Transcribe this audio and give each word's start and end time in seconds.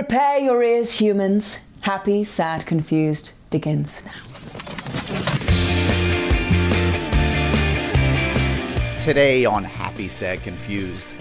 Prepare 0.00 0.38
your 0.38 0.62
ears, 0.62 0.98
humans. 0.98 1.66
Happy, 1.82 2.24
sad, 2.24 2.64
confused 2.64 3.32
begins 3.50 4.02
now. 4.02 4.22
Today 8.98 9.44
on 9.44 9.62
Happy, 9.62 10.08
Sad, 10.08 10.42
Confused, 10.42 11.12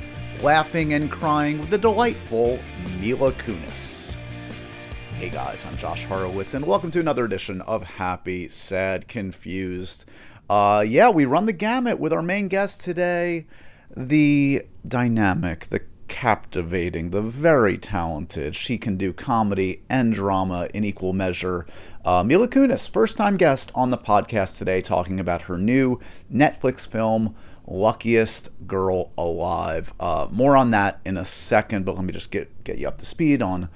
laughing 0.41 0.93
and 0.93 1.11
crying 1.11 1.59
with 1.59 1.71
the 1.71 1.77
delightful 1.77 2.57
Mila 3.01 3.33
Kunis. 3.33 4.15
Hey 5.17 5.29
guys, 5.29 5.65
I'm 5.65 5.75
Josh 5.75 6.05
Horowitz, 6.05 6.53
and 6.53 6.65
welcome 6.65 6.89
to 6.91 7.01
another 7.01 7.25
edition 7.25 7.59
of 7.63 7.83
Happy, 7.83 8.47
Sad, 8.47 9.09
Confused. 9.09 10.05
Uh, 10.49 10.85
yeah, 10.87 11.09
we 11.09 11.25
run 11.25 11.47
the 11.47 11.51
gamut 11.51 11.99
with 11.99 12.13
our 12.13 12.23
main 12.23 12.47
guest 12.47 12.79
today, 12.79 13.45
the 13.93 14.61
dynamic, 14.87 15.65
the 15.65 15.81
captivating, 16.09 17.11
the 17.11 17.21
very 17.21 17.77
talented. 17.77 18.55
She 18.55 18.77
can 18.77 18.97
do 18.97 19.13
comedy 19.13 19.83
and 19.89 20.11
drama 20.11 20.67
in 20.73 20.83
equal 20.83 21.13
measure. 21.13 21.65
Uh, 22.03 22.23
Mila 22.23 22.47
Kunis, 22.49 22.89
first 22.89 23.15
time 23.15 23.37
guest 23.37 23.71
on 23.73 23.91
the 23.91 23.97
podcast 23.97 24.57
today, 24.57 24.81
talking 24.81 25.19
about 25.19 25.43
her 25.43 25.57
new 25.57 25.99
Netflix 26.33 26.85
film, 26.85 27.35
Luckiest 27.65 28.49
Girl 28.67 29.11
Alive. 29.17 29.93
Uh, 29.99 30.27
more 30.31 30.57
on 30.57 30.71
that 30.71 30.99
in 31.05 31.15
a 31.15 31.23
second, 31.23 31.85
but 31.85 31.95
let 31.95 32.03
me 32.03 32.11
just 32.11 32.31
get, 32.31 32.63
get 32.63 32.79
you 32.79 32.87
up 32.87 32.97
to 32.97 33.05
speed 33.05 33.41
on 33.41 33.69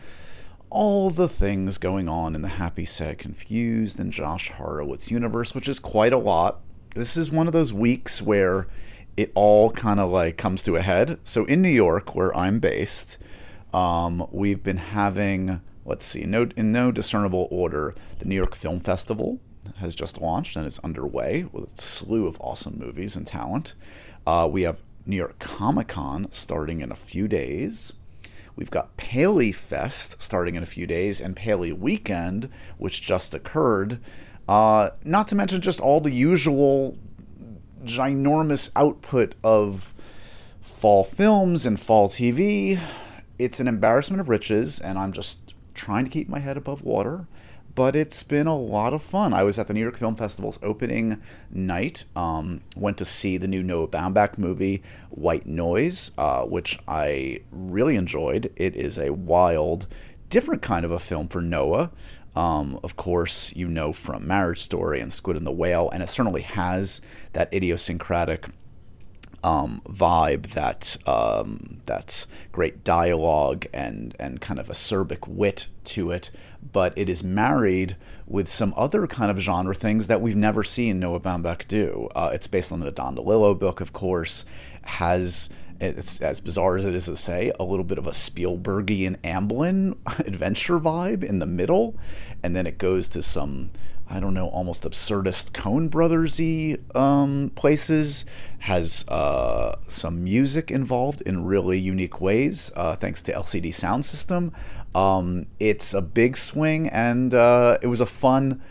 all 0.70 1.12
the 1.12 1.30
things 1.30 1.78
going 1.78 2.10
on 2.10 2.34
in 2.34 2.42
the 2.42 2.48
Happy, 2.48 2.84
Sad, 2.84 3.20
Confused 3.20 4.00
and 4.00 4.12
Josh 4.12 4.50
Horowitz 4.50 5.12
universe, 5.12 5.54
which 5.54 5.70
is 5.70 5.78
quite 5.78 6.12
a 6.14 6.18
lot. 6.18 6.62
This 6.96 7.16
is 7.16 7.30
one 7.30 7.46
of 7.46 7.54
those 7.54 7.72
weeks 7.72 8.24
where 8.24 8.68
it 9.18 9.32
all 9.36 9.72
kind 9.72 10.00
of 10.00 10.10
like 10.10 10.38
comes 10.38 10.64
to 10.64 10.76
a 10.76 10.82
head. 10.82 11.20
So 11.24 11.46
in 11.46 11.62
New 11.62 11.70
York, 11.70 12.16
where 12.16 12.36
I'm 12.36 12.60
based, 12.60 13.18
um, 13.74 14.28
we've 14.32 14.64
been 14.64 14.78
having 14.78 15.62
let's 15.86 16.06
see, 16.06 16.26
no, 16.26 16.50
in 16.56 16.72
no 16.72 16.92
discernible 16.92 17.48
order, 17.52 17.94
the 18.20 18.26
New 18.26 18.36
York 18.36 18.56
Film 18.56 18.80
Festival 18.80 19.40
has 19.78 19.96
just 19.96 20.20
launched 20.20 20.56
and 20.56 20.66
is 20.66 20.80
underway 20.80 21.46
with 21.52 21.74
a 21.74 21.82
slew 21.82 22.28
of 22.28 22.38
awesome 22.40 22.78
movies 22.78 23.16
and 23.16 23.26
talent. 23.26 23.74
Uh, 24.26 24.48
we 24.50 24.64
have 24.64 24.82
New 25.06 25.16
York 25.16 25.40
Comic 25.40 25.90
Con 25.90 26.28
starting 26.32 26.82
in 26.82 26.92
a 26.92 26.96
few 26.96 27.28
days. 27.28 27.94
We've 28.56 28.72
got 28.72 28.96
Paley 28.98 29.52
Fest 29.52 30.22
starting 30.22 30.56
in 30.56 30.64
a 30.64 30.68
few 30.68 30.86
days 30.86 31.20
and 31.20 31.36
Paley 31.36 31.74
Weekend, 31.74 32.50
which 32.78 33.02
just 33.02 33.34
occurred. 33.34 34.00
Uh, 34.48 34.90
not 35.04 35.28
to 35.30 35.36
mention 35.36 35.62
just 35.62 35.80
all 35.80 36.00
the 36.00 36.12
usual 36.12 36.98
ginormous 37.86 38.72
output 38.76 39.36
of 39.44 39.94
fall 40.62 41.04
films 41.04 41.66
and 41.66 41.80
fall 41.80 42.08
TV. 42.08 42.80
It's 43.40 43.60
an 43.60 43.68
embarrassment 43.68 44.22
of 44.22 44.30
riches, 44.30 44.80
and 44.80 44.98
I'm 44.98 45.12
just 45.12 45.54
trying 45.74 46.06
to 46.06 46.12
keep 46.12 46.30
my 46.30 46.40
head 46.40 46.58
above 46.58 46.84
water. 46.84 47.28
But 47.76 47.96
it's 47.96 48.22
been 48.22 48.46
a 48.46 48.56
lot 48.56 48.94
of 48.94 49.02
fun. 49.02 49.34
I 49.34 49.42
was 49.42 49.58
at 49.58 49.68
the 49.68 49.74
New 49.74 49.80
York 49.80 49.98
Film 49.98 50.16
Festival's 50.16 50.60
opening 50.62 51.22
night. 51.50 52.04
Um, 52.16 52.62
went 52.78 52.98
to 53.00 53.06
see 53.06 53.38
the 53.38 53.48
new 53.48 53.64
Noah 53.64 53.88
Baumbach 53.88 54.38
movie, 54.38 54.84
White 55.10 55.48
Noise, 55.48 56.12
uh, 56.18 56.44
which 56.44 56.78
I 56.88 57.42
really 57.52 57.96
enjoyed. 57.96 58.54
It 58.56 58.76
is 58.76 59.00
a 59.00 59.14
wild, 59.14 59.88
different 60.30 60.62
kind 60.62 60.86
of 60.86 60.92
a 60.92 61.00
film 61.00 61.28
for 61.28 61.42
Noah. 61.42 61.90
Um, 62.36 62.80
of 62.84 62.96
course, 62.96 63.56
you 63.56 63.68
know 63.68 63.94
from 63.94 64.28
Marriage 64.28 64.60
Story 64.60 65.00
and 65.00 65.14
Squid 65.14 65.38
and 65.38 65.46
the 65.46 65.52
Whale, 65.52 65.90
and 65.92 66.02
it 66.02 66.10
certainly 66.10 66.42
has 66.42 67.00
that 67.34 67.54
idiosyncratic 67.54 68.48
um, 69.44 69.82
vibe, 69.88 70.48
that 70.54 70.98
um, 71.06 71.82
that 71.86 72.26
great 72.52 72.84
dialogue 72.84 73.66
and 73.74 74.16
and 74.20 74.42
kind 74.42 74.60
of 74.60 74.68
acerbic 74.68 75.28
wit 75.28 75.68
to 75.86 76.12
it. 76.12 76.32
But 76.72 76.98
it 76.98 77.10
is 77.10 77.24
married 77.24 77.98
with 78.26 78.48
some 78.48 78.74
other 78.78 79.06
kind 79.06 79.30
of 79.30 79.40
genre 79.40 79.76
things 79.76 80.08
that 80.08 80.22
we've 80.22 80.36
never 80.36 80.64
seen 80.64 81.00
Noah 81.00 81.20
Baumbach 81.20 81.68
do. 81.68 82.10
Uh, 82.16 82.32
it's 82.34 82.48
based 82.48 82.72
on 82.72 82.80
the 82.80 82.90
Don 82.90 83.16
DeLillo 83.16 83.58
book, 83.58 83.82
of 83.82 83.94
course, 83.94 84.46
has 84.84 85.50
it's 85.84 86.22
as 86.22 86.40
bizarre 86.40 86.78
as 86.78 86.86
it 86.86 86.96
is 86.96 87.06
to 87.06 87.18
say, 87.18 87.52
a 87.60 87.64
little 87.64 87.84
bit 87.84 87.98
of 87.98 88.08
a 88.08 88.12
Spielbergian 88.12 89.18
Amblin 89.22 89.98
adventure 90.26 90.80
vibe 90.80 91.24
in 91.24 91.40
the 91.40 91.46
middle, 91.46 91.96
and 92.42 92.56
then 92.56 92.66
it 92.66 92.78
goes 92.78 93.08
to 93.10 93.22
some, 93.22 93.72
I 94.10 94.20
don't 94.20 94.34
know, 94.34 94.48
almost 94.48 94.84
absurdist 94.84 95.52
Coen 95.52 95.90
Brothersy 95.90 96.96
um, 96.96 97.52
places. 97.56 98.26
Has 98.60 99.04
uh, 99.10 99.76
some 99.88 100.24
music 100.24 100.72
involved 100.72 101.20
in 101.22 101.44
really 101.44 101.78
unique 101.78 102.22
ways, 102.22 102.72
uh, 102.78 102.96
thanks 102.96 103.22
to 103.24 103.34
LCD 103.34 103.70
Soundsystem. 103.70 104.54
Um, 104.96 105.48
it's 105.60 105.94
a 105.94 106.02
big 106.02 106.38
swing, 106.38 106.88
and 106.88 107.34
uh, 107.34 107.78
it 107.82 107.88
was 107.88 108.00
a 108.00 108.06
fun 108.06 108.62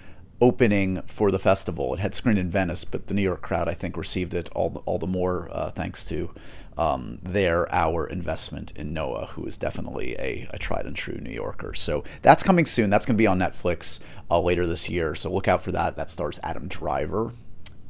opening 0.43 1.01
for 1.03 1.31
the 1.31 1.39
festival. 1.39 1.95
It 1.95 2.01
had 2.01 2.17
screened 2.17 2.39
in 2.39 2.51
Venice, 2.51 2.85
but 2.85 3.07
the 3.07 3.15
New 3.15 3.23
York 3.23 3.43
crowd, 3.43 3.69
I 3.69 3.75
think, 3.75 3.97
received 3.97 4.35
it 4.35 4.49
all 4.55 4.71
the, 4.71 4.81
all 4.81 4.99
the 4.99 5.07
more 5.07 5.49
uh, 5.53 5.71
thanks 5.71 6.05
to 6.07 6.35
um, 6.79 7.19
their 7.23 7.73
our 7.75 8.07
investment 8.07 8.73
in 8.73 8.93
Noah, 8.93 9.27
who 9.27 9.45
is 9.47 9.59
definitely 9.59 10.15
a, 10.19 10.49
a, 10.53 10.59
tried 10.59 10.87
and 10.87 10.97
true 10.97 11.19
New 11.19 11.31
Yorker. 11.31 11.75
So 11.75 12.05
that's 12.23 12.43
coming 12.43 12.67
soon. 12.67 12.91
That's 12.91 13.05
going 13.05 13.17
to 13.17 13.23
be 13.23 13.27
on 13.27 13.39
Netflix 13.39 14.01
uh, 14.31 14.41
later 14.41 14.67
this 14.67 14.89
year. 14.89 15.15
So 15.15 15.33
look 15.33 15.49
out 15.49 15.63
for 15.63 15.73
that. 15.73 15.97
That 15.97 16.09
stars 16.09 16.41
Adam 16.43 16.69
Driver, 16.69 17.33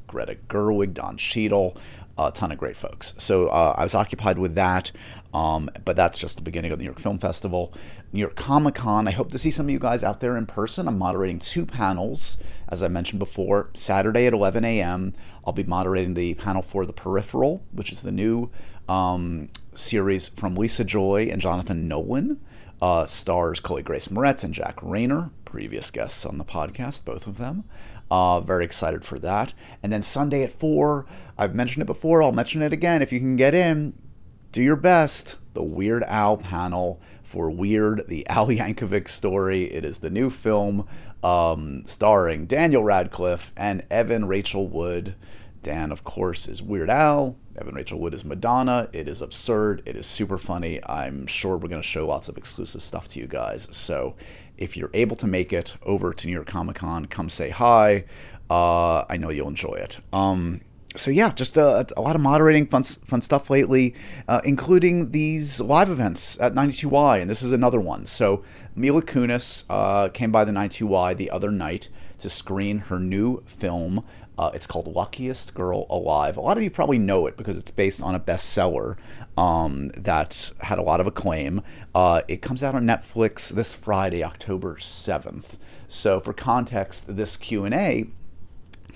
Greta 0.06 0.36
Gerwig, 0.48 0.94
Don 0.94 1.16
Cheadle, 1.16 1.76
a 2.18 2.32
ton 2.32 2.52
of 2.52 2.58
great 2.58 2.76
folks. 2.76 3.14
So 3.18 3.48
uh, 3.48 3.74
I 3.76 3.84
was 3.84 3.94
occupied 3.94 4.38
with 4.38 4.54
that. 4.56 4.90
Um, 5.34 5.70
but 5.84 5.96
that's 5.96 6.18
just 6.18 6.36
the 6.36 6.42
beginning 6.42 6.72
of 6.72 6.78
the 6.78 6.84
New 6.84 6.88
York 6.88 6.98
Film 6.98 7.18
Festival. 7.18 7.72
New 8.12 8.20
York 8.20 8.36
Comic 8.36 8.74
Con. 8.74 9.08
I 9.08 9.12
hope 9.12 9.30
to 9.30 9.38
see 9.38 9.50
some 9.50 9.66
of 9.66 9.70
you 9.70 9.78
guys 9.78 10.04
out 10.04 10.20
there 10.20 10.36
in 10.36 10.44
person. 10.44 10.86
I'm 10.86 10.98
moderating 10.98 11.38
two 11.38 11.64
panels, 11.64 12.36
as 12.68 12.82
I 12.82 12.88
mentioned 12.88 13.18
before. 13.18 13.70
Saturday 13.74 14.26
at 14.26 14.34
11 14.34 14.64
a.m., 14.64 15.14
I'll 15.46 15.54
be 15.54 15.64
moderating 15.64 16.14
the 16.14 16.34
panel 16.34 16.60
for 16.60 16.84
The 16.84 16.92
Peripheral, 16.92 17.62
which 17.72 17.90
is 17.90 18.02
the 18.02 18.12
new 18.12 18.50
um, 18.88 19.48
series 19.74 20.28
from 20.28 20.56
Lisa 20.56 20.84
Joy 20.84 21.28
and 21.30 21.40
Jonathan 21.40 21.88
Nolan. 21.88 22.40
Uh, 22.80 23.06
stars 23.06 23.60
Chloe 23.60 23.82
Grace 23.82 24.08
Moretz 24.08 24.42
and 24.42 24.52
Jack 24.52 24.76
Reynor, 24.78 25.30
previous 25.44 25.90
guests 25.92 26.26
on 26.26 26.38
the 26.38 26.44
podcast, 26.44 27.04
both 27.04 27.28
of 27.28 27.38
them. 27.38 27.62
Uh, 28.10 28.40
very 28.40 28.64
excited 28.64 29.04
for 29.04 29.18
that. 29.20 29.54
And 29.82 29.92
then 29.92 30.02
Sunday 30.02 30.42
at 30.42 30.52
4, 30.52 31.06
I've 31.38 31.54
mentioned 31.54 31.82
it 31.82 31.86
before, 31.86 32.22
I'll 32.22 32.32
mention 32.32 32.60
it 32.60 32.72
again. 32.72 33.00
If 33.00 33.12
you 33.12 33.20
can 33.20 33.36
get 33.36 33.54
in, 33.54 33.94
do 34.50 34.60
your 34.60 34.76
best. 34.76 35.36
The 35.54 35.62
Weird 35.62 36.02
Al 36.04 36.36
panel 36.36 37.00
for 37.22 37.50
Weird, 37.50 38.06
the 38.08 38.26
Al 38.28 38.48
Yankovic 38.48 39.08
story. 39.08 39.64
It 39.72 39.84
is 39.84 40.00
the 40.00 40.10
new 40.10 40.28
film 40.28 40.86
um, 41.22 41.84
starring 41.86 42.46
Daniel 42.46 42.82
Radcliffe 42.82 43.52
and 43.56 43.86
Evan 43.90 44.26
Rachel 44.26 44.66
Wood. 44.66 45.14
Dan, 45.62 45.92
of 45.92 46.02
course, 46.02 46.48
is 46.48 46.60
Weird 46.60 46.90
Al. 46.90 47.36
Evan 47.56 47.74
Rachel 47.74 47.98
Wood 48.00 48.14
is 48.14 48.24
Madonna. 48.24 48.88
It 48.92 49.08
is 49.08 49.22
absurd. 49.22 49.82
It 49.86 49.94
is 49.94 50.06
super 50.06 50.36
funny. 50.36 50.80
I'm 50.84 51.26
sure 51.26 51.56
we're 51.56 51.68
going 51.68 51.82
to 51.82 51.86
show 51.86 52.06
lots 52.06 52.28
of 52.28 52.36
exclusive 52.36 52.82
stuff 52.82 53.06
to 53.08 53.20
you 53.20 53.26
guys. 53.26 53.68
So 53.70 54.16
if 54.58 54.76
you're 54.76 54.90
able 54.92 55.16
to 55.16 55.26
make 55.26 55.52
it 55.52 55.76
over 55.82 56.12
to 56.12 56.26
New 56.26 56.32
York 56.32 56.48
Comic 56.48 56.76
Con, 56.76 57.06
come 57.06 57.28
say 57.28 57.50
hi. 57.50 58.04
Uh, 58.50 59.04
I 59.08 59.16
know 59.16 59.30
you'll 59.30 59.48
enjoy 59.48 59.74
it. 59.74 60.00
Um, 60.12 60.62
so 60.96 61.10
yeah, 61.10 61.30
just 61.32 61.56
a, 61.56 61.86
a, 61.96 62.00
lot 62.00 62.16
of 62.16 62.22
moderating 62.22 62.66
fun, 62.66 62.82
fun 62.82 63.22
stuff 63.22 63.48
lately, 63.48 63.94
uh, 64.28 64.40
including 64.44 65.10
these 65.10 65.60
live 65.60 65.88
events 65.88 66.38
at 66.40 66.54
92Y, 66.54 67.20
and 67.20 67.30
this 67.30 67.42
is 67.42 67.52
another 67.52 67.80
one. 67.80 68.04
So 68.04 68.44
Mila 68.74 69.02
Kunis 69.02 69.64
uh, 69.70 70.08
came 70.08 70.30
by 70.30 70.44
the 70.44 70.52
92Y 70.52 71.16
the 71.16 71.30
other 71.30 71.50
night 71.50 71.88
to 72.18 72.28
screen 72.28 72.78
her 72.78 72.98
new 72.98 73.42
film 73.46 74.04
uh, 74.38 74.50
it's 74.54 74.66
called 74.66 74.86
Luckiest 74.86 75.54
Girl 75.54 75.86
Alive. 75.90 76.36
A 76.36 76.40
lot 76.40 76.56
of 76.56 76.62
you 76.62 76.70
probably 76.70 76.98
know 76.98 77.26
it 77.26 77.36
because 77.36 77.56
it's 77.56 77.70
based 77.70 78.02
on 78.02 78.14
a 78.14 78.20
bestseller 78.20 78.96
um, 79.36 79.88
that 79.88 80.52
had 80.60 80.78
a 80.78 80.82
lot 80.82 81.00
of 81.00 81.06
acclaim. 81.06 81.62
Uh, 81.94 82.22
it 82.28 82.40
comes 82.42 82.62
out 82.62 82.74
on 82.74 82.84
Netflix 82.84 83.52
this 83.52 83.72
Friday, 83.72 84.24
October 84.24 84.76
7th. 84.76 85.58
So 85.86 86.20
for 86.20 86.32
context, 86.32 87.14
this 87.16 87.36
Q&A 87.36 88.06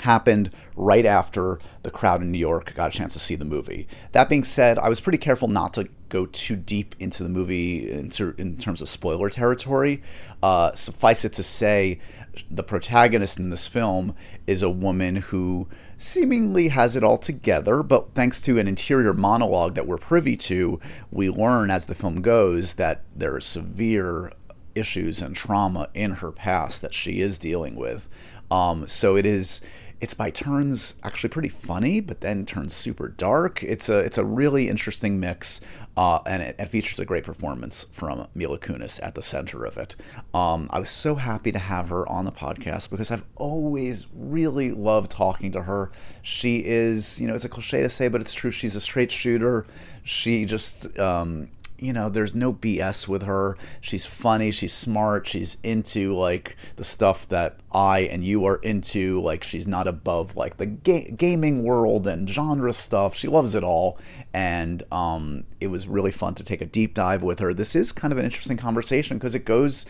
happened 0.01 0.51
right 0.75 1.07
after 1.07 1.59
the 1.83 1.91
crowd 1.91 2.23
in 2.23 2.31
New 2.31 2.39
York 2.39 2.75
got 2.75 2.95
a 2.95 2.97
chance 2.97 3.13
to 3.15 3.19
see 3.19 3.35
the 3.35 3.45
movie. 3.45 3.87
That 4.13 4.29
being 4.29 4.45
said, 4.45 4.79
I 4.79 4.89
was 4.89 5.01
pretty 5.01 5.19
careful 5.19 5.49
not 5.49 5.75
to 5.75 5.89
go 6.09 6.27
too 6.27 6.57
deep 6.57 6.95
into 6.99 7.23
the 7.23 7.29
movie 7.29 7.91
in, 7.91 8.11
ter- 8.11 8.35
in 8.39 8.57
terms 8.57 8.81
of 8.83 8.89
spoiler 8.89 9.31
territory. 9.31 10.03
Uh, 10.43 10.73
suffice 10.75 11.25
it 11.25 11.33
to 11.35 11.43
say, 11.43 12.01
the 12.51 12.63
protagonist 12.63 13.39
in 13.39 13.51
this 13.51 13.67
film 13.67 14.15
is 14.47 14.63
a 14.63 14.71
woman 14.71 15.17
who 15.17 15.69
seemingly 15.97 16.69
has 16.69 16.97
it 16.97 17.05
all 17.05 17.17
together, 17.17 17.83
but 17.83 18.15
thanks 18.15 18.41
to 18.43 18.59
an 18.59 18.69
interior 18.69 19.15
monologue 19.15 19.75
that 19.75 19.87
we're 19.87 19.97
privy 19.97 20.37
to, 20.37 20.79
we 21.11 21.31
learn 21.31 21.71
as 21.71 21.87
the 21.87 21.95
film 21.95 22.21
goes 22.21 22.75
that 22.75 23.03
there 23.15 23.35
are 23.35 23.41
severe 23.41 24.33
issues 24.75 25.23
and 25.23 25.35
trauma 25.35 25.89
in 25.95 26.13
her 26.13 26.31
past 26.31 26.83
that 26.83 26.93
she 26.93 27.21
is 27.21 27.39
dealing 27.39 27.77
with. 27.77 28.09
Um, 28.51 28.87
so 28.87 29.17
it 29.17 29.27
is 29.27 29.61
it's 30.01 30.15
by 30.15 30.31
turns 30.31 30.95
actually 31.03 31.31
pretty 31.31 31.49
funny, 31.49 32.01
but 32.01 32.21
then 32.21 32.45
turns 32.45 32.75
super 32.75 33.09
dark. 33.09 33.63
It's 33.63 33.89
a 33.89 33.99
it's 33.99 34.19
a 34.19 34.25
really 34.25 34.69
interesting 34.69 35.19
mix, 35.19 35.61
uh, 35.97 36.19
and 36.27 36.43
it, 36.43 36.57
it, 36.59 36.69
features 36.69 37.01
a 37.01 37.07
great 37.07 37.25
performance 37.25 37.87
from 37.93 38.27
Mila 38.35 38.59
Kunis 38.59 39.01
at 39.03 39.15
the 39.15 39.23
center 39.23 39.65
of 39.65 39.79
it. 39.79 39.97
Um, 40.35 40.69
I 40.71 40.81
was 40.81 40.91
so 40.91 41.15
happy 41.15 41.51
to 41.51 41.59
have 41.59 41.89
her 41.89 42.07
on 42.09 42.27
the 42.27 42.33
podcast 42.33 42.91
because 42.91 43.11
I've 43.11 43.25
always 43.37 44.07
really 44.15 44.71
loved 44.71 45.11
talking 45.11 45.53
to 45.53 45.63
her. 45.63 45.91
She 46.23 46.63
is, 46.65 47.19
you 47.19 47.27
know, 47.27 47.35
it's 47.35 47.45
a 47.45 47.49
cliche 47.49 47.83
to 47.83 47.89
say, 47.89 48.09
but 48.09 48.21
it's 48.21 48.35
true. 48.35 48.51
She's 48.51 48.77
a 48.77 48.81
straight 48.81 49.11
shooter. 49.11 49.67
She 50.05 50.45
just 50.45 50.99
um, 50.99 51.49
you 51.79 51.93
know, 51.93 52.09
there's 52.09 52.35
no 52.35 52.53
BS 52.53 53.07
with 53.07 53.23
her. 53.23 53.57
She's 53.81 54.07
funny, 54.07 54.51
she's 54.51 54.73
smart, 54.73 55.27
she's 55.27 55.57
into 55.63 56.15
like 56.15 56.57
the 56.77 56.85
stuff 56.85 57.29
that 57.29 57.61
I 57.73 58.01
and 58.01 58.25
you 58.25 58.45
are 58.47 58.57
into. 58.57 59.21
Like 59.21 59.43
she's 59.43 59.67
not 59.67 59.87
above 59.87 60.37
like 60.37 60.57
the 60.57 60.67
ga- 60.67 61.11
gaming 61.11 61.65
world 61.65 62.07
and 62.07 62.29
genre 62.29 62.73
stuff. 62.73 63.15
She 63.15 63.29
loves 63.29 63.55
it 63.55 63.63
all, 63.63 63.99
and 64.33 64.83
um, 64.91 65.45
it 65.61 65.69
was 65.69 65.87
really 65.87 66.13
fun 66.13 66.35
to 66.35 66.45
take 66.45 66.61
a 66.61 66.67
deep 66.67 66.95
dive 66.95 67.23
with 67.23 67.41
her. 67.41 67.53
This 67.53 67.77
is 67.77 67.93
kind 67.93 68.13
of 68.13 68.19
an 68.19 68.25
interesting 68.25 68.57
conversation 68.57 69.19
because 69.19 69.35
it 69.35 69.45
goes, 69.45 69.85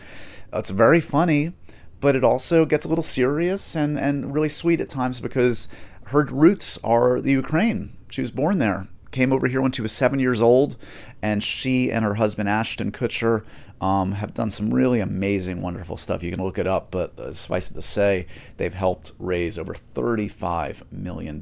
it's 0.53 0.71
very 0.71 1.01
funny, 1.01 1.53
but 2.01 2.17
it 2.17 2.25
also 2.25 2.65
gets 2.65 2.85
a 2.85 2.89
little 2.89 3.05
serious 3.05 3.77
and 3.77 3.99
and 3.99 4.35
really 4.35 4.49
sweet 4.49 4.81
at 4.81 4.89
times 4.89 5.21
because 5.21 5.69
her 6.07 6.25
roots 6.25 6.79
are 6.83 7.21
the 7.21 7.33
Ukraine. 7.33 7.97
She 8.09 8.21
was 8.21 8.31
born 8.31 8.59
there 8.59 8.89
came 9.17 9.33
over 9.33 9.49
here 9.49 9.63
when 9.63 9.73
she 9.73 9.81
was 9.81 9.93
seven 9.93 10.19
years 10.19 10.43
old, 10.43 10.77
and 11.23 11.43
she 11.43 11.91
and 11.91 12.05
her 12.05 12.15
husband 12.15 12.51
Ashton 12.51 12.93
Kutcher 12.93 13.45
um, 13.81 14.13
have 14.13 14.35
done 14.35 14.51
some 14.51 14.73
really 14.73 15.01
amazing, 15.01 15.63
wonderful 15.63 15.97
stuff. 15.97 16.23
You 16.23 16.31
can 16.31 16.45
look 16.45 16.59
it 16.59 16.67
up, 16.67 16.91
but 16.91 17.19
uh, 17.19 17.33
suffice 17.33 17.71
it 17.71 17.75
to 17.75 17.83
say, 17.83 18.27
they've 18.59 18.75
helped 18.75 19.13
raise 19.19 19.59
over 19.59 19.75
$35 19.75 20.83
million 20.93 21.41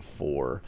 for 0.00 0.62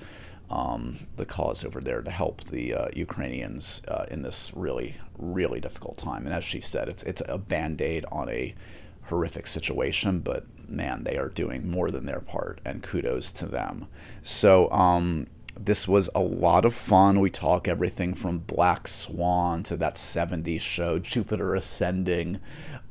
um, 0.50 1.06
the 1.16 1.24
cause 1.24 1.64
over 1.64 1.80
there 1.80 2.02
to 2.02 2.10
help 2.10 2.42
the 2.42 2.74
uh, 2.74 2.88
Ukrainians 2.94 3.82
uh, 3.86 4.06
in 4.10 4.22
this 4.22 4.52
really, 4.56 4.96
really 5.16 5.60
difficult 5.60 5.98
time. 5.98 6.26
And 6.26 6.34
as 6.34 6.44
she 6.44 6.60
said, 6.60 6.88
it's, 6.88 7.04
it's 7.04 7.22
a 7.28 7.38
band 7.38 7.80
aid 7.80 8.04
on 8.10 8.28
a 8.28 8.56
horrific 9.04 9.46
situation, 9.46 10.18
but 10.18 10.46
man, 10.68 11.04
they 11.04 11.16
are 11.16 11.28
doing 11.28 11.70
more 11.70 11.90
than 11.90 12.06
their 12.06 12.20
part, 12.20 12.60
and 12.64 12.82
kudos 12.82 13.30
to 13.32 13.46
them. 13.46 13.86
So, 14.22 14.70
um, 14.70 15.28
this 15.58 15.86
was 15.86 16.10
a 16.14 16.20
lot 16.20 16.64
of 16.64 16.74
fun. 16.74 17.20
We 17.20 17.30
talk 17.30 17.68
everything 17.68 18.14
from 18.14 18.38
Black 18.38 18.88
Swan 18.88 19.62
to 19.64 19.76
that 19.76 19.94
70s 19.94 20.60
show, 20.60 20.98
Jupiter 20.98 21.54
Ascending, 21.54 22.40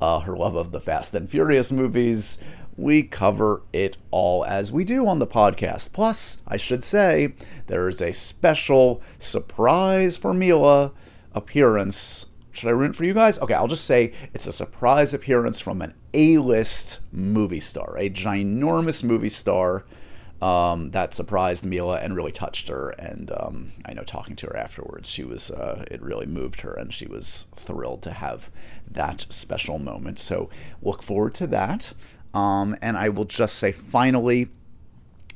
uh, 0.00 0.20
her 0.20 0.36
love 0.36 0.54
of 0.54 0.72
the 0.72 0.80
Fast 0.80 1.14
and 1.14 1.28
Furious 1.28 1.70
movies. 1.70 2.38
We 2.76 3.02
cover 3.02 3.62
it 3.72 3.98
all 4.10 4.44
as 4.44 4.72
we 4.72 4.84
do 4.84 5.06
on 5.06 5.18
the 5.18 5.26
podcast. 5.26 5.92
Plus, 5.92 6.38
I 6.48 6.56
should 6.56 6.82
say, 6.82 7.34
there 7.66 7.88
is 7.88 8.02
a 8.02 8.12
special 8.12 9.00
surprise 9.18 10.16
for 10.16 10.34
Mila 10.34 10.92
appearance. 11.32 12.26
Should 12.50 12.68
I 12.68 12.72
ruin 12.72 12.90
it 12.90 12.96
for 12.96 13.04
you 13.04 13.14
guys? 13.14 13.38
Okay, 13.38 13.54
I'll 13.54 13.68
just 13.68 13.84
say 13.84 14.12
it's 14.32 14.46
a 14.46 14.52
surprise 14.52 15.14
appearance 15.14 15.60
from 15.60 15.82
an 15.82 15.94
A 16.14 16.38
list 16.38 17.00
movie 17.12 17.60
star, 17.60 17.96
a 17.98 18.10
ginormous 18.10 19.04
movie 19.04 19.28
star 19.28 19.84
um, 20.44 20.90
that 20.90 21.14
surprised 21.14 21.64
Mila 21.64 22.00
and 22.00 22.14
really 22.14 22.30
touched 22.30 22.68
her. 22.68 22.90
And 22.90 23.32
um, 23.34 23.72
I 23.86 23.94
know 23.94 24.02
talking 24.02 24.36
to 24.36 24.46
her 24.48 24.56
afterwards, 24.56 25.08
she 25.08 25.24
was 25.24 25.50
uh, 25.50 25.86
it 25.90 26.02
really 26.02 26.26
moved 26.26 26.60
her, 26.60 26.74
and 26.74 26.92
she 26.92 27.06
was 27.06 27.46
thrilled 27.56 28.02
to 28.02 28.10
have 28.10 28.50
that 28.86 29.24
special 29.30 29.78
moment. 29.78 30.18
So 30.18 30.50
look 30.82 31.02
forward 31.02 31.32
to 31.36 31.46
that. 31.46 31.94
Um, 32.34 32.76
and 32.82 32.98
I 32.98 33.08
will 33.08 33.24
just 33.24 33.56
say 33.56 33.72
finally. 33.72 34.48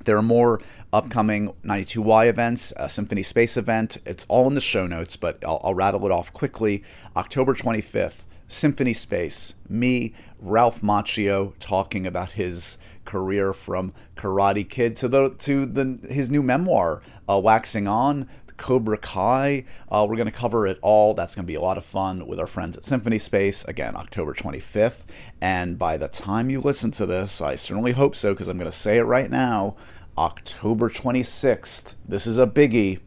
There 0.05 0.17
are 0.17 0.23
more 0.23 0.61
upcoming 0.93 1.53
92Y 1.65 2.29
events, 2.29 2.73
a 2.77 2.89
Symphony 2.89 3.23
Space 3.23 3.57
event. 3.57 3.99
It's 4.07 4.25
all 4.29 4.47
in 4.47 4.55
the 4.55 4.61
show 4.61 4.87
notes, 4.87 5.17
but 5.17 5.45
I'll, 5.45 5.61
I'll 5.63 5.75
rattle 5.75 6.07
it 6.07 6.13
off 6.13 6.33
quickly. 6.33 6.83
October 7.15 7.53
25th, 7.53 8.25
Symphony 8.47 8.95
Space, 8.95 9.55
me, 9.69 10.15
Ralph 10.41 10.81
Macchio, 10.81 11.53
talking 11.59 12.07
about 12.07 12.33
his 12.33 12.79
career 13.09 13.53
from 13.53 13.93
Karate 14.17 14.69
Kid 14.69 14.95
to 14.97 15.09
the 15.09 15.31
to 15.31 15.67
the 15.67 15.99
his 16.09 16.31
new 16.31 16.43
memoir, 16.43 17.03
uh, 17.29 17.41
Waxing 17.43 17.89
On, 17.89 18.29
Cobra 18.59 18.99
Kai. 18.99 19.65
Uh, 19.91 20.07
we're 20.09 20.17
going 20.17 20.27
to 20.27 20.33
cover 20.33 20.67
it 20.67 20.79
all. 20.83 21.15
That's 21.15 21.35
going 21.35 21.45
to 21.45 21.49
be 21.49 21.55
a 21.55 21.61
lot 21.61 21.79
of 21.79 21.85
fun 21.85 22.27
with 22.27 22.39
our 22.39 22.47
friends 22.47 22.77
at 22.77 22.85
Symphony 22.85 23.19
Space. 23.19 23.65
Again, 23.65 23.97
October 23.97 24.35
25th. 24.35 25.05
And 25.41 25.79
by 25.79 25.97
the 25.97 26.09
time 26.09 26.51
you 26.51 26.61
listen 26.61 26.91
to 26.93 27.07
this, 27.07 27.41
I 27.41 27.57
certainly 27.57 27.93
hope 27.93 28.15
so 28.15 28.35
because 28.35 28.49
I'm 28.49 28.59
going 28.59 28.71
to 28.71 28.77
say 28.77 28.99
it 28.99 29.05
right 29.05 29.31
now. 29.31 29.77
October 30.19 30.91
26th. 30.91 31.95
This 32.07 32.27
is 32.27 32.39
a 32.39 32.47
biggie. 32.47 33.01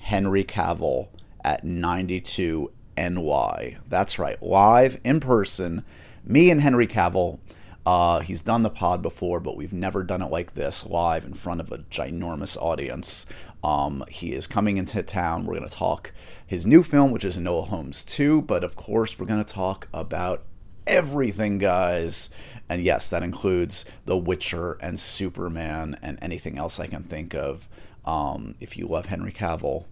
Henry 0.00 0.44
Cavill 0.44 1.08
at 1.42 1.64
92 1.64 2.70
NY. 2.96 3.78
That's 3.88 4.18
right, 4.18 4.40
live 4.42 5.00
in 5.04 5.20
person. 5.20 5.84
Me 6.24 6.50
and 6.50 6.60
Henry 6.60 6.86
Cavill 6.86 7.38
uh, 7.86 8.18
he's 8.18 8.42
done 8.42 8.64
the 8.64 8.70
pod 8.70 9.00
before, 9.00 9.38
but 9.38 9.56
we've 9.56 9.72
never 9.72 10.02
done 10.02 10.20
it 10.20 10.30
like 10.30 10.54
this 10.54 10.84
live 10.84 11.24
in 11.24 11.34
front 11.34 11.60
of 11.60 11.70
a 11.70 11.78
ginormous 11.78 12.60
audience. 12.60 13.26
Um, 13.62 14.02
he 14.10 14.32
is 14.32 14.48
coming 14.48 14.76
into 14.76 15.00
town. 15.04 15.46
We're 15.46 15.56
going 15.56 15.68
to 15.68 15.74
talk 15.74 16.12
his 16.44 16.66
new 16.66 16.82
film, 16.82 17.12
which 17.12 17.24
is 17.24 17.38
Enola 17.38 17.68
Holmes 17.68 18.02
2, 18.02 18.42
but 18.42 18.64
of 18.64 18.74
course, 18.74 19.18
we're 19.18 19.26
going 19.26 19.42
to 19.42 19.54
talk 19.54 19.88
about 19.94 20.42
everything, 20.84 21.58
guys. 21.58 22.28
And 22.68 22.82
yes, 22.82 23.08
that 23.08 23.22
includes 23.22 23.84
The 24.04 24.16
Witcher 24.16 24.72
and 24.80 24.98
Superman 24.98 25.96
and 26.02 26.18
anything 26.20 26.58
else 26.58 26.80
I 26.80 26.88
can 26.88 27.04
think 27.04 27.36
of. 27.36 27.68
Um, 28.04 28.56
if 28.58 28.76
you 28.76 28.88
love 28.88 29.06
Henry 29.06 29.32
Cavill, 29.32 29.84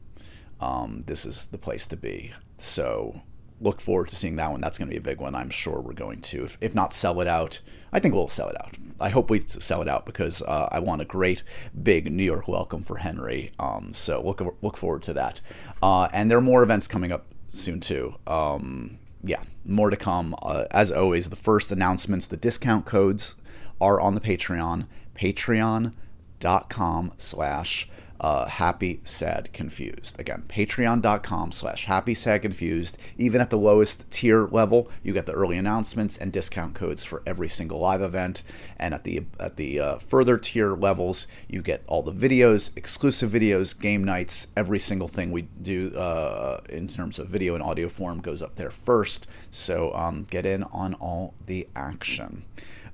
um, 0.61 1.05
this 1.07 1.25
is 1.25 1.47
the 1.47 1.59
place 1.59 1.87
to 1.87 1.97
be. 1.97 2.33
So 2.59 3.23
look 3.61 3.81
forward 3.81 4.09
to 4.09 4.17
seeing 4.17 4.37
that 4.37 4.51
one. 4.51 4.61
That's 4.61 4.79
going 4.79 4.89
to 4.89 4.93
be 4.93 4.99
a 4.99 5.01
big 5.01 5.21
one. 5.21 5.35
I'm 5.35 5.51
sure 5.51 5.81
we're 5.81 5.93
going 5.93 6.21
to, 6.23 6.45
if, 6.45 6.59
if 6.61 6.75
not 6.75 6.93
sell 6.93 7.21
it 7.21 7.29
out. 7.29 7.61
I 7.95 8.01
think 8.01 8.13
we'll 8.13 8.29
sell 8.29 8.49
it 8.49 8.57
out. 8.61 8.77
I 9.01 9.09
hope 9.09 9.31
we 9.31 9.39
sell 9.39 9.81
it 9.81 9.89
out 9.89 10.05
because 10.05 10.43
uh, 10.43 10.69
I 10.71 10.81
want 10.81 11.01
a 11.01 11.05
great 11.05 11.45
big 11.81 12.11
New 12.13 12.25
York 12.25 12.49
welcome 12.49 12.83
for 12.83 12.97
Henry. 12.97 13.53
Um, 13.59 13.93
so 13.93 14.21
look 14.21 14.43
look 14.63 14.77
forward 14.77 15.05
to 15.05 15.13
that. 15.15 15.41
Uh, 15.81 16.09
and 16.13 16.29
there 16.29 16.39
are 16.39 16.43
more 16.43 16.65
events 16.65 16.89
coming 16.89 17.13
up 17.13 17.27
soon 17.47 17.79
too. 17.79 18.17
Um, 18.27 18.99
yeah, 19.23 19.43
more 19.65 19.91
to 19.91 19.97
come. 19.97 20.35
Uh, 20.43 20.65
as 20.73 20.91
always, 20.91 21.31
the 21.31 21.37
first 21.37 21.71
announcements, 21.71 22.27
the 22.27 22.37
discount 22.37 22.85
codes 22.85 23.37
are 23.81 24.01
on 24.01 24.15
the 24.15 24.21
Patreon. 24.21 24.87
Patreon.com 25.15 27.13
slash 27.17 27.89
uh, 28.21 28.47
happy, 28.47 29.01
sad, 29.05 29.53
confused. 29.53 30.19
Again, 30.19 30.45
patreon.com 30.49 31.53
slash 31.53 31.85
happy, 31.87 32.15
sad, 32.15 32.43
confused. 32.43 32.97
Even 33.19 33.41
at 33.41 33.51
the 33.51 33.59
lowest 33.59 34.11
tier 34.11 34.47
level, 34.47 34.91
you 35.03 35.13
get 35.13 35.27
the 35.27 35.33
early 35.33 35.57
announcements 35.57 36.17
and 36.17 36.33
discount 36.33 36.75
codes 36.75 37.05
for 37.05 37.23
every 37.27 37.49
single 37.49 37.79
live 37.79 38.03
event. 38.03 38.43
And 38.79 38.95
at 38.95 39.05
the 39.05 39.25
at 39.41 39.57
the 39.57 39.81
uh, 39.81 39.99
further 39.99 40.39
tier 40.39 40.73
levels, 40.75 41.27
you 41.49 41.63
get 41.63 41.83
all 41.87 42.03
the 42.03 42.13
videos, 42.13 42.71
exclusive 42.77 43.31
videos, 43.31 43.79
game 43.79 44.05
nights, 44.05 44.49
every 44.57 44.79
single 44.79 45.09
thing 45.09 45.33
we 45.33 45.43
do 45.43 45.95
uh, 45.97 46.61
in 46.69 46.89
terms 46.89 47.19
of 47.19 47.29
video 47.29 47.55
and 47.55 47.63
audio 47.63 47.89
form 47.89 48.21
goes 48.21 48.43
up 48.43 48.57
there 48.57 48.71
first. 48.71 49.27
So 49.51 49.95
um, 49.95 50.25
get 50.31 50.47
in 50.47 50.63
on 50.65 50.95
all 50.95 51.35
the 51.47 51.69
action. 51.75 52.45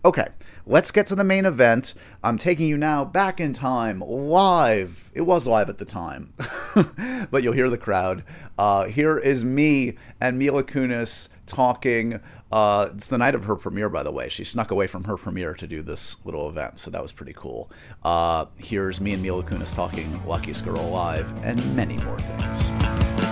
Okay, 0.05 0.29
let's 0.67 0.90
get 0.90 1.07
to 1.09 1.14
the 1.14 1.25
main 1.25 1.47
event. 1.47 1.95
I'm 2.23 2.38
taking 2.38 2.69
you 2.69 2.76
now 2.76 3.05
back 3.05 3.40
in 3.40 3.52
time, 3.52 4.00
live. 4.00 5.11
It 5.14 5.23
was 5.23 5.47
live 5.47 5.69
at 5.69 5.79
the 5.79 5.85
time, 5.85 6.33
but 7.31 7.43
you'll 7.43 7.55
hear 7.55 7.71
the 7.71 7.79
crowd. 7.79 8.25
Uh, 8.59 8.85
here 8.85 9.19
is 9.19 9.45
me 9.45 9.97
and 10.21 10.38
Mila 10.38 10.62
Kunis 10.62 11.29
talking. 11.47 12.21
Uh, 12.52 12.90
it's 12.95 13.09
the 13.09 13.19
night 13.19 13.35
of 13.35 13.45
her 13.45 13.57
premiere, 13.57 13.88
by 13.88 14.02
the 14.02 14.11
way. 14.11 14.29
She 14.29 14.45
snuck 14.45 14.71
away 14.71 14.87
from 14.87 15.05
her 15.05 15.17
premiere 15.17 15.55
to 15.55 15.67
do 15.67 15.83
this 15.83 16.17
little 16.25 16.49
event, 16.49 16.79
so 16.79 16.90
that 16.90 17.00
was 17.00 17.12
pretty 17.12 17.33
cool. 17.35 17.71
Uh, 18.02 18.47
here's 18.57 19.00
me 19.00 19.12
and 19.12 19.23
Mila 19.23 19.43
Kunis 19.43 19.75
talking 19.75 20.26
Luckiest 20.26 20.64
Girl 20.64 20.81
Alive 20.81 21.33
and 21.45 21.76
many 21.76 21.97
more 21.99 22.21
things. 22.21 23.30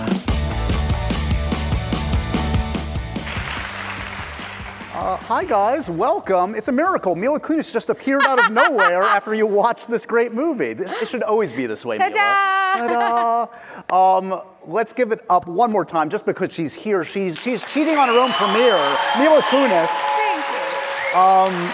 Uh, 4.99 5.15
hi, 5.15 5.45
guys. 5.45 5.89
Welcome. 5.89 6.53
It's 6.55 6.67
a 6.67 6.73
miracle. 6.73 7.15
Mila 7.15 7.39
Kunis 7.39 7.71
just 7.71 7.89
appeared 7.89 8.23
out 8.23 8.37
of 8.37 8.51
nowhere 8.51 9.03
after 9.03 9.33
you 9.33 9.47
watched 9.47 9.87
this 9.87 10.05
great 10.05 10.33
movie. 10.33 10.73
This, 10.73 10.91
it 10.91 11.07
should 11.07 11.23
always 11.23 11.53
be 11.53 11.65
this 11.67 11.85
way, 11.85 11.97
Ta-da! 11.97 13.47
Um, 13.95 14.41
let's 14.67 14.91
give 14.91 15.13
it 15.13 15.21
up 15.29 15.47
one 15.47 15.71
more 15.71 15.85
time 15.85 16.09
just 16.09 16.25
because 16.25 16.51
she's 16.51 16.73
here. 16.73 17.05
She's, 17.05 17.39
she's 17.39 17.65
cheating 17.73 17.95
on 17.95 18.09
her 18.09 18.19
own 18.19 18.31
premiere. 18.31 18.75
Mila 19.17 19.39
Kunis. 19.43 19.87
Thank 19.87 21.13
you. 21.13 21.17
Um, 21.17 21.73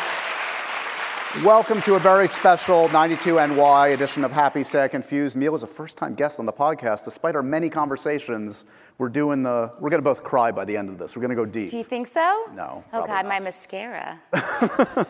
Welcome 1.43 1.81
to 1.81 1.95
a 1.95 1.99
very 1.99 2.29
special 2.29 2.87
92NY 2.87 3.93
edition 3.93 4.23
of 4.23 4.31
Happy, 4.31 4.63
Sad, 4.63 4.91
Confused. 4.91 5.35
Mila 5.35 5.57
is 5.57 5.63
a 5.63 5.67
first 5.67 5.97
time 5.97 6.15
guest 6.15 6.39
on 6.39 6.45
the 6.45 6.53
podcast. 6.53 7.03
Despite 7.03 7.35
our 7.35 7.43
many 7.43 7.69
conversations, 7.69 8.63
we're 8.97 9.09
doing 9.09 9.43
the, 9.43 9.71
we're 9.79 9.89
going 9.89 10.01
to 10.01 10.09
both 10.09 10.23
cry 10.23 10.51
by 10.51 10.63
the 10.65 10.75
end 10.77 10.89
of 10.89 10.97
this. 10.97 11.15
We're 11.15 11.21
going 11.21 11.29
to 11.31 11.35
go 11.35 11.45
deep. 11.45 11.69
Do 11.69 11.77
you 11.77 11.83
think 11.83 12.07
so? 12.07 12.45
No, 12.53 12.83
Oh 12.93 13.05
God, 13.05 13.25
my 13.27 13.39
mascara. 13.39 14.21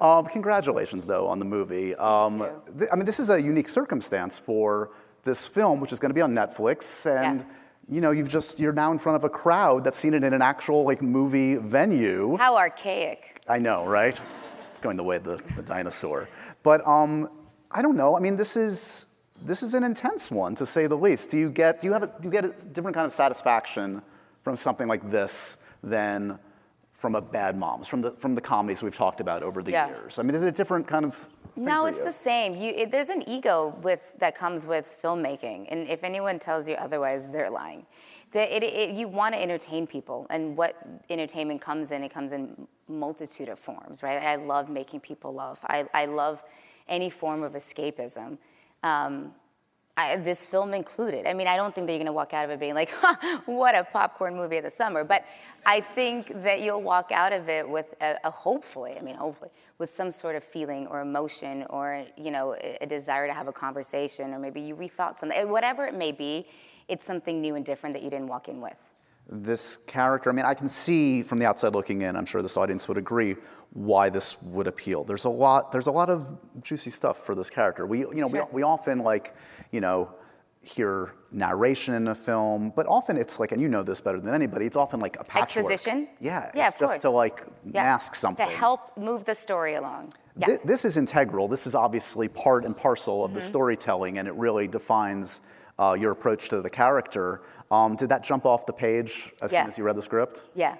Um, 0.00 0.26
congratulations, 0.26 1.06
though, 1.06 1.26
on 1.26 1.40
the 1.40 1.44
movie. 1.44 1.94
Um, 1.96 2.38
th- 2.78 2.88
I 2.92 2.96
mean, 2.96 3.04
this 3.04 3.18
is 3.18 3.30
a 3.30 3.40
unique 3.42 3.68
circumstance 3.68 4.38
for 4.38 4.90
this 5.24 5.44
film, 5.46 5.80
which 5.80 5.90
is 5.92 5.98
going 5.98 6.10
to 6.10 6.14
be 6.14 6.20
on 6.20 6.32
Netflix, 6.32 7.04
and 7.10 7.40
Yeah. 7.40 7.46
you 7.88 8.00
know, 8.00 8.12
you've 8.12 8.28
just 8.28 8.60
you're 8.60 8.72
now 8.72 8.92
in 8.92 8.98
front 9.00 9.16
of 9.16 9.24
a 9.24 9.28
crowd 9.28 9.82
that's 9.82 9.98
seen 9.98 10.14
it 10.14 10.22
in 10.22 10.32
an 10.32 10.40
actual 10.42 10.84
like 10.84 11.02
movie 11.02 11.56
venue. 11.56 12.36
How 12.36 12.56
archaic. 12.56 13.40
I 13.48 13.58
know, 13.58 13.86
right? 13.86 14.18
It's 14.70 14.78
going 14.80 14.96
the 14.96 15.02
way 15.02 15.16
of 15.16 15.24
the, 15.24 15.36
the 15.56 15.62
dinosaur. 15.62 16.28
But 16.62 16.86
um, 16.86 17.28
I 17.72 17.82
don't 17.82 17.96
know. 17.96 18.16
I 18.16 18.20
mean, 18.20 18.36
this 18.36 18.56
is 18.56 19.07
this 19.42 19.62
is 19.62 19.74
an 19.74 19.84
intense 19.84 20.30
one 20.30 20.54
to 20.56 20.66
say 20.66 20.86
the 20.86 20.96
least. 20.96 21.30
Do 21.30 21.38
you 21.38 21.50
get 21.50 21.80
do 21.80 21.86
you 21.86 21.92
have 21.92 22.02
a, 22.02 22.06
do 22.06 22.24
you 22.24 22.30
get 22.30 22.44
a 22.44 22.48
different 22.48 22.94
kind 22.94 23.06
of 23.06 23.12
satisfaction 23.12 24.02
from 24.42 24.56
something 24.56 24.88
like 24.88 25.10
this 25.10 25.58
than 25.82 26.38
from 26.92 27.14
a 27.14 27.20
Bad 27.20 27.56
Moms, 27.56 27.86
from 27.86 28.00
the 28.02 28.10
from 28.12 28.34
the 28.34 28.40
comedies 28.40 28.82
we've 28.82 28.96
talked 28.96 29.20
about 29.20 29.42
over 29.42 29.62
the 29.62 29.70
Yeah. 29.70 29.88
years? 29.88 30.18
I 30.18 30.22
mean, 30.22 30.34
is 30.34 30.42
it 30.42 30.48
a 30.48 30.52
different 30.52 30.86
kind 30.86 31.04
of? 31.04 31.28
No, 31.56 31.86
it's 31.86 31.98
you? 31.98 32.04
the 32.04 32.12
same. 32.12 32.54
You, 32.54 32.72
it, 32.72 32.92
there's 32.92 33.08
an 33.08 33.28
ego 33.28 33.76
with 33.82 34.12
that 34.18 34.36
comes 34.36 34.64
with 34.66 34.86
filmmaking, 35.02 35.66
and 35.70 35.88
if 35.88 36.04
anyone 36.04 36.38
tells 36.38 36.68
you 36.68 36.76
otherwise, 36.76 37.28
they're 37.30 37.50
lying. 37.50 37.84
The, 38.30 38.56
it, 38.56 38.62
it, 38.62 38.90
you 38.94 39.08
want 39.08 39.34
to 39.34 39.42
entertain 39.42 39.84
people, 39.86 40.28
and 40.30 40.56
what 40.56 40.76
entertainment 41.10 41.60
comes 41.60 41.90
in, 41.90 42.04
it 42.04 42.10
comes 42.14 42.32
in 42.32 42.68
multitude 42.86 43.48
of 43.48 43.58
forms, 43.58 44.04
right? 44.04 44.22
I 44.22 44.36
love 44.36 44.70
making 44.70 45.00
people 45.00 45.34
laugh. 45.34 45.64
I, 45.68 45.86
I 45.92 46.06
love 46.06 46.44
any 46.86 47.10
form 47.10 47.42
of 47.42 47.54
escapism. 47.54 48.38
Um, 48.82 49.34
I, 49.98 50.14
this 50.14 50.46
film 50.46 50.74
included. 50.74 51.26
I 51.26 51.34
mean, 51.34 51.48
I 51.48 51.56
don't 51.56 51.74
think 51.74 51.88
that 51.88 51.92
you're 51.92 51.98
going 51.98 52.06
to 52.06 52.12
walk 52.12 52.32
out 52.32 52.44
of 52.44 52.52
it 52.52 52.60
being 52.60 52.74
like, 52.74 52.90
what 53.46 53.74
a 53.74 53.82
popcorn 53.82 54.36
movie 54.36 54.56
of 54.58 54.62
the 54.62 54.70
summer. 54.70 55.02
But 55.02 55.24
I 55.66 55.80
think 55.80 56.30
that 56.44 56.60
you'll 56.60 56.82
walk 56.82 57.10
out 57.10 57.32
of 57.32 57.48
it 57.48 57.68
with 57.68 57.96
a, 58.00 58.16
a 58.22 58.30
hopefully, 58.30 58.94
I 58.96 59.02
mean, 59.02 59.16
hopefully, 59.16 59.50
with 59.78 59.90
some 59.90 60.12
sort 60.12 60.36
of 60.36 60.44
feeling 60.44 60.86
or 60.86 61.00
emotion 61.00 61.66
or, 61.68 62.04
you 62.16 62.30
know, 62.30 62.54
a, 62.62 62.78
a 62.80 62.86
desire 62.86 63.26
to 63.26 63.32
have 63.32 63.48
a 63.48 63.52
conversation 63.52 64.32
or 64.32 64.38
maybe 64.38 64.60
you 64.60 64.76
rethought 64.76 65.18
something. 65.18 65.50
Whatever 65.50 65.86
it 65.86 65.94
may 65.94 66.12
be, 66.12 66.46
it's 66.86 67.04
something 67.04 67.40
new 67.40 67.56
and 67.56 67.64
different 67.64 67.92
that 67.94 68.04
you 68.04 68.10
didn't 68.10 68.28
walk 68.28 68.48
in 68.48 68.60
with. 68.60 68.80
this 69.28 69.76
character, 69.76 70.30
I 70.30 70.32
mean, 70.32 70.44
I 70.44 70.54
can 70.54 70.68
see 70.68 71.24
from 71.24 71.40
the 71.40 71.46
outside 71.46 71.74
looking 71.74 72.02
in, 72.02 72.14
I'm 72.14 72.24
sure 72.24 72.40
this 72.40 72.56
audience 72.56 72.86
would 72.86 72.98
agree, 72.98 73.34
why 73.72 74.08
this 74.08 74.42
would 74.42 74.66
appeal. 74.66 75.04
There's 75.04 75.24
a 75.26 75.30
lot, 75.30 75.72
there's 75.72 75.86
a 75.86 75.92
lot 75.92 76.08
of 76.10 76.36
juicy 76.62 76.90
stuff 76.90 77.24
for 77.24 77.34
this 77.34 77.50
character. 77.50 77.86
We, 77.86 78.00
you 78.00 78.14
know, 78.14 78.28
Sure. 78.28 78.46
we, 78.52 78.56
we 78.56 78.62
often 78.62 78.98
like, 79.00 79.34
you 79.72 79.80
know, 79.80 80.10
hear 80.62 81.14
narration 81.30 81.94
in 81.94 82.08
a 82.08 82.14
film, 82.14 82.72
but 82.74 82.86
often 82.86 83.16
it's 83.16 83.38
like, 83.38 83.52
and 83.52 83.60
you 83.60 83.68
know 83.68 83.82
this 83.82 84.00
better 84.00 84.20
than 84.20 84.34
anybody, 84.34 84.66
it's 84.66 84.76
often 84.76 85.00
like 85.00 85.16
a 85.20 85.24
patchwork. 85.24 85.64
Exposition? 85.66 86.08
Yeah, 86.20 86.50
Yeah, 86.54 86.68
of 86.68 86.78
just 86.78 86.90
course. 86.92 87.02
to 87.02 87.10
like 87.10 87.46
Yeah. 87.64 87.84
mask 87.84 88.14
something. 88.14 88.46
To 88.48 88.52
help 88.56 88.96
move 88.96 89.24
the 89.24 89.34
story 89.34 89.74
along. 89.74 90.12
Yeah. 90.36 90.46
Thi- 90.48 90.58
This 90.64 90.84
is 90.84 90.96
integral. 90.96 91.46
This 91.48 91.66
is 91.66 91.74
obviously 91.74 92.28
part 92.28 92.64
and 92.64 92.76
parcel 92.76 93.24
of 93.24 93.34
the 93.34 93.40
Mm-hmm. 93.40 93.48
storytelling, 93.48 94.18
and 94.18 94.26
it 94.26 94.34
really 94.34 94.66
defines 94.66 95.40
uh, 95.78 95.96
your 95.98 96.10
approach 96.10 96.48
to 96.48 96.60
the 96.60 96.70
character. 96.70 97.40
Um, 97.70 97.94
did 97.94 98.08
that 98.08 98.24
jump 98.24 98.44
off 98.44 98.66
the 98.66 98.72
page 98.72 99.32
as 99.40 99.52
Yeah. 99.52 99.62
soon 99.62 99.70
as 99.70 99.78
you 99.78 99.84
read 99.84 99.94
the 99.96 100.02
script? 100.02 100.46
Yeah, 100.54 100.74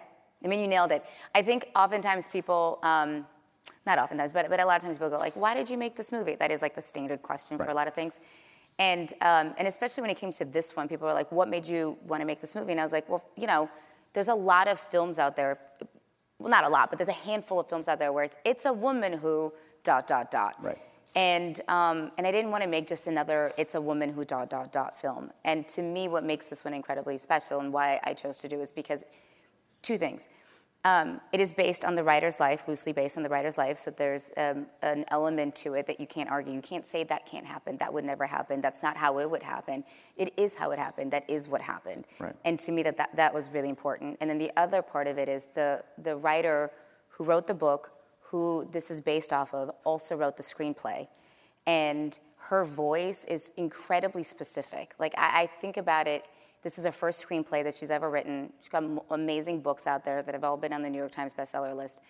I 0.45 0.49
mean, 0.49 0.61
you 0.61 0.68
nailed 0.68 0.92
it. 0.92 1.04
I 1.35 1.42
think 1.42 1.68
oftentimes 1.75 2.28
people, 2.28 2.78
um, 2.83 3.26
not 3.87 3.99
oftentimes, 3.99 4.33
but, 4.33 4.49
but 4.49 4.61
a 4.61 4.64
lot 4.64 4.76
of 4.76 4.83
times 4.85 4.99
people 4.99 5.11
go 5.11 5.18
like, 5.18 5.35
why 5.35 5.54
did 5.54 5.68
you 5.68 5.76
make 5.76 5.97
this 5.97 6.12
movie? 6.12 6.37
That 6.37 6.50
is 6.50 6.62
like 6.62 6.75
the 6.75 6.83
standard 6.83 7.23
question 7.23 7.59
for 7.59 7.71
a 7.71 7.75
lot 7.75 7.88
of 7.88 7.95
things. 7.95 8.21
And, 8.78 9.12
um, 9.23 9.54
and 9.59 9.66
especially 9.66 10.02
when 10.02 10.11
it 10.11 10.16
came 10.16 10.30
to 10.33 10.45
this 10.45 10.76
one, 10.76 10.88
people 10.88 11.09
were 11.09 11.14
like, 11.14 11.33
what 11.33 11.49
made 11.49 11.66
you 11.66 11.97
want 12.07 12.21
to 12.21 12.26
make 12.26 12.40
this 12.40 12.54
movie? 12.54 12.71
And 12.71 12.80
I 12.80 12.85
was 12.85 12.92
like, 12.92 13.09
well, 13.09 13.25
you 13.37 13.47
know, 13.47 13.68
there's 14.12 14.28
a 14.28 14.35
lot 14.35 14.68
of 14.68 14.78
films 14.78 15.18
out 15.18 15.35
there, 15.35 15.59
well, 16.38 16.49
not 16.49 16.64
a 16.64 16.68
lot, 16.68 16.90
but 16.90 16.99
there's 16.99 17.09
a 17.09 17.12
handful 17.12 17.59
of 17.59 17.68
films 17.68 17.88
out 17.88 17.99
there 17.99 18.12
where 18.12 18.25
it's, 18.25 18.37
it's 18.45 18.64
a 18.66 18.73
woman 18.73 19.12
who 19.12 19.52
dot, 19.83 20.07
dot, 20.07 20.30
dot. 20.30 20.54
Right. 20.62 20.78
And, 21.16 21.61
um, 21.66 22.12
and 22.16 22.26
I 22.26 22.30
didn't 22.30 22.52
want 22.52 22.62
to 22.62 22.68
make 22.68 22.87
just 22.87 23.09
another 23.09 23.52
it's 23.57 23.75
a 23.75 23.80
woman 23.80 24.12
who 24.12 24.25
dot, 24.25 24.50
dot, 24.50 24.73
dot 24.73 24.95
film. 24.95 25.33
And 25.45 25.66
to 25.68 25.83
me, 25.83 26.07
what 26.07 26.23
makes 26.23 26.47
this 26.47 26.64
one 26.64 26.75
incredibly 26.75 27.18
special 27.18 27.59
and 27.59 27.73
why 27.73 27.99
I 28.04 28.14
chose 28.14 28.38
to 28.40 28.49
do 28.49 28.61
is 28.61 28.71
because 28.71 29.04
two 29.82 29.99
things. 29.99 30.28
Um, 30.85 31.20
it 31.32 31.40
is 31.40 31.52
based 31.52 31.85
on 31.85 31.97
the 31.97 32.04
writer's 32.04 32.38
life, 32.38 32.68
loosely 32.68 32.92
based 32.92 33.16
on 33.16 33.25
the 33.25 33.28
writer's 33.28 33.58
life. 33.58 33.76
So 33.76 33.90
there's 33.90 34.30
um, 34.37 34.66
an 34.82 35.04
element 35.08 35.56
to 35.56 35.75
it 35.75 35.87
that 35.88 35.99
you 35.99 36.06
can't 36.06 36.30
argue. 36.30 36.54
You 36.54 36.62
can't 36.62 36.87
say 36.87 37.02
that 37.04 37.26
can't 37.26 37.44
happen. 37.44 37.76
That 37.78 37.92
would 37.92 38.04
never 38.04 38.26
happen. 38.26 38.61
That's 38.61 38.82
not 38.82 38.97
how 38.97 39.18
it 39.18 39.28
would 39.28 39.42
happen. 39.42 39.85
It 40.16 40.32
is 40.38 40.56
how 40.56 40.70
it 40.70 40.78
happened. 40.78 41.11
That 41.11 41.28
is 41.28 41.49
what 41.49 41.61
happened. 41.61 42.06
Right. 42.20 42.35
And 42.44 42.58
to 42.61 42.73
me, 42.73 42.85
that, 42.85 42.97
that 42.97 43.14
that 43.16 43.35
was 43.35 43.50
really 43.50 43.68
important. 43.68 44.18
And 44.20 44.30
then 44.30 44.38
the 44.38 44.52
other 44.56 44.80
part 44.80 45.08
of 45.08 45.18
it 45.18 45.28
is 45.28 45.49
the 45.54 45.82
the 46.02 46.16
writer 46.16 46.70
who 47.08 47.25
wrote 47.25 47.47
the 47.47 47.54
book, 47.54 47.90
who 48.20 48.68
this 48.70 48.90
is 48.90 49.00
based 49.00 49.32
off 49.32 49.52
of, 49.52 49.70
also 49.85 50.16
wrote 50.16 50.37
the 50.37 50.44
screenplay, 50.44 51.08
and 51.66 52.18
her 52.37 52.64
voice 52.64 53.25
is 53.25 53.52
incredibly 53.56 54.23
specific. 54.23 54.94
Like 54.99 55.12
I, 55.18 55.42
I 55.42 55.47
think 55.47 55.76
about 55.76 56.06
it. 56.06 56.25
This 56.68 56.78
is 56.78 56.84
her 56.84 56.92
first 56.92 57.26
screenplay 57.26 57.64
that 57.64 57.75
she's 57.75 57.90
ever 57.90 58.10
written. 58.10 58.52
She's 58.60 58.68
got 58.68 58.84
amazing 59.08 59.60
books 59.60 59.87
out 59.87 60.04
there 60.04 60.22
that 60.22 60.34
have 60.34 60.44
all 60.44 60.58
been 60.58 60.75
on 60.75 60.82
the 60.82 60.90
New 60.90 60.98
York 60.98 61.12
Times 61.12 61.32
bestseller 61.32 61.75
list. 61.75 62.02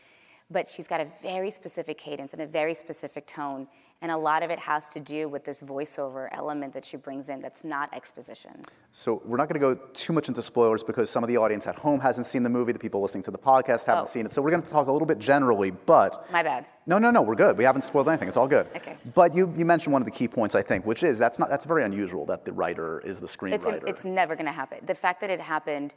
But 0.50 0.66
she's 0.66 0.86
got 0.86 1.02
a 1.02 1.06
very 1.22 1.50
specific 1.50 1.98
cadence 1.98 2.32
and 2.32 2.40
a 2.40 2.46
very 2.46 2.72
specific 2.72 3.26
tone. 3.26 3.68
And 4.00 4.10
a 4.10 4.16
lot 4.16 4.42
of 4.42 4.50
it 4.50 4.58
has 4.60 4.88
to 4.90 5.00
do 5.00 5.28
with 5.28 5.44
this 5.44 5.60
voiceover 5.60 6.28
element 6.32 6.72
that 6.72 6.86
she 6.86 6.96
brings 6.96 7.28
in 7.28 7.40
that's 7.42 7.64
not 7.64 7.92
exposition. 7.92 8.62
So 8.92 9.20
we're 9.26 9.36
not 9.36 9.48
going 9.50 9.60
to 9.60 9.74
go 9.74 9.80
too 9.92 10.14
much 10.14 10.28
into 10.28 10.40
spoilers 10.40 10.82
because 10.82 11.10
some 11.10 11.22
of 11.22 11.28
the 11.28 11.36
audience 11.36 11.66
at 11.66 11.74
home 11.74 12.00
hasn't 12.00 12.24
seen 12.24 12.44
the 12.44 12.48
movie. 12.48 12.72
The 12.72 12.78
people 12.78 13.02
listening 13.02 13.24
to 13.24 13.30
the 13.30 13.38
podcast 13.38 13.84
haven't 13.84 14.04
Oh. 14.04 14.06
seen 14.06 14.24
it. 14.24 14.32
So 14.32 14.40
we're 14.40 14.50
going 14.52 14.62
to 14.62 14.70
talk 14.70 14.86
a 14.86 14.92
little 14.92 15.04
bit 15.04 15.18
generally, 15.18 15.70
but 15.70 16.24
My 16.32 16.42
bad. 16.42 16.64
no, 16.86 16.98
no, 16.98 17.10
no, 17.10 17.20
we're 17.20 17.34
good. 17.34 17.58
We 17.58 17.64
haven't 17.64 17.82
spoiled 17.82 18.08
anything. 18.08 18.28
It's 18.28 18.36
all 18.38 18.48
good. 18.48 18.68
Okay. 18.76 18.96
But 19.14 19.34
you, 19.34 19.52
you 19.54 19.66
mentioned 19.66 19.92
one 19.92 20.00
of 20.00 20.06
the 20.06 20.12
key 20.12 20.28
points, 20.28 20.54
I 20.54 20.62
think, 20.62 20.86
which 20.86 21.02
is 21.02 21.18
that's 21.18 21.38
not 21.38 21.50
that's 21.50 21.66
very 21.66 21.82
unusual 21.84 22.24
that 22.26 22.46
the 22.46 22.52
writer 22.52 23.00
is 23.00 23.18
the 23.20 23.24
It's, 23.24 23.36
screenwriter. 23.36 23.86
it's 23.86 24.04
never 24.06 24.34
going 24.34 24.46
to 24.46 24.52
happen. 24.52 24.78
The 24.86 24.94
fact 24.94 25.20
that 25.20 25.28
it 25.30 25.40
happened 25.42 25.92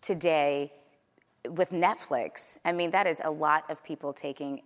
today 0.00 0.72
with 1.48 1.70
Netflix, 1.70 2.58
I 2.64 2.72
mean, 2.72 2.90
that 2.90 3.06
is 3.06 3.20
a 3.24 3.30
lot 3.30 3.64
of 3.70 3.82
people 3.82 4.12
taking 4.12 4.62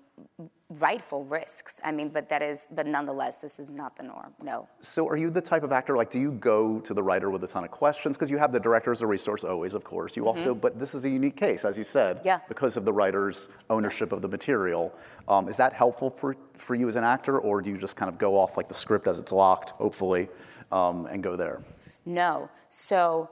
rightful 0.81 1.25
risks. 1.25 1.81
I 1.85 1.93
mean, 1.93 2.09
but 2.09 2.29
that 2.29 2.41
is, 2.43 2.69
but 2.73 2.87
nonetheless, 2.87 3.41
this 3.41 3.59
is 3.59 3.71
not 3.71 3.97
the 3.97 4.03
norm. 4.05 4.33
No. 4.43 4.69
so 4.81 5.09
are 5.09 5.17
you 5.17 5.29
the 5.31 5.41
type 5.41 5.63
of 5.63 5.73
actor 5.73 5.97
like 5.97 6.11
do 6.11 6.19
you 6.19 6.33
go 6.33 6.81
to 6.81 6.95
the 6.95 7.03
writer 7.03 7.31
with 7.31 7.43
a 7.45 7.47
ton 7.49 7.65
of 7.65 7.71
questions 7.71 8.17
because 8.17 8.31
you 8.31 8.39
have 8.39 8.53
the 8.53 8.61
director 8.61 8.91
as 8.93 9.03
a 9.03 9.07
resource 9.07 9.45
always, 9.45 9.75
of 9.75 9.85
course. 9.85 10.17
You 10.17 10.27
also, 10.27 10.55
but 10.55 10.79
this 10.79 10.95
is 10.95 11.05
a 11.05 11.09
unique 11.09 11.37
case, 11.37 11.65
as 11.65 11.77
you 11.79 11.85
said, 11.85 12.19
Mm-hmm. 12.19 12.27
Yeah. 12.27 12.39
because 12.49 12.77
of 12.77 12.85
the 12.85 12.93
writer's 12.93 13.49
ownership 13.71 14.13
of 14.13 14.23
the 14.23 14.29
material. 14.29 14.93
Um, 15.29 15.49
is 15.49 15.57
that 15.57 15.73
helpful 15.73 16.11
for 16.11 16.37
for 16.57 16.75
you 16.75 16.89
as 16.89 16.97
an 16.97 17.05
actor, 17.05 17.39
or 17.39 17.61
do 17.61 17.71
you 17.71 17.77
just 17.77 17.97
kind 17.97 18.09
of 18.09 18.19
go 18.19 18.37
off 18.39 18.57
like 18.57 18.69
the 18.69 18.75
script 18.75 19.07
as 19.07 19.19
it's 19.19 19.33
locked, 19.33 19.71
hopefully, 19.71 20.29
um, 20.73 21.07
and 21.07 21.23
go 21.23 21.35
there? 21.37 21.61
No. 22.07 22.49
So 22.69 23.31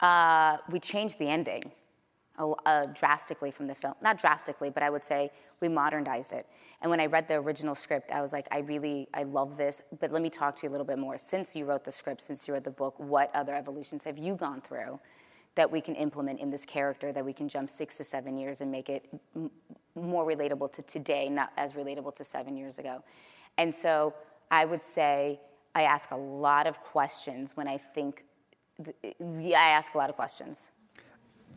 uh, 0.00 0.58
we 0.70 0.80
changed 0.80 1.18
the 1.18 1.28
ending 1.28 1.72
uh, 2.38 2.86
drastically 2.86 3.50
from 3.50 3.66
the 3.66 3.74
film. 3.74 3.94
Not 4.02 4.18
drastically, 4.18 4.70
but 4.70 4.82
I 4.82 4.90
would 4.90 5.04
say 5.04 5.30
we 5.60 5.68
modernized 5.68 6.32
it. 6.32 6.46
And 6.82 6.90
when 6.90 7.00
I 7.00 7.06
read 7.06 7.28
the 7.28 7.36
original 7.36 7.74
script, 7.74 8.10
I 8.10 8.20
was 8.20 8.32
like, 8.32 8.46
I 8.50 8.60
really, 8.60 9.08
I 9.14 9.22
love 9.22 9.56
this, 9.56 9.82
but 10.00 10.12
let 10.12 10.22
me 10.22 10.30
talk 10.30 10.56
to 10.56 10.66
you 10.66 10.70
a 10.70 10.72
little 10.72 10.86
bit 10.86 10.98
more. 10.98 11.16
Since 11.18 11.56
you 11.56 11.64
wrote 11.64 11.84
the 11.84 11.92
script, 11.92 12.20
since 12.20 12.46
you 12.46 12.54
wrote 12.54 12.64
the 12.64 12.70
book, 12.70 12.94
what 12.98 13.34
other 13.34 13.54
evolutions 13.54 14.04
have 14.04 14.18
you 14.18 14.34
gone 14.34 14.60
through 14.60 15.00
that 15.54 15.70
we 15.70 15.80
can 15.80 15.94
implement 15.94 16.38
in 16.40 16.50
this 16.50 16.66
character 16.66 17.12
that 17.12 17.24
we 17.24 17.32
can 17.32 17.48
jump 17.48 17.70
six 17.70 17.96
to 17.96 18.04
seven 18.04 18.36
years 18.36 18.60
and 18.60 18.70
make 18.70 18.90
it 18.90 19.08
more 19.94 20.26
relatable 20.26 20.70
to 20.72 20.82
today, 20.82 21.28
not 21.30 21.50
as 21.56 21.72
relatable 21.72 22.14
to 22.14 22.24
seven 22.24 22.56
years 22.56 22.78
ago? 22.78 23.02
And 23.56 23.74
so 23.74 24.14
I 24.50 24.66
would 24.66 24.82
say 24.82 25.40
I 25.74 25.82
ask 25.82 26.10
a 26.10 26.16
lot 26.16 26.66
of 26.66 26.80
questions 26.80 27.56
when 27.56 27.66
I 27.66 27.78
think, 27.78 28.24
I 28.78 29.52
ask 29.52 29.94
a 29.94 29.98
lot 29.98 30.10
of 30.10 30.16
questions. 30.16 30.72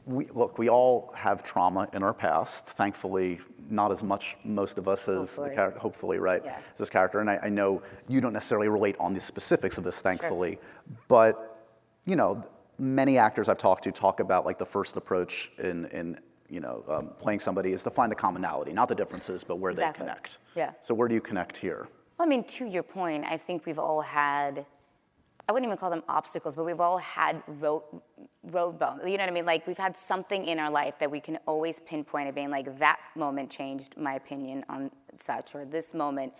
We, 0.09 0.25
look, 0.33 0.57
we 0.57 0.69
all 0.69 1.13
have 1.15 1.43
trauma 1.43 1.87
in 1.93 2.01
our 2.01 2.15
past. 2.15 2.65
Thankfully, 2.65 3.39
not 3.69 3.91
as 3.91 4.01
much, 4.01 4.37
most 4.43 4.79
of 4.79 4.87
us, 4.87 5.07
as 5.07 5.35
the 5.35 5.51
character, 5.51 5.79
hopefully, 5.79 6.17
right? 6.17 6.41
Yeah. 6.43 6.57
As 6.73 6.79
this 6.79 6.89
character. 6.89 7.19
And 7.19 7.29
I, 7.29 7.37
I 7.43 7.49
know 7.49 7.83
you 8.07 8.19
don't 8.19 8.33
necessarily 8.33 8.69
relate 8.69 8.95
on 8.99 9.13
the 9.13 9.19
specifics 9.19 9.77
of 9.77 9.83
this, 9.83 10.01
thankfully. 10.01 10.57
But, 11.07 11.33
you 12.05 12.15
know, 12.15 12.43
many 12.79 13.19
actors 13.19 13.49
I've 13.49 13.59
talked 13.59 13.83
to 13.83 13.91
talk 13.91 14.19
about 14.19 14.45
like 14.45 14.57
the 14.57 14.65
first 14.65 14.97
approach 14.97 15.51
in, 15.59 15.85
in 15.87 16.17
you 16.49 16.59
know, 16.59 16.83
um, 16.87 17.11
playing 17.19 17.39
somebody 17.39 17.71
is 17.73 17.83
to 17.83 17.91
find 17.91 18.11
the 18.11 18.15
commonality, 18.15 18.73
not 18.73 18.87
the 18.87 18.95
differences, 18.95 19.43
but 19.43 19.57
where 19.59 19.69
Exactly. 19.71 20.05
they 20.05 20.11
connect. 20.11 20.37
Yeah. 20.55 20.71
So 20.81 20.95
where 20.95 21.07
do 21.07 21.13
you 21.13 21.21
connect 21.21 21.55
here? 21.55 21.87
Well, 22.17 22.27
I 22.27 22.29
mean, 22.29 22.43
to 22.45 22.65
your 22.65 22.83
point, 22.83 23.25
I 23.29 23.37
think 23.37 23.67
we've 23.67 23.77
all 23.77 24.01
had, 24.01 24.65
I 25.49 25.51
wouldn't 25.51 25.67
even 25.67 25.79
call 25.79 25.89
them 25.89 26.03
obstacles, 26.07 26.55
but 26.55 26.63
we've 26.63 26.79
all 26.79 26.99
had 26.99 27.41
road, 27.47 27.81
road 28.43 28.77
bumps. 28.77 29.03
You 29.03 29.17
know 29.17 29.23
what 29.23 29.31
I 29.31 29.33
mean? 29.33 29.47
Like 29.47 29.65
we've 29.65 29.79
had 29.79 29.97
something 29.97 30.45
in 30.45 30.59
our 30.59 30.69
life 30.69 30.99
that 30.99 31.09
we 31.09 31.19
can 31.19 31.39
always 31.47 31.79
pinpoint 31.79 32.27
at 32.27 32.35
being 32.35 32.51
like, 32.51 32.77
that 32.77 32.99
moment 33.15 33.49
changed 33.49 33.97
my 33.97 34.13
opinion 34.13 34.63
on 34.69 34.91
such, 35.17 35.55
or 35.55 35.65
this 35.65 35.95
moment 35.95 36.33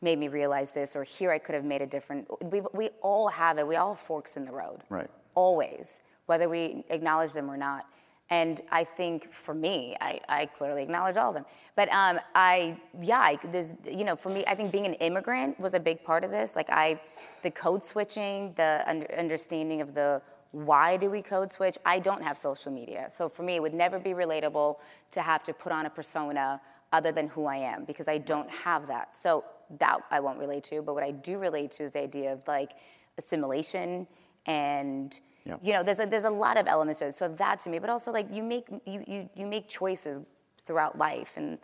made 0.00 0.18
me 0.18 0.28
realize 0.28 0.72
this, 0.72 0.96
or 0.96 1.04
here 1.04 1.30
I 1.30 1.36
could 1.38 1.54
have 1.54 1.66
made 1.66 1.82
a 1.82 1.86
different. 1.86 2.26
We, 2.50 2.62
we 2.72 2.88
all 3.02 3.28
have 3.28 3.58
it. 3.58 3.66
We 3.66 3.76
all 3.76 3.92
have 3.92 4.00
forks 4.00 4.38
in 4.38 4.44
the 4.44 4.52
road. 4.52 4.80
Right. 4.88 5.10
Always, 5.34 6.00
whether 6.24 6.48
we 6.48 6.84
acknowledge 6.88 7.34
them 7.34 7.50
or 7.50 7.58
not. 7.58 7.84
And 8.30 8.62
I 8.70 8.84
think 8.84 9.30
for 9.30 9.54
me, 9.54 9.96
I, 10.00 10.20
I 10.28 10.46
clearly 10.46 10.82
acknowledge 10.82 11.16
all 11.16 11.28
of 11.28 11.34
them. 11.34 11.44
But 11.76 11.92
um, 11.92 12.18
I, 12.34 12.78
yeah, 13.00 13.18
I, 13.18 13.38
there's, 13.50 13.74
you 13.84 14.04
know, 14.04 14.16
for 14.16 14.30
me, 14.30 14.44
I 14.46 14.54
think 14.54 14.72
being 14.72 14.86
an 14.86 14.94
immigrant 14.94 15.60
was 15.60 15.74
a 15.74 15.80
big 15.80 16.02
part 16.02 16.24
of 16.24 16.30
this. 16.30 16.56
Like 16.56 16.70
I, 16.70 16.98
the 17.42 17.50
code 17.50 17.84
switching, 17.84 18.54
the 18.54 18.82
under, 18.86 19.06
understanding 19.14 19.82
of 19.82 19.94
the 19.94 20.22
why 20.52 20.96
do 20.96 21.10
we 21.10 21.20
code 21.20 21.50
switch? 21.50 21.76
I 21.84 21.98
don't 21.98 22.22
have 22.22 22.38
social 22.38 22.72
media. 22.72 23.10
So 23.10 23.28
for 23.28 23.42
me, 23.42 23.56
it 23.56 23.62
would 23.62 23.74
never 23.74 23.98
be 23.98 24.10
relatable 24.10 24.76
to 25.10 25.20
have 25.20 25.42
to 25.44 25.52
put 25.52 25.72
on 25.72 25.84
a 25.86 25.90
persona 25.90 26.60
other 26.92 27.10
than 27.10 27.26
who 27.26 27.46
I 27.46 27.56
am 27.56 27.84
because 27.84 28.06
I 28.06 28.18
don't 28.18 28.48
have 28.48 28.86
that. 28.86 29.16
So 29.16 29.44
that 29.78 29.98
I 30.10 30.20
won't 30.20 30.38
relate 30.38 30.62
to. 30.64 30.80
But 30.80 30.94
what 30.94 31.02
I 31.02 31.10
do 31.10 31.38
relate 31.38 31.72
to 31.72 31.82
is 31.82 31.90
the 31.90 32.00
idea 32.00 32.32
of 32.32 32.46
like 32.46 32.70
assimilation 33.18 34.06
and 34.46 35.18
You 35.62 35.74
know 35.74 35.82
there's 35.82 36.00
a, 36.00 36.06
there's 36.06 36.24
a 36.24 36.30
lot 36.30 36.56
of 36.56 36.66
elements 36.66 37.00
to 37.00 37.06
it. 37.06 37.14
So 37.14 37.28
that 37.28 37.58
to 37.60 37.70
me, 37.70 37.78
but 37.78 37.90
also 37.90 38.10
like 38.10 38.32
you 38.32 38.42
make 38.42 38.66
you, 38.86 39.04
you, 39.06 39.28
you 39.34 39.46
make 39.46 39.68
choices 39.68 40.20
throughout 40.64 40.96
life 40.96 41.36
and 41.36 41.58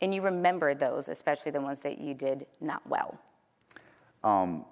and 0.00 0.14
you 0.14 0.22
remember 0.22 0.74
those, 0.74 1.08
especially 1.08 1.52
the 1.52 1.60
ones 1.60 1.80
that 1.80 1.98
you 1.98 2.14
did 2.14 2.46
not 2.60 2.86
well. 2.86 3.18
Um, 4.22 4.64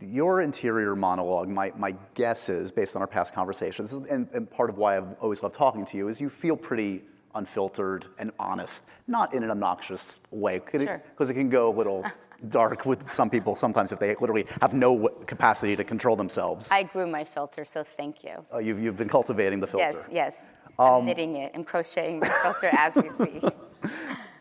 your 0.00 0.40
interior 0.40 0.94
monologue, 0.94 1.48
my, 1.48 1.72
my 1.76 1.94
guess 2.14 2.48
is, 2.48 2.70
based 2.70 2.94
on 2.96 3.02
our 3.02 3.08
past 3.08 3.34
conversations, 3.34 3.92
and, 3.92 4.28
and 4.32 4.50
part 4.50 4.70
of 4.70 4.78
why 4.78 4.96
I've 4.96 5.14
always 5.20 5.42
loved 5.42 5.54
talking 5.54 5.84
to 5.86 5.96
you, 5.96 6.08
is 6.08 6.20
you 6.20 6.30
feel 6.30 6.56
pretty 6.56 7.02
unfiltered 7.34 8.06
and 8.18 8.30
honest, 8.38 8.88
not 9.08 9.34
in 9.34 9.42
an 9.42 9.50
obnoxious 9.50 10.20
way, 10.30 10.58
because 10.58 10.84
Sure. 10.84 11.02
it, 11.18 11.34
can 11.34 11.48
go 11.48 11.68
a 11.68 11.74
little 11.74 12.04
dark 12.48 12.84
with 12.86 13.10
some 13.10 13.30
people 13.30 13.54
sometimes 13.54 13.92
if 13.92 13.98
they 13.98 14.14
literally 14.16 14.46
have 14.60 14.74
no 14.74 14.94
w- 14.96 15.24
capacity 15.26 15.76
to 15.76 15.84
control 15.84 16.16
themselves. 16.16 16.70
I 16.70 16.82
grew 16.82 17.06
my 17.06 17.24
filter, 17.24 17.64
so 17.64 17.82
thank 17.82 18.24
you. 18.24 18.44
Uh, 18.52 18.58
you've, 18.58 18.80
you've 18.80 18.96
been 18.96 19.08
cultivating 19.08 19.60
the 19.60 19.66
filter. 19.66 19.84
Yes, 19.86 20.08
yes. 20.10 20.50
Um, 20.78 20.86
I'm 20.94 21.04
knitting 21.06 21.36
it 21.36 21.52
and 21.54 21.66
crocheting 21.66 22.20
my 22.20 22.28
filter 22.42 22.70
as 22.72 22.96
we 22.96 23.08
speak. 23.08 23.42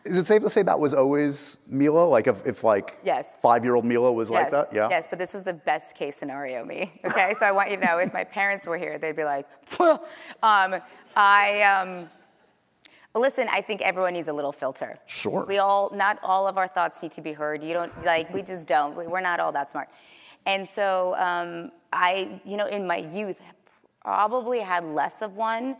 Is 0.03 0.17
it 0.17 0.25
safe 0.25 0.41
to 0.41 0.49
say 0.49 0.63
that 0.63 0.79
was 0.79 0.95
always 0.95 1.57
Mila? 1.69 2.05
Like 2.05 2.25
if, 2.25 2.45
if 2.47 2.63
like 2.63 2.95
Yes. 3.03 3.37
five-year-old 3.39 3.85
Mila 3.85 4.11
was 4.11 4.31
like 4.31 4.49
that? 4.49 4.73
Yeah. 4.73 4.87
Yes, 4.89 5.07
but 5.07 5.19
this 5.19 5.35
is 5.35 5.43
the 5.43 5.53
best 5.53 5.95
case 5.95 6.15
scenario, 6.15 6.65
me. 6.65 6.99
Okay, 7.05 7.35
so 7.37 7.45
I 7.45 7.51
want 7.51 7.69
you 7.69 7.77
to 7.77 7.85
know 7.85 7.99
if 7.99 8.11
my 8.11 8.23
parents 8.23 8.65
were 8.65 8.79
here, 8.79 8.97
they'd 8.97 9.15
be 9.15 9.23
like, 9.23 9.47
um, 10.41 10.75
I. 11.15 11.61
Um, 11.61 12.09
Listen, 13.13 13.47
I 13.51 13.61
think 13.61 13.81
everyone 13.81 14.13
needs 14.13 14.29
a 14.29 14.33
little 14.33 14.51
filter. 14.53 14.97
Sure. 15.05 15.45
We 15.45 15.57
all, 15.57 15.91
not 15.93 16.17
all 16.23 16.47
of 16.47 16.57
our 16.57 16.67
thoughts 16.67 17.01
need 17.03 17.11
to 17.13 17.21
be 17.21 17.33
heard. 17.33 17.61
You 17.63 17.73
don't, 17.73 18.05
like, 18.05 18.33
we 18.33 18.41
just 18.41 18.67
don't. 18.67 18.95
We- 18.95 19.07
We're 19.07 19.19
not 19.21 19.39
all 19.39 19.51
that 19.51 19.69
smart. 19.69 19.89
And 20.45 20.67
so 20.67 21.13
um, 21.17 21.71
I, 21.91 22.39
you 22.45 22.55
know, 22.57 22.65
in 22.67 22.87
my 22.87 22.97
youth, 22.97 23.41
probably 24.03 24.59
had 24.59 24.83
less 24.85 25.21
of 25.21 25.35
one, 25.35 25.75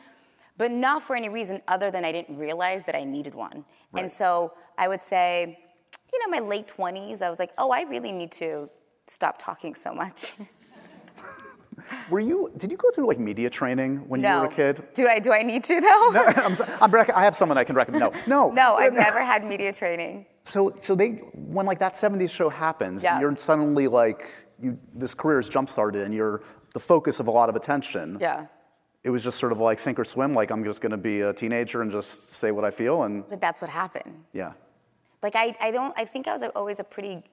but 0.58 0.72
not 0.72 1.02
for 1.02 1.16
any 1.16 1.30
reason 1.30 1.62
other 1.68 1.90
than 1.90 2.04
I 2.06 2.12
didn't 2.12 2.38
realize 2.38 2.84
that 2.84 2.96
I 2.96 3.04
needed 3.04 3.34
one. 3.34 3.64
Right. 3.92 4.02
And 4.04 4.12
so 4.12 4.54
I 4.78 4.88
would 4.88 5.02
say, 5.02 5.58
you 6.14 6.20
know, 6.20 6.30
my 6.40 6.46
late 6.46 6.68
20s, 6.68 7.22
I 7.22 7.30
was 7.30 7.40
like, 7.40 7.52
oh, 7.58 7.72
I 7.72 7.84
really 7.84 8.12
need 8.12 8.32
to 8.34 8.70
stop 9.08 9.38
talking 9.40 9.74
so 9.74 9.94
much. 9.94 10.34
Were 12.10 12.20
you? 12.20 12.50
Did 12.58 12.72
you 12.72 12.78
go 12.78 12.90
through 12.92 13.08
like 13.08 13.20
media 13.20 13.50
training 13.50 13.98
when 14.10 14.22
you 14.24 14.30
were 14.30 14.46
a 14.46 14.50
kid? 14.50 14.84
Do 14.94 15.08
I, 15.08 15.20
do 15.20 15.32
I 15.32 15.44
need 15.44 15.64
to, 15.66 15.80
though? 15.82 16.44
I'm, 16.44 16.56
so- 16.56 16.66
I'm 16.82 16.92
rec- 16.92 17.14
I 17.16 17.24
have 17.24 17.36
someone 17.36 17.58
I 17.58 17.64
can 17.64 17.76
recommend. 17.76 18.02
No, 18.02 18.12
no, 18.28 18.52
no, 18.62 18.76
I've 18.76 18.94
never 19.08 19.22
had 19.24 19.44
media 19.46 19.72
training. 19.74 20.26
So, 20.46 20.76
so 20.82 20.96
they 20.96 21.10
when 21.34 21.66
like 21.66 21.80
that 21.80 21.94
'70s 21.94 22.30
show 22.32 22.50
happens, 22.50 23.04
Yeah. 23.04 23.20
you're 23.20 23.36
suddenly 23.38 23.88
like 23.88 24.28
you. 24.60 24.78
This 24.94 25.14
career 25.14 25.40
is 25.40 25.50
jump 25.50 25.70
started, 25.70 26.04
and 26.04 26.14
you're 26.14 26.42
the 26.74 26.80
focus 26.80 27.20
of 27.20 27.28
a 27.28 27.32
lot 27.32 27.50
of 27.50 27.56
attention. 27.56 28.18
Yeah. 28.20 28.48
It 29.04 29.10
was 29.10 29.24
just 29.24 29.40
sort 29.40 29.52
of 29.52 29.60
like 29.60 29.80
sink 29.80 29.98
or 30.00 30.06
swim. 30.06 30.34
Like 30.34 30.52
I'm 30.52 30.64
just 30.64 30.80
going 30.82 30.92
to 30.92 30.98
be 30.98 31.22
a 31.22 31.34
teenager 31.34 31.82
and 31.82 31.92
just 31.92 32.34
say 32.34 32.52
what 32.52 32.64
I 32.64 32.72
feel, 32.72 33.04
and 33.04 33.28
But 33.30 33.42
that's 33.42 33.62
what 33.62 33.70
happened. 33.70 34.26
yeah. 34.34 34.54
Like 35.24 35.36
I, 35.36 35.56
I 35.62 35.72
don't 35.72 35.94
I 35.98 36.06
think 36.06 36.28
I 36.28 36.34
was 36.34 36.44
always 36.56 36.80
a 36.80 36.84
pretty 36.84 37.24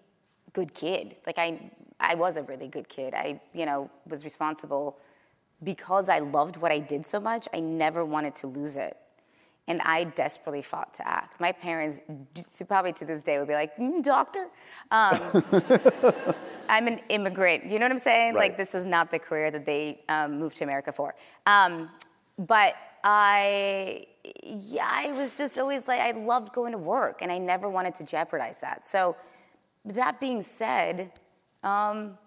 good 0.52 0.72
kid. 0.74 1.16
Like 1.26 1.38
I 1.38 1.58
I 2.00 2.14
was 2.14 2.36
a 2.36 2.42
really 2.42 2.68
good 2.68 2.88
kid. 2.88 3.14
I, 3.14 3.40
you 3.52 3.66
know, 3.66 3.90
was 4.06 4.24
responsible 4.24 4.98
because 5.62 6.08
I 6.08 6.20
loved 6.20 6.56
what 6.56 6.70
I 6.70 6.78
did 6.78 7.04
so 7.04 7.18
much, 7.20 7.48
I 7.52 7.60
never 7.60 8.04
wanted 8.04 8.34
to 8.36 8.46
lose 8.46 8.76
it. 8.76 8.96
And 9.66 9.82
I 9.82 10.04
desperately 10.04 10.62
fought 10.62 10.94
to 10.94 11.06
act. 11.06 11.40
My 11.40 11.52
parents, 11.52 12.00
probably 12.66 12.92
to 12.94 13.04
this 13.04 13.22
day, 13.22 13.38
would 13.38 13.48
be 13.48 13.54
like, 13.54 13.76
"Mm, 13.76 14.02
"Doctor, 14.02 14.48
um, 14.90 15.18
I'm 16.70 16.86
an 16.86 17.00
immigrant." 17.10 17.66
You 17.66 17.78
know 17.78 17.84
what 17.84 17.92
I'm 17.92 17.98
saying? 17.98 18.32
Right. 18.32 18.48
Like 18.48 18.56
this 18.56 18.74
is 18.74 18.86
not 18.86 19.10
the 19.10 19.18
career 19.18 19.50
that 19.50 19.66
they 19.66 20.00
um, 20.08 20.38
moved 20.38 20.56
to 20.58 20.64
America 20.64 20.90
for. 20.90 21.14
Um, 21.44 21.90
but 22.38 22.76
I, 23.04 24.06
yeah, 24.42 24.88
I 24.90 25.12
was 25.12 25.36
just 25.36 25.58
always 25.58 25.86
like, 25.86 26.00
I 26.00 26.12
loved 26.12 26.54
going 26.54 26.72
to 26.72 26.78
work, 26.78 27.20
and 27.20 27.30
I 27.30 27.36
never 27.36 27.68
wanted 27.68 27.94
to 27.96 28.06
jeopardize 28.06 28.58
that. 28.60 28.86
So, 28.86 29.16
that 29.84 30.18
being 30.18 30.40
said, 30.40 31.12
um, 31.62 32.18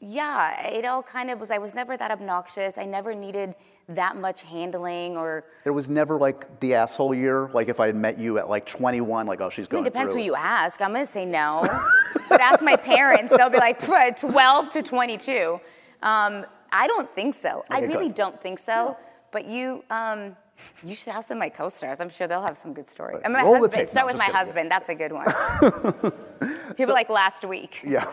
yeah, 0.00 0.68
it 0.68 0.84
all 0.84 1.02
kind 1.02 1.28
of 1.28 1.40
was. 1.40 1.50
I 1.50 1.58
was 1.58 1.74
never 1.74 1.96
that 1.96 2.12
obnoxious. 2.12 2.78
I 2.78 2.84
never 2.84 3.14
needed 3.14 3.56
that 3.88 4.16
much 4.16 4.42
handling 4.44 5.16
or. 5.16 5.44
There 5.64 5.72
was 5.72 5.90
never 5.90 6.16
like 6.16 6.60
the 6.60 6.74
asshole 6.74 7.14
year. 7.14 7.48
Like 7.52 7.68
if 7.68 7.80
I 7.80 7.86
had 7.86 7.96
met 7.96 8.16
you 8.16 8.38
at 8.38 8.48
like 8.48 8.64
21, 8.64 9.26
like 9.26 9.40
oh 9.40 9.50
she's 9.50 9.66
I 9.66 9.70
going. 9.70 9.82
mean, 9.82 9.86
it 9.88 9.92
depends 9.92 10.12
through 10.12 10.22
who 10.22 10.26
you 10.26 10.34
ask. 10.36 10.80
I'm 10.80 10.92
gonna 10.92 11.04
say 11.04 11.26
no. 11.26 11.66
but 12.28 12.40
ask 12.40 12.62
my 12.64 12.76
parents, 12.76 13.36
they'll 13.36 13.50
be 13.50 13.58
like, 13.58 13.80
12 13.80 14.70
to 14.70 14.82
22. 14.82 15.60
Um, 16.02 16.46
I 16.70 16.86
don't 16.86 17.10
think 17.10 17.34
so. 17.34 17.64
I 17.70 17.80
really 17.80 18.06
good. 18.06 18.14
don't 18.14 18.40
think 18.40 18.58
so. 18.58 18.96
But 19.32 19.46
you, 19.46 19.84
um, 19.90 20.36
you 20.84 20.94
should 20.94 21.12
ask 21.12 21.28
them 21.28 21.38
my 21.38 21.48
co-stars. 21.48 22.00
I'm 22.00 22.08
sure 22.08 22.26
they'll 22.26 22.42
have 22.42 22.56
some 22.56 22.72
good 22.72 22.86
stories. 22.88 23.20
And 23.24 23.32
my 23.32 23.42
Roll 23.42 23.60
the 23.62 23.68
tape. 23.68 23.88
Start 23.88 24.04
No, 24.04 24.06
with 24.12 24.18
my 24.18 24.26
kidding. 24.26 24.36
husband. 24.36 24.70
That's 24.70 24.88
a 24.88 24.94
good 24.94 25.12
one. 25.12 25.26
People 26.76 26.94
like 26.94 27.08
last 27.10 27.44
week. 27.44 27.82
Yeah. 27.88 28.04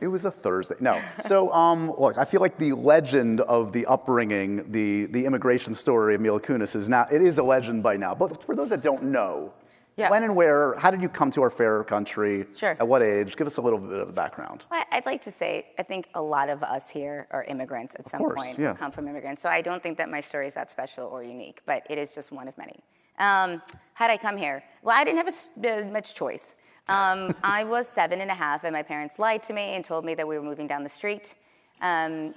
it 0.00 0.08
was 0.08 0.24
a 0.24 0.30
Thursday. 0.30 0.76
No. 0.80 1.00
So, 1.20 1.52
um, 1.52 1.92
look, 1.98 2.18
I 2.18 2.24
feel 2.24 2.40
like 2.40 2.56
the 2.58 2.72
legend 2.72 3.40
of 3.42 3.72
the 3.72 3.84
upbringing, 3.86 4.70
the, 4.72 5.04
the 5.06 5.24
immigration 5.26 5.74
story 5.74 6.14
of 6.14 6.20
Mila 6.20 6.40
Kunis 6.40 6.74
is 6.74 6.88
now, 6.88 7.06
it 7.12 7.20
is 7.22 7.38
a 7.38 7.42
legend 7.42 7.82
by 7.82 7.96
now. 7.96 8.14
But 8.14 8.42
for 8.42 8.56
those 8.56 8.70
that 8.70 8.80
don't 8.82 9.04
know, 9.04 9.52
Yeah. 9.96 10.10
when 10.10 10.24
and 10.24 10.34
where, 10.34 10.74
how 10.74 10.90
did 10.90 11.02
you 11.02 11.08
come 11.08 11.30
to 11.32 11.42
our 11.42 11.50
fair 11.50 11.84
country? 11.84 12.46
Sure. 12.54 12.76
At 12.78 12.86
what 12.86 13.02
age? 13.02 13.36
Give 13.36 13.46
us 13.46 13.58
a 13.58 13.62
little 13.62 13.78
bit 13.78 14.00
of 14.00 14.08
the 14.08 14.12
background. 14.12 14.66
Well, 14.70 14.84
I'd 14.90 15.06
like 15.06 15.20
to 15.22 15.30
say, 15.30 15.66
I 15.78 15.82
think 15.82 16.08
a 16.14 16.22
lot 16.22 16.48
of 16.48 16.62
us 16.62 16.90
here 16.90 17.28
are 17.30 17.44
immigrants 17.44 17.94
at 17.98 18.08
some 18.08 18.18
course, 18.18 18.44
point, 18.44 18.58
yeah. 18.58 18.74
come 18.74 18.90
from 18.90 19.06
immigrants. 19.06 19.42
So 19.42 19.48
I 19.48 19.62
don't 19.62 19.82
think 19.82 19.96
that 19.98 20.10
my 20.10 20.20
story 20.20 20.46
is 20.46 20.54
that 20.54 20.70
special 20.70 21.06
or 21.06 21.22
unique, 21.22 21.60
but 21.64 21.86
it 21.88 21.98
is 21.98 22.14
just 22.14 22.32
one 22.32 22.48
of 22.48 22.58
many. 22.58 22.80
Um, 23.18 23.62
how'd 23.94 24.10
I 24.10 24.16
come 24.16 24.36
here? 24.36 24.64
Well, 24.82 24.96
I 24.98 25.04
didn't 25.04 25.18
have 25.18 25.28
a 25.28 25.86
uh, 25.86 25.90
much 25.90 26.14
choice. 26.14 26.56
Um, 26.88 27.34
I 27.44 27.64
was 27.64 27.88
seven 27.88 28.20
and 28.20 28.30
a 28.30 28.34
half, 28.34 28.64
and 28.64 28.72
my 28.72 28.82
parents 28.82 29.18
lied 29.18 29.42
to 29.44 29.52
me 29.52 29.74
and 29.76 29.84
told 29.84 30.04
me 30.04 30.14
that 30.14 30.26
we 30.26 30.36
were 30.36 30.44
moving 30.44 30.66
down 30.66 30.82
the 30.82 30.88
street. 30.88 31.36
Um, 31.80 32.34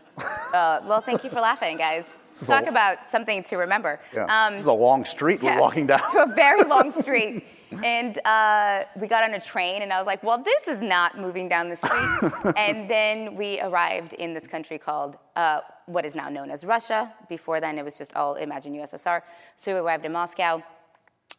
uh, 0.54 0.82
well, 0.86 1.02
thank 1.02 1.24
you 1.24 1.30
for 1.30 1.40
laughing, 1.40 1.78
guys. 1.78 2.06
Talk 2.46 2.66
a- 2.66 2.70
about 2.70 3.04
something 3.10 3.44
to 3.44 3.58
remember. 3.58 4.00
Yeah. 4.14 4.26
Um, 4.26 4.54
this 4.54 4.62
is 4.62 4.68
a 4.68 4.74
long 4.74 5.06
street 5.06 5.42
we're 5.42 5.60
walking 5.60 5.88
down. 5.88 6.02
to 6.12 6.24
a 6.24 6.36
very 6.36 6.64
long 6.64 6.92
street. 7.04 7.44
And 7.84 8.18
uh, 8.24 8.84
we 9.00 9.08
got 9.08 9.24
on 9.24 9.34
a 9.34 9.42
train, 9.42 9.82
and 9.82 9.92
I 9.92 9.98
was 9.98 10.08
like, 10.08 10.24
well, 10.24 10.38
this 10.42 10.68
is 10.70 10.82
not 10.82 11.18
moving 11.18 11.50
down 11.50 11.70
the 11.70 11.76
street. 11.76 12.32
and 12.56 12.90
then 12.90 13.36
we 13.36 13.60
arrived 13.60 14.14
in 14.14 14.34
this 14.34 14.48
country 14.48 14.78
called 14.78 15.18
uh, 15.36 15.62
what 15.86 16.06
is 16.06 16.16
now 16.16 16.30
known 16.30 16.50
as 16.50 16.64
Russia. 16.64 17.12
Before 17.28 17.60
then, 17.60 17.78
it 17.78 17.84
was 17.84 17.98
just 17.98 18.16
all 18.16 18.36
imagine 18.36 18.74
USSR. 18.74 19.22
So 19.58 19.74
we 19.74 19.80
arrived 19.80 20.06
in 20.06 20.14
Moscow, 20.14 20.64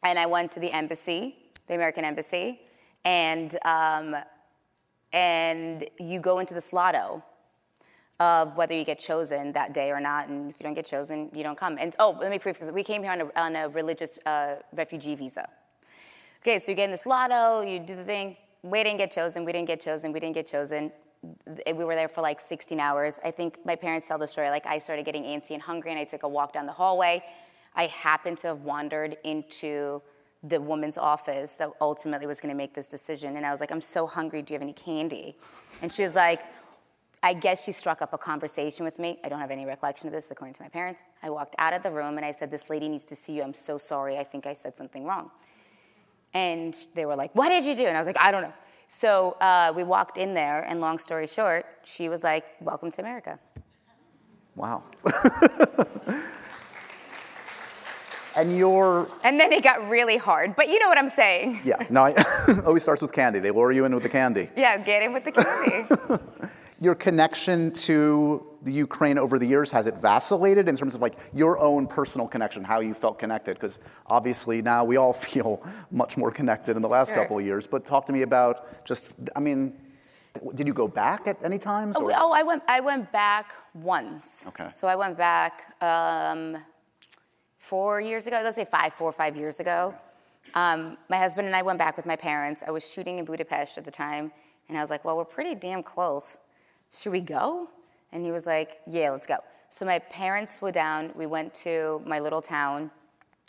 and 0.02 0.18
I 0.18 0.26
went 0.26 0.50
to 0.52 0.60
the 0.60 0.70
embassy, 0.70 1.34
the 1.66 1.74
American 1.74 2.04
embassy, 2.04 2.60
and, 3.06 3.56
um, 3.64 4.14
and 5.14 5.88
you 5.98 6.20
go 6.20 6.40
into 6.40 6.52
the 6.52 6.60
slotto 6.60 7.22
of 8.20 8.56
whether 8.56 8.74
you 8.74 8.84
get 8.84 8.98
chosen 8.98 9.52
that 9.52 9.72
day 9.72 9.90
or 9.90 10.00
not, 10.00 10.28
and 10.28 10.50
if 10.50 10.58
you 10.58 10.64
don't 10.64 10.74
get 10.74 10.86
chosen, 10.86 11.30
you 11.32 11.42
don't 11.42 11.56
come. 11.56 11.78
And 11.78 11.94
oh, 11.98 12.16
let 12.20 12.30
me 12.30 12.38
prove 12.38 12.56
because 12.56 12.72
we 12.72 12.82
came 12.82 13.02
here 13.02 13.12
on 13.12 13.20
a, 13.20 13.30
on 13.36 13.56
a 13.56 13.68
religious 13.68 14.18
uh, 14.26 14.56
refugee 14.72 15.14
visa. 15.14 15.48
Okay, 16.42 16.58
so 16.58 16.70
you 16.70 16.76
get 16.76 16.84
in 16.84 16.90
this 16.90 17.06
lotto, 17.06 17.60
you 17.60 17.78
do 17.78 17.94
the 17.94 18.04
thing. 18.04 18.36
We 18.62 18.82
didn't 18.82 18.98
get 18.98 19.12
chosen. 19.12 19.44
We 19.44 19.52
didn't 19.52 19.68
get 19.68 19.80
chosen. 19.80 20.12
We 20.12 20.20
didn't 20.20 20.34
get 20.34 20.46
chosen. 20.46 20.92
We 21.66 21.84
were 21.84 21.94
there 21.94 22.08
for 22.08 22.20
like 22.20 22.40
16 22.40 22.78
hours. 22.78 23.18
I 23.24 23.30
think 23.30 23.58
my 23.64 23.76
parents 23.76 24.06
tell 24.06 24.18
the 24.18 24.26
story. 24.26 24.50
Like 24.50 24.66
I 24.66 24.78
started 24.78 25.04
getting 25.04 25.24
antsy 25.24 25.50
and 25.50 25.62
hungry, 25.62 25.90
and 25.90 25.98
I 25.98 26.04
took 26.04 26.22
a 26.24 26.28
walk 26.28 26.52
down 26.52 26.66
the 26.66 26.72
hallway. 26.72 27.24
I 27.74 27.86
happened 27.86 28.38
to 28.38 28.48
have 28.48 28.62
wandered 28.62 29.16
into 29.24 30.02
the 30.44 30.60
woman's 30.60 30.96
office 30.96 31.56
that 31.56 31.70
ultimately 31.80 32.26
was 32.26 32.40
going 32.40 32.50
to 32.50 32.56
make 32.56 32.72
this 32.72 32.88
decision, 32.88 33.36
and 33.36 33.44
I 33.44 33.50
was 33.50 33.60
like, 33.60 33.72
"I'm 33.72 33.80
so 33.80 34.06
hungry. 34.06 34.42
Do 34.42 34.54
you 34.54 34.56
have 34.56 34.62
any 34.62 34.72
candy?" 34.72 35.36
And 35.82 35.92
she 35.92 36.02
was 36.02 36.14
like, 36.14 36.40
I 37.22 37.34
guess 37.34 37.64
she 37.64 37.72
struck 37.72 38.00
up 38.00 38.12
a 38.12 38.18
conversation 38.18 38.84
with 38.84 38.98
me. 38.98 39.18
I 39.24 39.28
don't 39.28 39.40
have 39.40 39.50
any 39.50 39.66
recollection 39.66 40.06
of 40.06 40.12
this, 40.14 40.30
according 40.30 40.54
to 40.54 40.62
my 40.62 40.68
parents. 40.68 41.02
I 41.22 41.30
walked 41.30 41.56
out 41.58 41.72
of 41.74 41.82
the 41.82 41.90
room 41.90 42.16
and 42.16 42.24
I 42.24 42.30
said, 42.30 42.50
This 42.50 42.70
lady 42.70 42.88
needs 42.88 43.04
to 43.06 43.16
see 43.16 43.34
you. 43.36 43.42
I'm 43.42 43.54
so 43.54 43.76
sorry. 43.78 44.16
I 44.18 44.24
think 44.24 44.46
I 44.46 44.52
said 44.52 44.76
something 44.76 45.04
wrong. 45.04 45.30
And 46.34 46.76
they 46.94 47.06
were 47.06 47.16
like, 47.16 47.34
What 47.34 47.48
did 47.48 47.64
you 47.64 47.74
do? 47.74 47.86
And 47.86 47.96
I 47.96 48.00
was 48.00 48.06
like, 48.06 48.20
I 48.20 48.30
don't 48.30 48.42
know. 48.42 48.52
So 48.86 49.36
uh, 49.40 49.72
we 49.76 49.84
walked 49.84 50.16
in 50.16 50.32
there, 50.32 50.62
and 50.62 50.80
long 50.80 50.98
story 50.98 51.26
short, 51.26 51.66
she 51.84 52.08
was 52.08 52.22
like, 52.22 52.44
Welcome 52.60 52.90
to 52.92 53.00
America. 53.00 53.38
Wow. 54.54 54.82
and 58.36 58.56
you're, 58.56 59.08
And 59.24 59.38
then 59.38 59.52
it 59.52 59.62
got 59.62 59.88
really 59.88 60.16
hard, 60.16 60.56
but 60.56 60.68
you 60.68 60.78
know 60.78 60.88
what 60.88 60.98
I'm 60.98 61.08
saying. 61.08 61.60
yeah, 61.64 61.84
no, 61.90 62.04
I, 62.04 62.14
always 62.66 62.82
starts 62.82 63.02
with 63.02 63.12
candy. 63.12 63.40
They 63.40 63.50
lure 63.50 63.72
you 63.72 63.84
in 63.84 63.94
with 63.94 64.04
the 64.04 64.08
candy. 64.08 64.50
Yeah, 64.56 64.78
get 64.78 65.02
in 65.02 65.12
with 65.12 65.24
the 65.24 65.32
candy. 65.32 65.86
Your 66.80 66.94
connection 66.94 67.72
to 67.72 68.46
the 68.62 68.72
Ukraine 68.72 69.18
over 69.18 69.38
the 69.38 69.46
years, 69.46 69.70
has 69.72 69.86
it 69.88 69.96
vacillated 69.96 70.68
in 70.68 70.76
terms 70.76 70.94
of 70.94 71.00
like 71.00 71.18
your 71.32 71.58
own 71.58 71.86
personal 71.86 72.28
connection, 72.28 72.62
how 72.62 72.80
you 72.80 72.94
felt 72.94 73.18
connected? 73.18 73.54
Because 73.54 73.80
obviously 74.06 74.62
now 74.62 74.84
we 74.84 74.96
all 74.96 75.12
feel 75.28 75.60
much 75.90 76.16
more 76.16 76.30
connected 76.30 76.76
in 76.76 76.82
the 76.82 76.88
last 76.88 77.08
Sure. 77.08 77.18
couple 77.18 77.38
of 77.38 77.44
years. 77.44 77.66
But 77.66 77.84
talk 77.84 78.06
to 78.06 78.12
me 78.12 78.22
about 78.22 78.84
just, 78.84 79.16
I 79.34 79.40
mean, 79.40 79.74
did 80.54 80.66
you 80.68 80.72
go 80.74 80.86
back 80.86 81.26
at 81.26 81.36
any 81.42 81.58
times? 81.58 81.96
Oh, 81.98 82.04
or- 82.04 82.12
oh, 82.14 82.32
I 82.32 82.42
went. 82.44 82.62
I 82.68 82.78
went 82.80 83.10
back 83.10 83.52
once. 83.74 84.46
Okay. 84.46 84.68
So 84.72 84.86
I 84.86 84.94
went 84.94 85.16
back 85.18 85.74
um, 85.82 86.58
four 87.58 88.00
years 88.00 88.26
ago. 88.28 88.40
Let's 88.44 88.56
say 88.56 88.64
five, 88.64 88.94
four 88.94 89.08
or 89.08 89.12
five 89.12 89.36
years 89.36 89.58
ago. 89.58 89.94
Um, 90.54 90.96
my 91.08 91.16
husband 91.16 91.46
and 91.46 91.56
I 91.56 91.62
went 91.62 91.78
back 91.78 91.96
with 91.96 92.06
my 92.06 92.14
parents. 92.16 92.62
I 92.66 92.70
was 92.70 92.88
shooting 92.88 93.18
in 93.18 93.24
Budapest 93.24 93.78
at 93.78 93.84
the 93.84 93.90
time, 93.90 94.30
and 94.68 94.78
I 94.78 94.80
was 94.80 94.90
like, 94.90 95.04
"Well, 95.04 95.16
we're 95.16 95.24
pretty 95.24 95.54
damn 95.56 95.82
close. 95.82 96.38
Should 96.90 97.12
we 97.12 97.20
go?" 97.20 97.68
And 98.12 98.24
he 98.24 98.32
was 98.32 98.46
like, 98.46 98.80
"Yeah, 98.86 99.10
let's 99.10 99.26
go." 99.26 99.36
So 99.70 99.84
my 99.84 99.98
parents 99.98 100.56
flew 100.58 100.72
down. 100.72 101.12
We 101.14 101.26
went 101.26 101.54
to 101.56 102.02
my 102.06 102.20
little 102.20 102.40
town, 102.40 102.90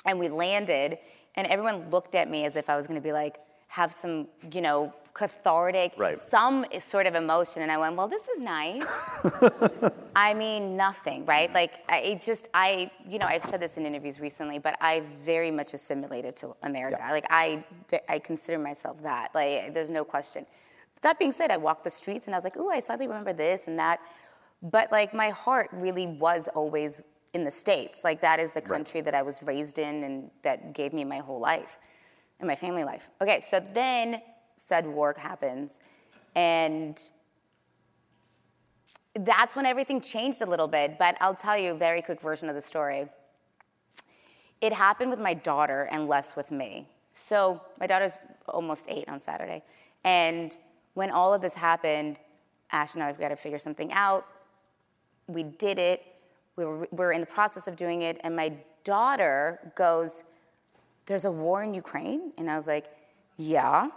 and 0.06 0.20
we 0.20 0.28
landed, 0.28 0.98
and 1.36 1.48
everyone 1.48 1.90
looked 1.90 2.16
at 2.16 2.30
me 2.30 2.46
as 2.46 2.56
if 2.58 2.70
I 2.70 2.76
was 2.76 2.88
going 2.88 3.00
to 3.00 3.04
be 3.04 3.14
like, 3.14 3.38
have 3.68 3.94
some, 3.94 4.28
you 4.52 4.62
know, 4.62 4.92
cathartic, 5.14 5.94
Right. 5.96 6.18
some 6.18 6.66
sort 6.80 7.06
of 7.06 7.14
emotion. 7.16 7.62
And 7.62 7.72
I 7.72 7.78
went, 7.78 7.96
well, 7.96 8.08
this 8.08 8.28
is 8.28 8.42
nice. 8.42 8.84
I 10.16 10.34
mean, 10.34 10.76
nothing, 10.76 11.26
right? 11.26 11.54
Like, 11.54 11.74
I 11.88 12.20
just, 12.22 12.48
I, 12.54 12.90
you 13.08 13.20
know, 13.20 13.28
I've 13.28 13.44
said 13.44 13.60
this 13.62 13.78
in 13.78 13.86
interviews 13.86 14.20
recently, 14.20 14.58
but 14.60 14.76
I 14.82 15.04
very 15.24 15.52
much 15.52 15.74
assimilated 15.74 16.36
to 16.38 16.56
America. 16.64 16.98
Yeah. 17.00 17.12
Like, 17.12 17.28
I, 17.30 17.64
I 18.08 18.20
consider 18.20 18.58
myself 18.58 19.04
that. 19.04 19.34
Like, 19.36 19.74
there's 19.74 19.92
no 19.92 20.04
question. 20.04 20.46
That 21.02 21.18
being 21.18 21.32
said, 21.32 21.52
I 21.52 21.58
walked 21.58 21.84
the 21.84 21.90
streets 21.90 22.28
and 22.28 22.36
I 22.36 22.38
was 22.38 22.44
like, 22.44 22.58
ooh, 22.58 22.70
I 22.70 22.80
slightly 22.80 23.08
remember 23.08 23.34
this 23.34 23.68
and 23.68 23.80
that. 23.80 24.00
But 24.62 24.92
like, 24.92 25.14
my 25.14 25.30
heart 25.30 25.70
really 25.72 26.08
was 26.08 26.48
always 26.50 27.02
in 27.34 27.44
the 27.44 27.52
States. 27.52 28.04
Like, 28.04 28.22
that 28.22 28.40
is 28.40 28.52
the 28.52 28.62
country 28.62 29.02
that 29.02 29.14
I 29.14 29.22
was 29.22 29.44
raised 29.44 29.80
in 29.80 30.04
and 30.04 30.32
that 30.42 30.74
gave 30.74 30.94
me 30.94 31.06
my 31.06 31.20
whole 31.20 31.40
life 31.40 31.78
and 32.40 32.48
my 32.48 32.56
family 32.56 32.84
life. 32.84 33.10
Okay, 33.22 33.40
so 33.40 33.64
then 33.74 34.22
said 34.58 34.86
war 34.86 35.16
happens, 35.18 35.80
and 36.36 37.02
that's 39.14 39.56
when 39.56 39.66
everything 39.66 40.02
changed 40.02 40.42
a 40.42 40.46
little 40.46 40.68
bit. 40.68 40.98
But 41.00 41.18
I'll 41.22 41.36
tell 41.36 41.58
you 41.58 41.72
a 41.72 41.76
very 41.76 42.02
quick 42.02 42.22
version 42.22 42.50
of 42.50 42.56
the 42.56 42.62
story. 42.62 43.08
It 44.62 44.74
happened 44.74 45.10
with 45.10 45.20
my 45.20 45.34
daughter 45.34 45.88
and 45.92 46.08
less 46.08 46.36
with 46.36 46.52
me. 46.52 46.88
So 47.14 47.62
my 47.80 47.88
daughter's 47.88 48.18
almost 48.48 48.88
eight 48.90 49.08
on 49.08 49.20
Saturday, 49.20 49.64
and 50.04 50.56
when 50.94 51.10
all 51.10 51.34
of 51.34 51.42
this 51.42 51.56
happened, 51.56 52.20
Ash 52.72 52.94
and 52.96 53.04
I 53.04 53.12
we 53.12 53.18
got 53.18 53.30
to 53.30 53.36
figure 53.36 53.60
something 53.60 53.92
out. 53.94 54.26
We 55.28 55.44
did 55.44 55.80
it. 55.80 56.04
We 56.56 56.66
were, 56.66 56.80
we 56.80 56.88
were 56.92 57.12
in 57.14 57.22
the 57.22 57.28
process 57.28 57.68
of 57.68 57.76
doing 57.76 58.02
it, 58.02 58.20
and 58.24 58.36
my 58.36 58.54
daughter 58.84 59.60
goes, 59.76 60.24
there's 61.06 61.26
a 61.26 61.32
war 61.32 61.64
in 61.64 61.74
Ukraine? 61.74 62.34
And 62.38 62.50
I 62.50 62.56
was 62.56 62.68
like, 62.68 62.86
yeah. 63.38 63.90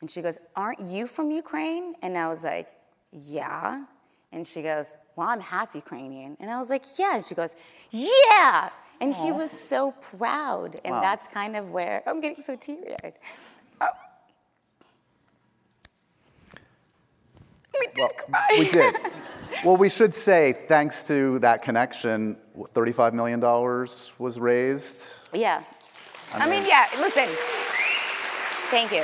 And 0.00 0.10
she 0.10 0.22
goes, 0.22 0.38
aren't 0.54 0.80
you 0.80 1.06
from 1.06 1.30
Ukraine? 1.30 1.94
And 2.02 2.16
I 2.16 2.28
was 2.28 2.44
like, 2.44 2.68
yeah. 3.12 3.84
And 4.32 4.46
she 4.46 4.62
goes, 4.62 4.96
well, 5.16 5.28
I'm 5.28 5.40
half 5.40 5.74
Ukrainian. 5.74 6.36
And 6.40 6.50
I 6.50 6.58
was 6.58 6.68
like, 6.68 6.84
yeah. 6.98 7.16
And 7.16 7.24
she 7.24 7.34
goes, 7.34 7.56
yeah. 7.90 8.70
And 9.00 9.14
she 9.14 9.32
was 9.32 9.50
so 9.50 9.92
proud. 9.92 10.80
And 10.84 10.94
Wow. 10.94 11.00
that's 11.02 11.28
kind 11.28 11.56
of 11.56 11.70
where 11.70 12.02
I'm 12.06 12.20
getting 12.20 12.42
so 12.42 12.56
teary 12.56 12.94
eyed. 13.04 13.14
We 17.80 17.86
did 17.88 17.98
Well, 17.98 18.08
cry. 18.08 18.46
we 18.58 18.68
did. 18.70 18.94
well, 19.64 19.76
we 19.76 19.88
should 19.88 20.14
say, 20.14 20.52
thanks 20.52 21.06
to 21.08 21.38
that 21.40 21.62
connection, 21.62 22.36
$35 22.58 23.12
million 23.12 23.40
was 23.40 24.38
raised. 24.38 25.28
Yeah. 25.32 25.62
I, 26.32 26.38
I 26.38 26.50
mean, 26.50 26.60
mean- 26.60 26.68
yeah, 26.68 26.86
listen. 26.98 27.28
Thank 28.70 28.92
you. 28.92 29.02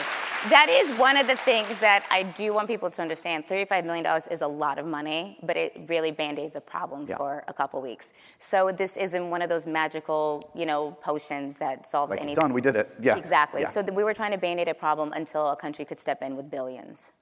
That 0.50 0.68
is 0.68 0.90
one 0.98 1.16
of 1.16 1.28
the 1.28 1.37
things 1.37 1.78
that 1.78 2.04
I 2.11 2.24
do 2.24 2.52
want 2.52 2.66
people 2.66 2.90
to 2.90 3.00
understand. 3.00 3.46
$35 3.46 3.85
million 3.85 4.04
is 4.28 4.40
a 4.40 4.46
lot 4.48 4.76
of 4.80 4.87
money, 4.87 5.38
but 5.44 5.56
it 5.56 5.82
really 5.87 6.11
band-aids 6.11 6.56
a 6.56 6.61
problem 6.61 7.06
Yeah. 7.08 7.16
for 7.16 7.44
a 7.46 7.52
couple 7.52 7.80
weeks. 7.80 8.12
So 8.38 8.72
this 8.72 8.96
isn't 8.96 9.30
one 9.30 9.40
of 9.40 9.48
those 9.48 9.68
magical, 9.68 10.50
you 10.56 10.66
know, 10.66 10.96
potions 11.00 11.56
that 11.58 11.87
solves 11.87 12.11
Like, 12.11 12.20
anything. 12.20 12.40
done, 12.42 12.52
we 12.52 12.61
did 12.61 12.74
it. 12.74 12.92
Yeah. 13.00 13.16
Exactly. 13.16 13.61
Yeah. 13.61 13.68
So 13.68 13.82
we 13.92 14.02
were 14.02 14.14
trying 14.14 14.32
to 14.32 14.38
band-aid 14.38 14.66
a 14.66 14.74
problem 14.74 15.12
until 15.14 15.46
a 15.46 15.54
country 15.56 15.85
could 15.85 16.00
step 16.00 16.22
in 16.22 16.35
with 16.37 16.50
billions. 16.50 17.12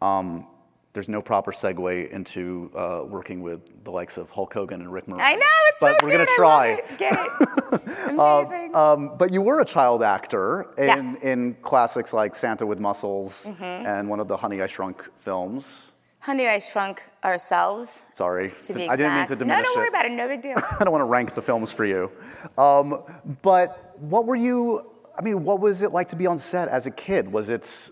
Um, 0.00 0.46
There's 0.92 1.08
no 1.08 1.22
proper 1.22 1.52
segue 1.52 2.10
into 2.10 2.70
uh, 2.76 3.02
working 3.06 3.42
with 3.42 3.84
the 3.84 3.92
likes 3.92 4.18
of 4.18 4.28
Hulk 4.30 4.52
Hogan 4.52 4.80
and 4.80 4.92
Rick 4.92 5.06
Moranis. 5.06 5.20
I 5.22 5.34
know, 5.34 5.40
it's 5.68 5.78
but 5.80 6.00
so 6.00 6.06
we're 6.06 6.12
gonna 6.12 6.24
good, 6.26 6.32
I 6.32 6.36
try. 6.36 6.66
it. 6.68 6.98
Get 6.98 7.12
it. 7.14 8.08
Amazing. 8.18 8.74
Um, 8.74 9.16
but 9.16 9.32
you 9.32 9.40
were 9.40 9.60
a 9.60 9.64
child 9.64 10.02
actor 10.02 10.62
in, 10.76 10.84
Yeah. 10.88 10.96
Mm-hmm. 10.96 11.26
in 11.26 11.54
classics 11.62 12.12
like 12.12 12.34
Santa 12.34 12.66
with 12.66 12.80
Muscles 12.80 13.48
and 13.60 14.08
one 14.08 14.18
of 14.18 14.26
the 14.26 14.36
Honey 14.36 14.60
I 14.62 14.66
Shrunk 14.66 15.08
films. 15.16 15.92
Honey, 16.18 16.48
I 16.48 16.58
shrunk 16.58 17.02
ourselves. 17.24 18.04
Sorry, 18.12 18.52
To 18.64 18.74
be 18.74 18.86
I 18.88 18.94
didn't 18.96 19.14
mean 19.16 19.26
to 19.28 19.36
diminish 19.36 19.60
it. 19.60 19.62
no, 19.62 19.74
don't 19.74 19.76
worry 19.78 19.86
it. 19.86 19.90
about 19.90 20.04
it. 20.06 20.10
No 20.12 20.28
big 20.28 20.42
deal. 20.42 20.56
I 20.80 20.84
don't 20.84 20.90
want 20.92 21.00
to 21.00 21.06
rank 21.06 21.34
the 21.34 21.40
films 21.40 21.72
for 21.72 21.86
you. 21.86 22.10
Um, 22.58 23.02
but 23.42 23.94
what 24.00 24.26
were 24.26 24.36
you, 24.36 24.90
I 25.18 25.22
mean, 25.22 25.44
what 25.44 25.60
was 25.60 25.80
it 25.82 25.92
like 25.92 26.08
to 26.08 26.16
be 26.16 26.26
on 26.26 26.38
set 26.38 26.68
as 26.68 26.86
a 26.86 26.90
kid? 26.90 27.32
Was 27.32 27.48
it, 27.48 27.90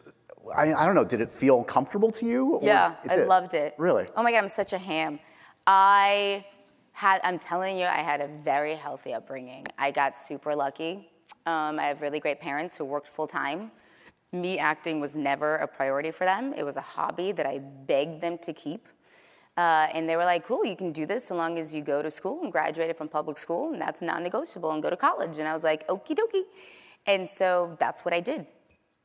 I, 0.54 0.72
I 0.74 0.84
don't 0.86 0.94
know, 0.94 1.04
did 1.04 1.20
it 1.20 1.30
feel 1.30 1.64
comfortable 1.64 2.10
to 2.12 2.26
you? 2.26 2.54
or 2.56 2.60
Yeah, 2.62 2.94
I 3.08 3.16
did? 3.16 3.26
loved 3.28 3.54
it. 3.54 3.74
Really? 3.78 4.06
Oh 4.16 4.22
my 4.22 4.30
God, 4.32 4.38
I'm 4.38 4.48
such 4.48 4.72
a 4.72 4.78
ham. 4.78 5.20
I 5.66 6.44
had, 6.92 7.20
I'm 7.24 7.38
telling 7.38 7.78
you, 7.78 7.84
I 7.84 7.98
had 7.98 8.20
a 8.20 8.28
very 8.42 8.74
healthy 8.74 9.14
upbringing. 9.14 9.66
I 9.78 9.90
got 9.90 10.18
super 10.18 10.54
lucky. 10.54 11.10
Um, 11.46 11.78
I 11.78 11.84
have 11.84 12.02
really 12.02 12.20
great 12.20 12.40
parents 12.40 12.76
who 12.76 12.84
worked 12.84 13.08
full 13.08 13.26
time. 13.26 13.70
Me 14.32 14.58
acting 14.58 15.00
was 15.00 15.16
never 15.16 15.56
a 15.56 15.66
priority 15.68 16.10
for 16.10 16.24
them. 16.24 16.52
It 16.52 16.64
was 16.64 16.76
a 16.76 16.82
hobby 16.82 17.32
that 17.32 17.46
I 17.46 17.58
begged 17.58 18.20
them 18.20 18.38
to 18.38 18.52
keep. 18.52 18.88
Uh, 19.56 19.88
and 19.92 20.08
they 20.08 20.16
were 20.16 20.24
like, 20.24 20.44
cool, 20.44 20.64
you 20.64 20.76
can 20.76 20.92
do 20.92 21.04
this 21.04 21.24
so 21.24 21.34
long 21.34 21.58
as 21.58 21.74
you 21.74 21.82
go 21.82 22.00
to 22.02 22.10
school 22.10 22.42
and 22.42 22.52
graduated 22.52 22.96
from 22.96 23.08
public 23.08 23.36
school, 23.36 23.72
and 23.72 23.80
that's 23.82 24.00
non 24.02 24.22
negotiable, 24.22 24.70
and 24.70 24.82
go 24.82 24.90
to 24.90 24.96
college. 24.96 25.38
And 25.38 25.48
I 25.48 25.54
was 25.54 25.64
like, 25.64 25.86
okie 25.88 26.14
dokie. 26.14 26.44
And 27.06 27.28
so 27.28 27.76
that's 27.80 28.04
what 28.04 28.14
I 28.14 28.20
did. 28.20 28.46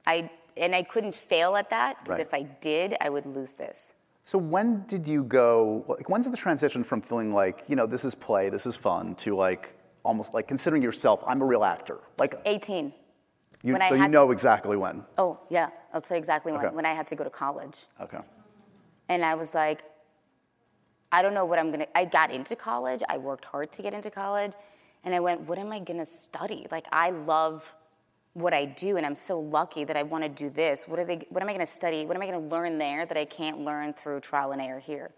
I, 0.05 0.29
and 0.57 0.75
I 0.75 0.83
couldn't 0.83 1.15
fail 1.15 1.55
at 1.55 1.69
that, 1.69 1.99
because 1.99 2.09
Right. 2.17 2.21
if 2.21 2.33
I 2.33 2.43
did, 2.43 2.95
I 3.01 3.09
would 3.09 3.25
lose 3.25 3.53
this. 3.53 3.93
So 4.23 4.37
when 4.37 4.85
did 4.87 5.07
you 5.07 5.23
go, 5.23 5.83
like, 5.87 6.07
when's 6.09 6.29
the 6.29 6.37
transition 6.37 6.83
from 6.83 7.01
feeling 7.01 7.33
like, 7.33 7.63
you 7.67 7.75
know, 7.75 7.85
this 7.85 8.05
is 8.05 8.15
play, 8.15 8.49
this 8.49 8.65
is 8.65 8.75
fun, 8.75 9.15
to 9.15 9.35
like, 9.35 9.75
almost 10.03 10.33
like 10.33 10.47
considering 10.47 10.81
yourself, 10.81 11.23
I'm 11.27 11.41
a 11.41 11.45
real 11.45 11.63
actor? 11.63 11.99
Like, 12.19 12.35
18. 12.45 12.93
you, 13.63 13.73
so 13.75 13.93
you 13.93 13.99
had 13.99 14.05
to- 14.07 14.11
know 14.11 14.31
exactly 14.31 14.77
when. 14.77 15.05
Oh, 15.17 15.39
yeah, 15.49 15.69
I'll 15.93 16.01
tell 16.01 16.15
you 16.15 16.19
exactly 16.19 16.51
when. 16.53 16.65
Okay. 16.65 16.73
When 16.75 16.85
I 16.85 16.93
had 16.93 17.07
to 17.07 17.15
go 17.15 17.23
to 17.23 17.29
college. 17.29 17.85
Okay. 17.99 18.19
And 19.09 19.23
I 19.25 19.35
was 19.35 19.53
like, 19.53 19.83
I 21.11 21.21
don't 21.21 21.33
know 21.33 21.45
what 21.45 21.59
I'm 21.59 21.69
gonna. 21.71 21.85
I 21.93 22.05
got 22.05 22.31
into 22.31 22.55
college. 22.55 23.01
I 23.07 23.17
worked 23.19 23.45
hard 23.45 23.71
to 23.73 23.81
get 23.83 23.93
into 23.93 24.09
college, 24.09 24.53
and 25.03 25.13
I 25.13 25.19
went, 25.19 25.41
what 25.41 25.59
am 25.59 25.71
I 25.71 25.79
gonna 25.79 26.05
study? 26.05 26.65
Like 26.71 26.87
I 26.91 27.11
love 27.11 27.75
what 28.33 28.53
I 28.53 28.65
do, 28.65 28.97
and 28.97 29.05
I'm 29.05 29.15
so 29.15 29.39
lucky 29.39 29.83
that 29.83 29.95
I 29.95 30.03
want 30.03 30.23
to 30.23 30.29
do 30.29 30.49
this. 30.49 30.87
What 30.87 30.99
are 30.99 31.05
they? 31.05 31.25
What 31.29 31.43
am 31.43 31.49
I 31.49 31.53
gonna 31.53 31.65
study? 31.65 32.05
What 32.05 32.15
am 32.15 32.23
I 32.23 32.25
gonna 32.25 32.39
learn 32.39 32.77
there 32.77 33.05
that 33.05 33.17
I 33.17 33.25
can't 33.25 33.61
learn 33.61 33.93
through 33.93 34.21
trial 34.21 34.51
and 34.51 34.61
error 34.61 34.79
here? 34.79 35.11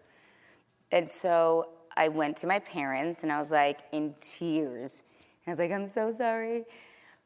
And 0.92 1.10
so 1.10 1.70
I 1.96 2.10
went 2.10 2.38
to 2.38 2.48
my 2.48 2.60
parents, 2.60 3.24
and 3.24 3.32
I 3.32 3.38
was 3.38 3.52
like 3.52 3.80
in 3.92 4.16
tears. 4.20 5.04
And 5.46 5.52
I 5.52 5.52
was 5.52 5.60
like, 5.60 5.72
I'm 5.72 5.90
so 5.90 6.12
sorry. 6.12 6.66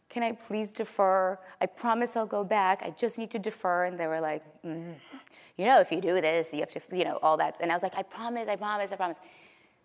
Can 0.09 0.23
I 0.23 0.31
please 0.31 0.73
defer? 0.73 1.37
I 1.61 1.65
promise 1.67 2.17
I'll 2.17 2.25
go 2.25 2.43
back. 2.43 2.81
I 2.83 2.91
just 2.91 3.17
need 3.17 3.29
to 3.31 3.39
defer. 3.39 3.85
And 3.85 3.99
they 3.99 4.07
were 4.07 4.19
like, 4.19 4.43
mm, 4.63 4.95
you 5.57 5.65
know, 5.65 5.79
if 5.79 5.91
you 5.91 6.01
do 6.01 6.19
this, 6.19 6.51
you 6.51 6.59
have 6.61 6.71
to, 6.71 6.81
you 6.91 7.03
know, 7.03 7.19
all 7.21 7.37
that. 7.37 7.57
And 7.61 7.71
I 7.71 7.75
was 7.75 7.83
like, 7.83 7.95
I 7.95 8.03
promise, 8.03 8.47
I 8.47 8.55
promise, 8.55 8.91
I 8.91 8.95
promise. 8.95 9.17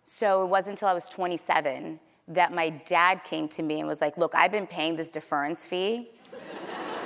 So 0.03 0.43
it 0.43 0.47
wasn't 0.47 0.77
until 0.77 0.87
I 0.87 0.93
was 0.93 1.09
27 1.09 1.99
that 2.27 2.53
my 2.53 2.69
dad 2.69 3.23
came 3.23 3.47
to 3.49 3.61
me 3.63 3.79
and 3.79 3.87
was 3.87 4.01
like, 4.01 4.17
look, 4.17 4.33
I've 4.35 4.51
been 4.51 4.67
paying 4.67 4.95
this 4.95 5.11
deference 5.11 5.67
fee. 5.67 6.09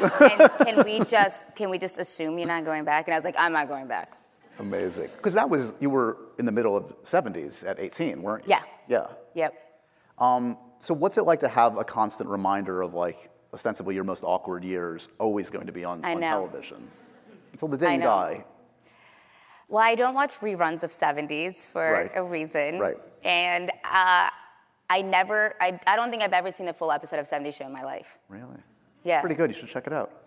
and 0.02 0.50
can 0.66 0.84
we 0.86 1.00
just 1.00 1.56
can 1.56 1.70
we 1.70 1.78
just 1.78 2.00
assume 2.00 2.38
you're 2.38 2.48
not 2.48 2.64
going 2.64 2.86
back? 2.86 3.08
And 3.08 3.14
I 3.14 3.18
was 3.18 3.26
like, 3.26 3.36
I'm 3.38 3.52
not 3.52 3.68
going 3.68 3.88
back. 3.88 4.14
Amazing. 4.60 5.10
Because 5.16 5.34
that 5.34 5.50
was, 5.50 5.74
you 5.80 5.90
were 5.90 6.18
in 6.38 6.46
the 6.46 6.52
middle 6.52 6.76
of 6.76 7.02
70s 7.04 7.66
at 7.68 7.80
18, 7.80 8.22
weren't 8.22 8.46
you? 8.46 8.52
Yeah. 8.52 8.62
Yeah. 8.88 9.08
Yep. 9.34 9.54
Um, 10.18 10.58
so 10.80 10.94
what's 10.94 11.18
it 11.18 11.24
like 11.24 11.40
to 11.42 11.48
have 11.48 11.78
a 11.78 11.84
constant 11.84 12.30
reminder 12.30 12.82
of 12.82 12.94
like, 12.94 13.30
ostensibly 13.54 13.96
your 13.96 14.04
most 14.04 14.24
awkward 14.24 14.64
years 14.64 15.10
always 15.18 15.50
going 15.50 15.66
to 15.66 15.72
be 15.72 15.84
on, 15.84 16.04
on 16.06 16.20
television 16.22 16.88
until 17.52 17.68
the 17.68 17.78
day 17.78 17.96
you 17.96 18.02
die. 18.02 18.46
Well, 19.68 19.84
I 19.84 19.96
don't 19.96 20.14
watch 20.14 20.36
reruns 20.40 20.84
of 20.84 20.92
70s 20.92 21.68
for 21.68 21.92
Right. 21.92 22.12
a 22.16 22.24
reason. 22.24 22.80
Right. 22.80 22.98
And 23.24 23.72
uh, 23.86 24.30
I 24.90 25.02
never, 25.02 25.54
I, 25.62 25.80
I 25.86 25.96
don't 25.96 26.10
think 26.10 26.24
I've 26.24 26.34
ever 26.34 26.52
seen 26.52 26.68
a 26.68 26.74
full 26.74 26.92
episode 26.92 27.20
of 27.20 27.30
70s 27.30 27.56
Show 27.58 27.66
in 27.66 27.74
my 27.74 27.84
life. 27.84 28.18
Really? 28.28 28.58
Yeah. 29.04 29.22
Pretty 29.22 29.36
good. 29.36 29.50
You 29.50 29.54
should 29.54 29.70
check 29.70 29.88
it 29.88 29.94
out. 29.94 30.12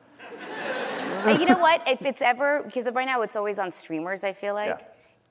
And 1.25 1.39
you 1.39 1.47
know 1.47 1.59
what? 1.59 1.87
If 1.87 2.05
it's 2.05 2.21
ever, 2.21 2.65
because 2.65 2.91
right 2.93 3.07
now 3.07 3.23
it's 3.23 3.37
always 3.37 3.57
on 3.61 3.71
streamers, 3.71 4.25
I 4.25 4.33
feel 4.33 4.55
like. 4.55 4.81
Yeah. 4.81 4.87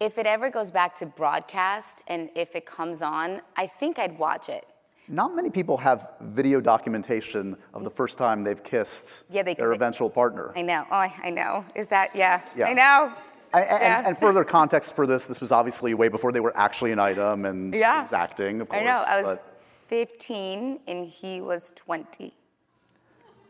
If 0.08 0.18
it 0.18 0.26
ever 0.26 0.50
goes 0.50 0.72
back 0.72 0.96
to 0.96 1.06
broadcast 1.06 2.04
and 2.08 2.30
if 2.34 2.56
it 2.56 2.66
comes 2.66 3.02
on, 3.02 3.42
I 3.58 3.68
think 3.68 4.00
I'd 4.00 4.18
watch 4.18 4.48
it. 4.48 4.66
Not 5.10 5.36
many 5.36 5.50
people 5.50 5.76
have 5.78 6.12
video 6.22 6.62
documentation 6.62 7.58
of 7.74 7.84
the 7.84 7.90
first 7.90 8.18
time 8.18 8.42
they've 8.42 8.64
kissed 8.64 9.26
Yeah, 9.30 9.44
they- 9.44 9.54
their 9.54 9.74
eventual 9.74 10.10
partner. 10.10 10.54
I 10.56 10.62
know. 10.62 10.86
Oh, 10.90 10.96
I, 10.96 11.14
I 11.24 11.30
know. 11.30 11.66
Is 11.76 11.88
that, 11.88 12.16
yeah. 12.16 12.40
Yeah. 12.56 12.68
I 12.68 12.74
know. 12.74 13.14
And, 13.54 13.66
Yeah. 13.70 14.04
and 14.08 14.18
further 14.18 14.44
context 14.44 14.96
for 14.96 15.06
this, 15.06 15.28
this 15.28 15.42
was 15.42 15.52
obviously 15.52 15.94
way 15.94 16.08
before 16.08 16.32
they 16.32 16.40
were 16.40 16.56
actually 16.56 16.92
an 16.92 17.00
item 17.00 17.46
and 17.46 17.74
Yeah. 17.74 17.98
he 17.98 18.02
was 18.04 18.14
acting, 18.14 18.62
of 18.62 18.70
course. 18.70 18.82
I 18.82 18.86
know. 18.86 19.04
I 19.08 19.18
was 19.22 19.26
but 19.38 19.46
15 19.88 20.80
and 20.88 21.06
he 21.06 21.42
was 21.42 21.72
20. 21.76 22.34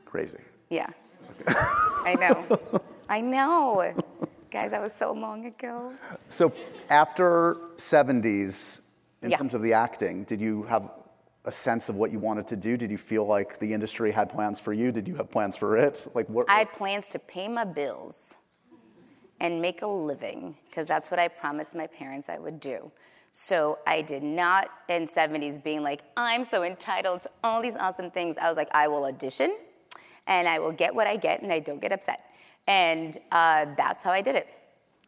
crazy. 0.05 0.39
Yeah. 0.69 0.87
I 1.47 2.15
know. 2.19 2.81
I 3.09 3.21
know. 3.21 3.93
Guys, 4.51 4.71
that 4.71 4.81
was 4.81 4.93
so 4.93 5.13
long 5.13 5.45
ago. 5.45 5.93
So 6.27 6.51
after 6.89 7.55
70s, 7.77 8.89
in 9.21 9.29
Yeah. 9.31 9.37
terms 9.37 9.53
of 9.53 9.61
the 9.61 9.73
acting, 9.73 10.23
did 10.25 10.41
you 10.41 10.63
have 10.63 10.89
a 11.45 11.51
sense 11.51 11.89
of 11.89 11.95
what 11.95 12.11
you 12.11 12.19
wanted 12.19 12.47
to 12.47 12.55
do? 12.55 12.75
Did 12.75 12.91
you 12.91 12.97
feel 12.97 13.25
like 13.25 13.59
the 13.59 13.73
industry 13.73 14.11
had 14.11 14.29
plans 14.29 14.59
for 14.59 14.73
you? 14.73 14.91
Did 14.91 15.07
you 15.07 15.15
have 15.15 15.29
plans 15.31 15.55
for 15.55 15.77
it? 15.77 16.07
Like 16.13 16.27
what? 16.27 16.45
I 16.49 16.59
had 16.59 16.71
plans 16.71 17.07
to 17.09 17.19
pay 17.19 17.47
my 17.47 17.63
bills 17.63 18.35
and 19.41 19.59
make 19.59 19.81
a 19.81 19.87
living 19.87 20.55
because 20.69 20.85
that's 20.85 21.11
what 21.11 21.19
I 21.19 21.27
promised 21.27 21.75
my 21.75 21.87
parents 21.87 22.29
I 22.29 22.37
would 22.37 22.59
do. 22.61 22.91
So 23.31 23.79
I 23.87 24.01
did 24.01 24.23
not 24.23 24.69
in 24.87 25.07
70s 25.07 25.61
being 25.61 25.81
like, 25.81 26.03
I'm 26.15 26.45
so 26.45 26.63
entitled 26.63 27.23
to 27.23 27.29
all 27.43 27.61
these 27.61 27.75
awesome 27.75 28.11
things. 28.11 28.37
I 28.37 28.47
was 28.47 28.55
like, 28.55 28.69
I 28.71 28.87
will 28.87 29.05
audition 29.05 29.53
and 30.27 30.47
I 30.47 30.59
will 30.59 30.71
get 30.71 30.93
what 30.93 31.07
I 31.07 31.17
get 31.17 31.41
and 31.41 31.51
I 31.51 31.59
don't 31.59 31.81
get 31.81 31.91
upset. 31.91 32.23
And 32.67 33.17
uh, 33.31 33.65
that's 33.75 34.03
how 34.03 34.11
I 34.11 34.21
did 34.21 34.35
it. 34.35 34.47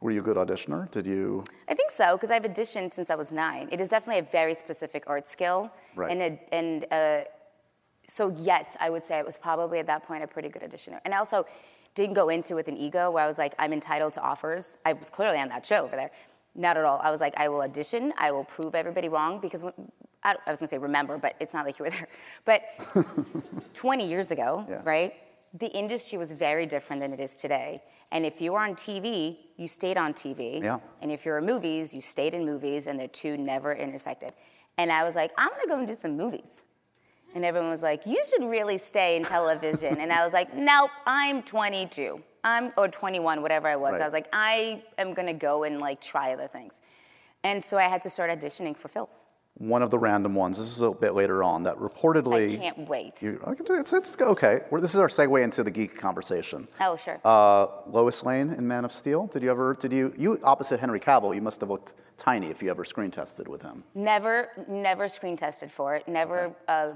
Were 0.02 0.12
you 0.12 0.20
a 0.20 0.24
good 0.24 0.36
auditioner? 0.36 0.90
Did 0.92 1.06
you? 1.08 1.44
I 1.70 1.76
think 1.76 1.92
so, 1.92 2.18
because 2.18 2.30
I've 2.30 2.44
auditioned 2.44 2.92
since 2.92 3.10
I 3.10 3.16
was 3.16 3.32
nine. 3.32 3.70
It 3.72 3.80
is 3.80 3.90
definitely 3.90 4.20
a 4.20 4.30
very 4.30 4.54
specific 4.54 5.04
art 5.08 5.28
skill. 5.28 5.72
Right. 5.96 6.12
And, 6.12 6.22
it, 6.22 6.48
and 6.52 6.86
uh, 6.92 7.22
so, 8.14 8.30
yes, 8.38 8.78
I 8.80 8.92
would 8.92 9.04
say 9.04 9.18
it 9.18 9.26
was 9.26 9.40
probably 9.40 9.80
at 9.80 9.88
that 9.88 10.04
point 10.04 10.24
a 10.24 10.28
pretty 10.28 10.48
good 10.48 10.62
auditioner. 10.62 11.00
And 11.04 11.16
I 11.16 11.18
also 11.18 11.48
didn't 11.96 12.14
go 12.14 12.30
into 12.30 12.54
with 12.54 12.68
an 12.68 12.78
ego 12.78 13.10
where 13.10 13.24
I 13.24 13.28
was 13.28 13.40
like, 13.40 13.56
I'm 13.58 13.74
entitled 13.74 14.14
to 14.14 14.22
offers. 14.22 14.78
I 14.86 14.94
was 14.94 15.10
clearly 15.10 15.40
on 15.40 15.50
that 15.50 15.66
show 15.66 15.78
over 15.84 15.96
there. 15.96 16.12
Not 16.54 16.78
at 16.78 16.86
all. 16.86 17.00
I 17.02 17.10
was 17.10 17.20
like, 17.20 17.34
I 17.40 17.50
will 17.50 17.64
audition. 17.64 18.14
I 18.20 18.30
will 18.30 18.44
prove 18.44 18.76
everybody 18.76 19.10
wrong 19.10 19.40
because 19.40 19.64
when, 19.64 19.74
I, 20.24 20.36
I 20.46 20.52
was 20.52 20.60
gonna 20.60 20.68
say 20.70 20.78
remember, 20.78 21.18
but 21.18 21.34
it's 21.40 21.56
not 21.56 21.66
like 21.66 21.80
you 21.80 21.86
were 21.86 21.90
there. 21.90 22.08
But 22.46 22.62
20 23.74 24.08
years 24.08 24.30
ago, 24.30 24.64
Yeah. 24.70 24.82
right? 24.84 25.12
The 25.56 25.68
industry 25.76 26.20
was 26.20 26.34
very 26.34 26.68
different 26.68 27.02
than 27.02 27.14
it 27.14 27.20
is 27.20 27.38
today. 27.38 27.82
And 28.12 28.28
if 28.28 28.42
you 28.42 28.52
were 28.54 28.60
on 28.60 28.76
TV, 28.76 29.38
you 29.58 29.68
stayed 29.68 29.98
on 29.98 30.14
TV. 30.14 30.62
Yeah. 30.62 30.80
And 31.02 31.12
if 31.12 31.26
you 31.26 31.32
were 31.32 31.40
in 31.40 31.46
movies, 31.48 31.96
you 31.96 32.02
stayed 32.02 32.36
in 32.36 32.46
movies, 32.46 32.86
and 32.86 33.00
the 33.00 33.08
two 33.08 33.38
never 33.38 33.74
intersected. 33.74 34.34
And 34.78 34.92
I 34.92 35.04
was 35.04 35.16
like, 35.16 35.32
I'm 35.36 35.50
gonna 35.50 35.68
go 35.68 35.80
and 35.80 35.88
do 35.88 35.96
some 35.96 36.16
movies. 36.16 36.62
And 37.36 37.44
everyone 37.44 37.70
was 37.70 37.82
like, 37.82 38.06
you 38.06 38.22
should 38.30 38.44
really 38.48 38.78
stay 38.78 39.16
in 39.18 39.24
television. 39.24 40.00
and 40.00 40.12
I 40.12 40.24
was 40.24 40.34
like, 40.34 40.54
nope, 40.56 40.92
I'm 41.06 41.42
22. 41.44 42.22
I'm, 42.44 42.74
or 42.78 42.88
21, 42.90 43.42
whatever 43.42 43.68
I 43.68 43.76
was. 43.76 43.94
Right. 43.94 44.02
I 44.02 44.06
was 44.06 44.14
like, 44.14 44.28
I 44.34 44.84
am 44.98 45.14
gonna 45.14 45.34
go 45.34 45.64
and 45.64 45.80
like 45.80 46.02
try 46.02 46.34
other 46.34 46.48
things. 46.48 46.82
And 47.44 47.64
so 47.64 47.78
I 47.78 47.84
had 47.84 48.02
to 48.04 48.10
start 48.10 48.30
auditioning 48.30 48.76
for 48.76 48.88
films. 48.88 49.26
One 49.56 49.84
of 49.84 49.92
the 49.92 50.00
random 50.00 50.34
ones. 50.34 50.58
This 50.58 50.76
is 50.76 50.82
a 50.82 50.92
bit 50.92 51.14
later 51.14 51.44
on 51.44 51.64
that 51.64 51.78
reportedly. 51.78 52.54
I 52.54 52.58
can't 52.58 52.90
wait. 52.90 53.22
You, 53.22 53.40
okay, 53.46 53.76
it's, 53.76 53.94
it's 53.94 54.20
okay. 54.20 54.62
We're, 54.72 54.82
this 54.82 54.96
is 54.96 55.00
our 55.00 55.08
segue 55.08 55.44
into 55.44 55.62
the 55.62 55.70
geek 55.70 55.96
conversation. 55.96 56.68
oh, 56.82 56.98
sure. 56.98 57.22
Uh, 57.24 57.68
Lois 57.86 58.24
Lane 58.24 58.50
in 58.50 58.68
Man 58.68 58.84
of 58.84 58.92
Steel. 58.92 59.28
Did 59.28 59.44
you 59.44 59.52
ever? 59.52 59.76
Did 59.80 59.94
you? 59.94 60.12
You 60.18 60.40
opposite 60.44 60.80
Henry 60.80 61.00
Cavill. 61.00 61.36
You 61.36 61.42
must 61.42 61.62
have 61.62 61.70
looked 61.70 61.94
tiny 62.18 62.48
if 62.48 62.64
you 62.64 62.72
ever 62.72 62.84
screen 62.84 63.12
tested 63.12 63.48
with 63.48 63.62
him. 63.62 63.84
never, 63.94 64.50
never 64.68 65.08
screen 65.08 65.38
tested 65.38 65.72
for 65.72 65.96
it. 65.96 66.08
Never, 66.08 66.52
uh, 66.68 66.94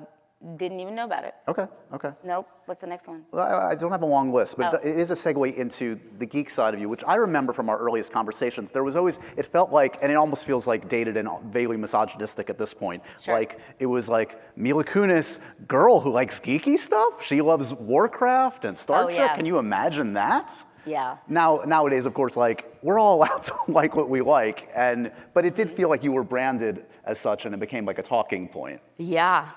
didn't 0.55 0.79
even 0.79 0.93
know 0.93 1.05
about 1.05 1.23
it. 1.23 1.33
Okay. 1.47 1.65
Okay. 1.91 2.11
Nope. 2.23 2.47
What's 2.65 2.79
the 2.79 2.87
next 2.87 3.07
one? 3.07 3.25
Well, 3.31 3.43
I 3.43 3.71
I 3.71 3.75
don't 3.75 3.91
have 3.91 4.03
a 4.03 4.05
long 4.07 4.31
list, 4.31 4.55
but 4.57 4.75
Oh. 4.75 4.77
it 4.77 4.97
is 4.99 5.09
a 5.09 5.15
segue 5.15 5.55
into 5.55 5.99
the 6.19 6.25
geek 6.25 6.49
side 6.49 6.73
of 6.75 6.79
you, 6.79 6.87
which 6.89 7.03
I 7.07 7.15
remember 7.15 7.53
from 7.53 7.69
our 7.69 7.77
earliest 7.77 8.11
conversations. 8.11 8.71
There 8.71 8.83
was 8.83 8.95
always, 8.95 9.19
it 9.35 9.45
felt 9.47 9.71
like, 9.71 9.97
and 10.03 10.11
it 10.11 10.15
almost 10.15 10.45
feels 10.45 10.67
like 10.67 10.87
dated 10.87 11.17
and 11.17 11.27
vaguely 11.51 11.77
misogynistic 11.77 12.49
at 12.51 12.57
this 12.59 12.73
point. 12.73 13.01
Sure. 13.19 13.33
Like, 13.33 13.59
it 13.79 13.87
was 13.87 14.09
like 14.09 14.39
Mila 14.55 14.83
Kunis, 14.83 15.39
girl 15.67 15.99
who 15.99 16.11
likes 16.11 16.39
geeky 16.39 16.77
stuff. 16.77 17.23
She 17.23 17.41
loves 17.41 17.73
Warcraft 17.73 18.65
and 18.65 18.77
Star 18.77 19.03
Oh, 19.03 19.07
Trek. 19.07 19.17
yeah. 19.17 19.35
Can 19.35 19.45
you 19.45 19.57
imagine 19.57 20.13
that? 20.13 20.53
Yeah. 20.85 21.17
Now, 21.27 21.61
nowadays, 21.65 22.05
of 22.05 22.13
course, 22.13 22.37
like, 22.37 22.77
we're 22.83 22.99
all 22.99 23.15
allowed 23.17 23.41
to 23.43 23.53
like 23.69 23.95
what 23.95 24.07
we 24.07 24.21
like. 24.21 24.69
And, 24.75 25.11
but 25.33 25.45
it 25.45 25.55
did 25.55 25.67
mm-hmm. 25.67 25.75
feel 25.77 25.89
like 25.89 26.03
you 26.03 26.11
were 26.11 26.23
branded 26.23 26.85
as 27.05 27.19
such 27.19 27.45
and 27.45 27.53
it 27.55 27.59
became 27.59 27.85
like 27.85 27.97
a 27.97 28.03
talking 28.03 28.47
point. 28.47 28.79
Yeah. 28.97 29.47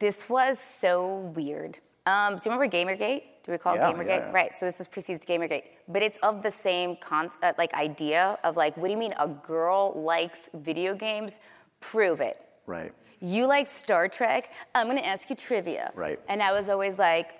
This 0.00 0.30
was 0.30 0.58
so 0.58 1.30
weird. 1.36 1.78
Um, 2.06 2.36
do 2.36 2.48
you 2.48 2.56
remember 2.56 2.74
Gamergate? 2.74 3.22
Do 3.44 3.52
we 3.52 3.58
call 3.58 3.76
Yeah, 3.76 3.92
Gamergate? 3.92 4.06
yeah, 4.06 4.16
yeah. 4.18 4.32
Right. 4.32 4.54
So 4.54 4.64
this 4.64 4.80
is 4.80 4.86
precedes 4.86 5.24
Gamergate, 5.24 5.64
but 5.88 6.02
it's 6.02 6.18
of 6.18 6.42
the 6.42 6.50
same 6.50 6.96
concept, 6.96 7.58
like 7.58 7.74
idea 7.74 8.38
of 8.42 8.56
like, 8.56 8.76
what 8.78 8.86
do 8.86 8.92
you 8.92 8.98
mean 8.98 9.14
a 9.18 9.28
girl 9.28 9.92
likes 9.94 10.48
video 10.54 10.94
games? 10.94 11.38
Prove 11.80 12.22
it. 12.22 12.40
Right. 12.66 12.92
You 13.20 13.46
like 13.46 13.66
Star 13.66 14.08
Trek? 14.08 14.52
I'm 14.74 14.86
gonna 14.86 15.02
ask 15.02 15.28
you 15.28 15.36
trivia. 15.36 15.92
Right. 15.94 16.18
And 16.28 16.42
I 16.42 16.52
was 16.52 16.70
always 16.70 16.98
like, 16.98 17.32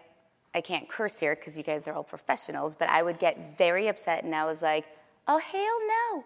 I 0.55 0.61
can't 0.61 0.87
curse 0.89 1.19
here 1.19 1.35
because 1.35 1.57
you 1.57 1.65
guys 1.65 1.89
are 1.89 1.95
all 1.95 2.05
professionals, 2.05 2.75
but 2.75 2.91
I 2.91 3.03
would 3.03 3.19
get 3.19 3.57
very 3.57 3.89
upset 3.89 4.25
and 4.25 4.35
I 4.35 4.45
was 4.45 4.61
like, 4.61 4.85
oh, 5.29 5.39
hell 5.39 5.79
no. 5.89 6.25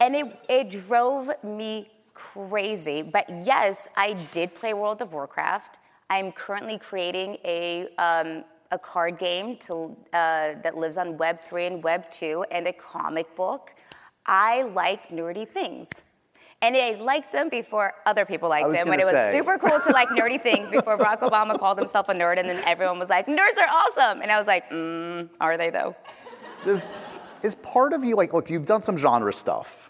And 0.00 0.16
it, 0.16 0.40
it 0.48 0.70
drove 0.88 1.30
me 1.42 1.88
crazy. 2.20 3.02
But 3.02 3.28
yes, 3.30 3.88
I 3.96 4.14
did 4.30 4.54
play 4.54 4.74
World 4.74 5.02
of 5.02 5.12
Warcraft. 5.12 5.78
I'm 6.10 6.32
currently 6.32 6.78
creating 6.78 7.38
a, 7.44 7.88
um, 7.98 8.44
a 8.70 8.78
card 8.78 9.18
game 9.18 9.56
to, 9.58 9.96
uh, 10.12 10.54
that 10.62 10.76
lives 10.76 10.96
on 10.96 11.16
Web3 11.16 11.66
and 11.66 11.82
Web2 11.82 12.44
and 12.50 12.66
a 12.66 12.72
comic 12.72 13.34
book. 13.36 13.72
I 14.26 14.62
like 14.62 15.08
nerdy 15.08 15.46
things. 15.46 15.88
And 16.62 16.76
I 16.76 16.92
liked 17.00 17.32
them 17.32 17.48
before 17.48 17.94
other 18.04 18.26
people 18.26 18.50
liked 18.50 18.70
them. 18.70 18.88
When 18.88 19.00
it 19.00 19.06
was 19.06 19.32
super 19.32 19.56
cool 19.56 19.80
to 19.80 19.92
like 19.92 20.08
nerdy 20.08 20.38
things 20.38 20.70
before 20.70 20.98
Barack 20.98 21.20
Obama 21.30 21.58
called 21.58 21.78
himself 21.78 22.10
a 22.10 22.14
nerd, 22.14 22.38
and 22.38 22.46
then 22.46 22.62
everyone 22.66 22.98
was 22.98 23.08
like, 23.08 23.26
"Nerds 23.26 23.56
are 23.56 23.66
awesome," 23.66 24.20
and 24.20 24.30
I 24.30 24.36
was 24.36 24.46
like, 24.46 24.68
mm, 24.68 25.26
"Are 25.40 25.56
they 25.56 25.70
though?" 25.70 25.96
Is, 26.66 26.84
is 27.42 27.54
part 27.54 27.94
of 27.94 28.04
you 28.04 28.14
like, 28.14 28.34
look, 28.34 28.50
you've 28.50 28.66
done 28.66 28.82
some 28.82 28.98
genre 28.98 29.32
stuff, 29.32 29.89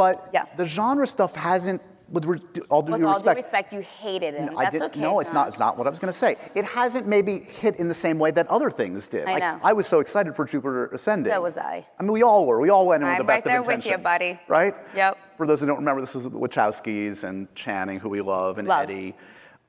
but 0.00 0.30
Yeah. 0.32 0.44
the 0.56 0.66
genre 0.66 1.06
stuff 1.06 1.34
hasn't, 1.34 1.82
with 2.08 2.24
re- 2.24 2.40
all 2.70 2.82
due 2.82 2.92
With 2.92 3.04
all 3.04 3.14
respect, 3.14 3.36
due 3.36 3.42
respect, 3.44 3.72
you 3.72 3.80
hated 3.82 4.34
it. 4.34 4.50
No, 4.50 4.58
I 4.58 4.64
That's 4.64 4.72
did, 4.72 4.82
okay. 4.82 5.00
no, 5.00 5.20
it's 5.20 5.32
not. 5.32 5.46
It's 5.48 5.60
not 5.60 5.76
what 5.78 5.86
I 5.86 5.90
was 5.90 6.00
going 6.00 6.12
to 6.12 6.18
say. 6.18 6.36
It 6.56 6.64
hasn't 6.64 7.06
maybe 7.06 7.38
hit 7.38 7.76
in 7.76 7.86
the 7.86 7.94
same 7.94 8.18
way 8.18 8.30
that 8.32 8.48
other 8.48 8.70
things 8.70 9.06
did. 9.08 9.28
I 9.28 9.34
Like, 9.34 9.42
know. 9.42 9.60
I 9.62 9.72
was 9.72 9.86
so 9.86 10.00
excited 10.00 10.34
for 10.34 10.44
Jupiter 10.44 10.86
Ascending. 10.86 11.32
So 11.32 11.40
was 11.42 11.56
I. 11.56 11.86
I 11.98 12.02
mean, 12.02 12.12
we 12.12 12.22
all 12.24 12.46
were. 12.48 12.58
We 12.60 12.70
all 12.70 12.86
went 12.86 13.02
in 13.02 13.08
with 13.08 13.12
I'm 13.14 13.18
the 13.18 13.24
best 13.32 13.46
right 13.46 13.52
there 13.52 13.62
with 13.62 13.86
you, 13.86 13.98
buddy. 13.98 14.40
Right? 14.48 14.74
Yep. 14.96 15.18
For 15.36 15.46
those 15.46 15.60
who 15.60 15.66
don't 15.66 15.76
remember, 15.76 16.00
this 16.00 16.16
is 16.16 16.24
the 16.24 16.30
Wachowskis 16.30 17.22
and 17.28 17.54
Channing, 17.54 18.00
who 18.00 18.08
we 18.08 18.20
love, 18.22 18.58
and 18.58 18.66
Love. 18.66 18.84
Eddie. 18.90 19.14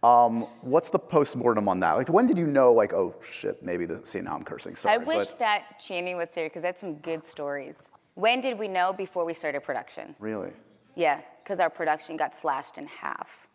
Um, 0.02 0.48
what's 0.62 0.90
the 0.90 0.98
postmortem 0.98 1.68
on 1.70 1.80
that? 1.82 1.92
Like, 1.98 2.10
when 2.10 2.26
did 2.26 2.38
you 2.40 2.48
know, 2.48 2.74
like, 2.74 2.92
oh 2.92 3.14
shit, 3.22 3.62
maybe 3.62 3.86
the. 3.86 4.04
See, 4.04 4.20
now 4.22 4.34
I'm 4.36 4.44
cursing. 4.44 4.76
Sorry. 4.76 4.96
I 4.96 4.98
wish 4.98 5.28
but 5.28 5.40
that 5.40 5.80
Channing 5.80 6.18
was 6.18 6.30
here 6.34 6.46
because 6.48 6.64
that's 6.64 6.82
some 6.82 6.96
good 6.96 7.24
stories. 7.24 7.90
When 8.22 8.40
did 8.40 8.60
we 8.60 8.68
know 8.68 8.94
before 8.94 9.26
we 9.26 9.34
started 9.34 9.64
production? 9.64 10.16
really. 10.20 10.52
Yeah, 10.94 11.22
because 11.44 11.60
our 11.60 11.72
production 11.72 12.18
got 12.18 12.36
slashed 12.36 12.78
in 12.78 12.86
half. 12.86 13.48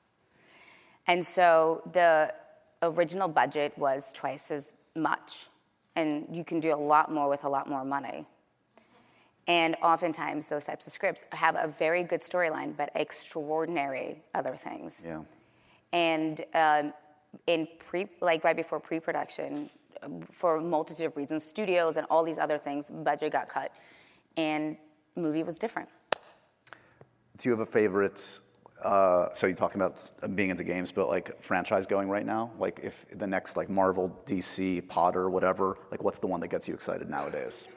And 1.06 1.24
so 1.24 1.88
the 1.92 2.34
original 2.82 3.28
budget 3.28 3.78
was 3.78 4.12
twice 4.12 4.50
as 4.50 4.74
much. 4.96 5.46
And 5.94 6.26
you 6.32 6.42
can 6.42 6.58
do 6.58 6.74
a 6.74 6.82
lot 6.92 7.12
more 7.12 7.28
with 7.28 7.44
a 7.44 7.48
lot 7.48 7.68
more 7.68 7.84
money. 7.84 8.26
And 9.46 9.76
oftentimes, 9.84 10.48
those 10.48 10.64
types 10.64 10.88
of 10.88 10.92
scripts 10.92 11.24
have 11.30 11.54
a 11.56 11.68
very 11.68 12.02
good 12.02 12.20
storyline, 12.20 12.76
but 12.76 12.90
extraordinary 12.96 14.20
other 14.34 14.56
things. 14.56 15.00
Yeah. 15.06 15.22
And 15.92 16.44
um, 16.54 16.92
in 17.46 17.68
pre, 17.78 18.08
like 18.20 18.42
right 18.42 18.56
before 18.56 18.80
pre-production, 18.80 19.70
for 20.32 20.56
a 20.56 20.60
multitude 20.60 21.06
of 21.06 21.16
reasons, 21.16 21.44
studios 21.44 21.96
and 21.96 22.06
all 22.10 22.24
these 22.24 22.40
other 22.40 22.58
things, 22.58 22.90
budget 22.90 23.30
got 23.30 23.48
cut, 23.48 23.70
and 24.36 24.76
movie 25.16 25.42
was 25.42 25.58
different. 25.58 25.88
Do 27.38 27.48
you 27.48 27.50
have 27.50 27.60
a 27.60 27.70
favorite 27.70 28.40
Uh, 28.84 29.32
so 29.32 29.46
you're 29.46 29.56
talking 29.56 29.80
about 29.80 30.12
being 30.34 30.50
into 30.50 30.62
games, 30.62 30.92
but 30.92 31.08
like 31.08 31.40
franchise 31.42 31.86
going 31.86 32.08
right 32.10 32.26
now? 32.26 32.50
Like 32.58 32.78
if 32.82 33.06
the 33.18 33.26
next 33.26 33.56
like 33.56 33.70
Marvel, 33.70 34.10
DC, 34.26 34.86
Potter, 34.86 35.30
whatever, 35.30 35.78
like 35.90 36.02
what's 36.04 36.18
the 36.18 36.26
one 36.26 36.40
that 36.40 36.48
gets 36.48 36.68
you 36.68 36.74
excited 36.74 37.08
nowadays? 37.08 37.68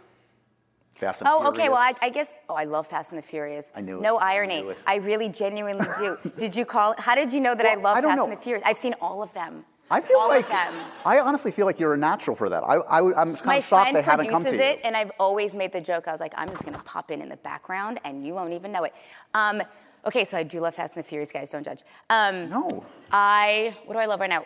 Fast 0.96 1.22
and 1.22 1.30
Furious. 1.30 1.48
Oh, 1.48 1.50
okay. 1.52 1.70
Well, 1.70 1.78
I, 1.78 1.94
I 2.02 2.10
guess. 2.10 2.36
Oh, 2.50 2.56
I 2.56 2.66
love 2.66 2.86
Fast 2.86 3.12
and 3.12 3.18
the 3.18 3.24
Furious. 3.26 3.72
I 3.74 3.80
knew 3.80 4.00
it. 4.00 4.02
No 4.02 4.18
I 4.18 4.34
irony. 4.34 4.56
it. 4.60 4.84
I 4.86 4.96
really 4.98 5.30
genuinely 5.30 5.88
do. 5.98 6.18
did 6.38 6.54
you 6.54 6.66
call? 6.66 6.94
How 6.98 7.16
did 7.16 7.32
you 7.32 7.40
know 7.40 7.56
that 7.56 7.66
I 7.66 7.76
Well, 7.76 7.84
love 7.86 7.98
I 8.00 8.02
Fast 8.02 8.18
know. 8.18 8.24
and 8.26 8.34
the 8.34 8.38
Furious? 8.38 8.64
I've 8.68 8.78
seen 8.78 8.94
all 9.00 9.24
of 9.24 9.34
them. 9.34 9.64
I 9.92 10.02
feel 10.02 10.18
all 10.18 10.30
like. 10.30 10.52
I 10.52 11.20
honestly 11.20 11.52
feel 11.52 11.66
like 11.66 11.80
you're 11.80 11.94
a 11.94 11.98
natural 11.98 12.36
for 12.36 12.50
that. 12.50 12.64
I, 12.64 12.76
I, 12.76 13.00
I'm 13.22 13.34
kind 13.34 13.46
My 13.46 13.56
of 13.58 13.64
shocked 13.64 13.94
they 13.94 14.02
haven't 14.02 14.30
come 14.30 14.44
to 14.44 14.52
you. 14.52 14.58
My 14.58 14.60
produces 14.60 14.80
it, 14.80 14.82
and 14.84 14.96
I've 14.96 15.12
always 15.20 15.54
made 15.54 15.72
the 15.72 15.82
joke. 15.82 16.08
I 16.08 16.12
was 16.12 16.22
like, 16.22 16.34
I'm 16.38 16.50
just 16.50 16.64
gonna 16.64 16.82
pop 16.86 17.12
in 17.12 17.22
in 17.22 17.30
the 17.30 17.38
background, 17.38 18.00
and 18.04 18.26
you 18.26 18.34
won't 18.34 18.54
even 18.54 18.72
know 18.72 18.84
it. 18.84 18.94
Um, 19.34 19.62
okay, 20.06 20.26
so 20.26 20.38
I 20.38 20.44
do 20.44 20.60
love 20.60 20.76
Fast 20.76 20.96
and 20.96 21.04
the 21.04 21.08
Furious, 21.08 21.32
guys. 21.32 21.50
Don't 21.50 21.64
judge. 21.64 21.82
Um, 22.10 22.50
No. 22.50 22.86
I 23.12 23.76
what 23.86 23.96
do 23.96 24.00
I 24.00 24.06
love 24.06 24.20
right 24.20 24.30
now? 24.30 24.44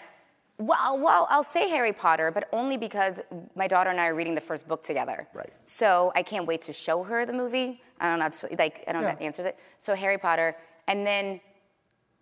Well, 0.59 0.99
well, 0.99 1.27
I'll 1.29 1.43
say 1.43 1.67
Harry 1.69 1.91
Potter, 1.91 2.31
but 2.31 2.47
only 2.53 2.77
because 2.77 3.21
my 3.55 3.67
daughter 3.67 3.89
and 3.89 3.99
I 3.99 4.07
are 4.07 4.15
reading 4.15 4.35
the 4.35 4.41
first 4.41 4.67
book 4.67 4.83
together. 4.83 5.27
Right. 5.33 5.49
So 5.63 6.11
I 6.15 6.21
can't 6.23 6.45
wait 6.45 6.61
to 6.63 6.73
show 6.73 7.03
her 7.03 7.25
the 7.25 7.33
movie. 7.33 7.81
I 7.99 8.09
don't 8.09 8.19
know, 8.19 8.55
like 8.57 8.83
I 8.87 8.93
don't 8.93 9.01
know 9.01 9.09
if 9.09 9.17
that 9.19 9.23
answers 9.23 9.45
it. 9.45 9.57
So 9.79 9.95
Harry 9.95 10.17
Potter, 10.17 10.55
and 10.87 11.05
then, 11.07 11.41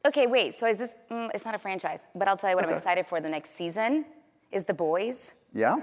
okay, 0.06 0.28
wait. 0.28 0.56
So 0.56 0.68
is 0.68 0.78
this? 0.78 0.98
Mm, 1.10 1.32
it's 1.34 1.46
not 1.46 1.56
a 1.56 1.58
franchise, 1.58 2.06
but 2.16 2.28
I'll 2.28 2.38
tell 2.38 2.50
you 2.50 2.56
what 2.56 2.66
I'm 2.66 2.74
excited 2.74 3.06
for 3.06 3.22
the 3.22 3.30
next 3.30 3.52
season. 3.52 4.06
Is 4.52 4.66
The 4.66 4.74
Boys 4.74 5.34
Yeah. 5.54 5.78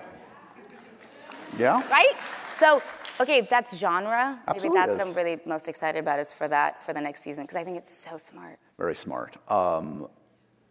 Yeah. 1.56 1.80
right? 1.90 2.12
So, 2.52 2.82
okay, 3.20 3.38
if 3.38 3.48
that's 3.48 3.76
genre, 3.78 4.38
Absolutely 4.46 4.78
maybe 4.78 4.90
that's 4.90 5.02
what 5.02 5.08
I'm 5.08 5.14
really 5.14 5.40
most 5.46 5.66
excited 5.68 5.98
about 5.98 6.18
is 6.18 6.32
for 6.32 6.46
that 6.48 6.82
for 6.82 6.92
the 6.92 7.00
next 7.00 7.22
season 7.22 7.44
because 7.44 7.56
I 7.56 7.64
think 7.64 7.78
it's 7.78 7.90
so 7.90 8.18
smart. 8.18 8.58
Very 8.78 8.94
smart. 8.94 9.36
Um, 9.50 10.08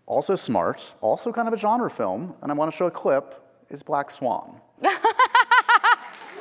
also 0.05 0.35
smart, 0.35 0.93
also 1.01 1.31
kind 1.31 1.47
of 1.47 1.53
a 1.53 1.57
genre 1.57 1.89
film, 1.89 2.35
and 2.41 2.51
I 2.51 2.55
want 2.55 2.71
to 2.71 2.77
show 2.77 2.85
a 2.85 2.91
clip, 2.91 3.43
is 3.69 3.83
Black 3.83 4.09
Swan. 4.11 4.61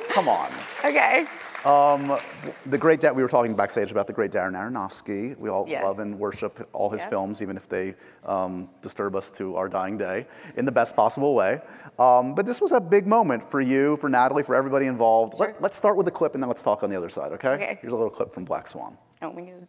Come 0.09 0.29
on. 0.29 0.49
Okay. 0.85 1.25
The 1.63 2.77
great, 2.77 2.99
Da- 3.01 3.11
we 3.11 3.21
were 3.23 3.29
talking 3.29 3.55
backstage 3.55 3.91
about 3.91 4.07
the 4.07 4.13
great 4.13 4.31
Darren 4.31 4.53
Aronofsky. 4.53 5.37
We 5.37 5.49
all 5.49 5.65
Yeah. 5.67 5.83
love 5.85 5.99
and 5.99 6.17
worship 6.19 6.67
all 6.73 6.89
his 6.89 7.01
Yeah. 7.01 7.09
films, 7.09 7.41
even 7.41 7.57
if 7.57 7.67
they 7.67 7.95
um, 8.25 8.69
disturb 8.81 9.15
us 9.15 9.31
to 9.33 9.55
our 9.55 9.69
dying 9.69 9.97
day, 9.97 10.27
in 10.57 10.65
the 10.65 10.71
best 10.71 10.95
possible 10.95 11.33
way. 11.33 11.61
Um, 11.97 12.35
but 12.35 12.45
this 12.45 12.59
was 12.61 12.71
a 12.73 12.79
big 12.79 13.07
moment 13.07 13.49
for 13.49 13.61
you, 13.61 13.95
for 13.97 14.09
Natalie, 14.09 14.43
for 14.43 14.53
everybody 14.55 14.85
involved. 14.87 15.37
Sure. 15.37 15.47
Let, 15.47 15.61
let's 15.61 15.77
start 15.77 15.95
with 15.97 16.05
the 16.05 16.11
clip 16.11 16.33
and 16.33 16.43
then 16.43 16.49
let's 16.49 16.61
talk 16.63 16.83
on 16.83 16.89
the 16.89 16.95
other 16.97 17.09
side, 17.09 17.31
okay? 17.33 17.51
Okay. 17.51 17.79
Here's 17.81 17.93
a 17.93 17.97
little 17.97 18.11
clip 18.11 18.33
from 18.33 18.43
Black 18.43 18.67
Swan. 18.67 18.97
Oh 19.21 19.31
my 19.31 19.41
god. 19.41 19.67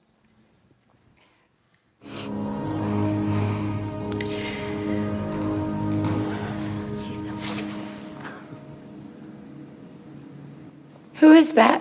Is 11.39 11.53
that? 11.53 11.81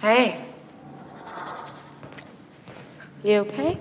Hey. 0.00 0.38
You 3.24 3.38
okay? 3.38 3.78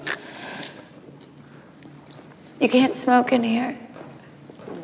You 2.61 2.69
can't 2.69 2.95
smoke 2.95 3.33
in 3.33 3.43
here. 3.43 3.77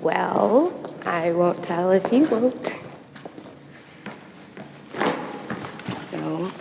Well, 0.02 0.74
I 1.06 1.32
won't 1.32 1.64
tell 1.64 1.92
if 1.92 2.12
you 2.12 2.26
won't. 2.26 2.74
So, 5.96 6.52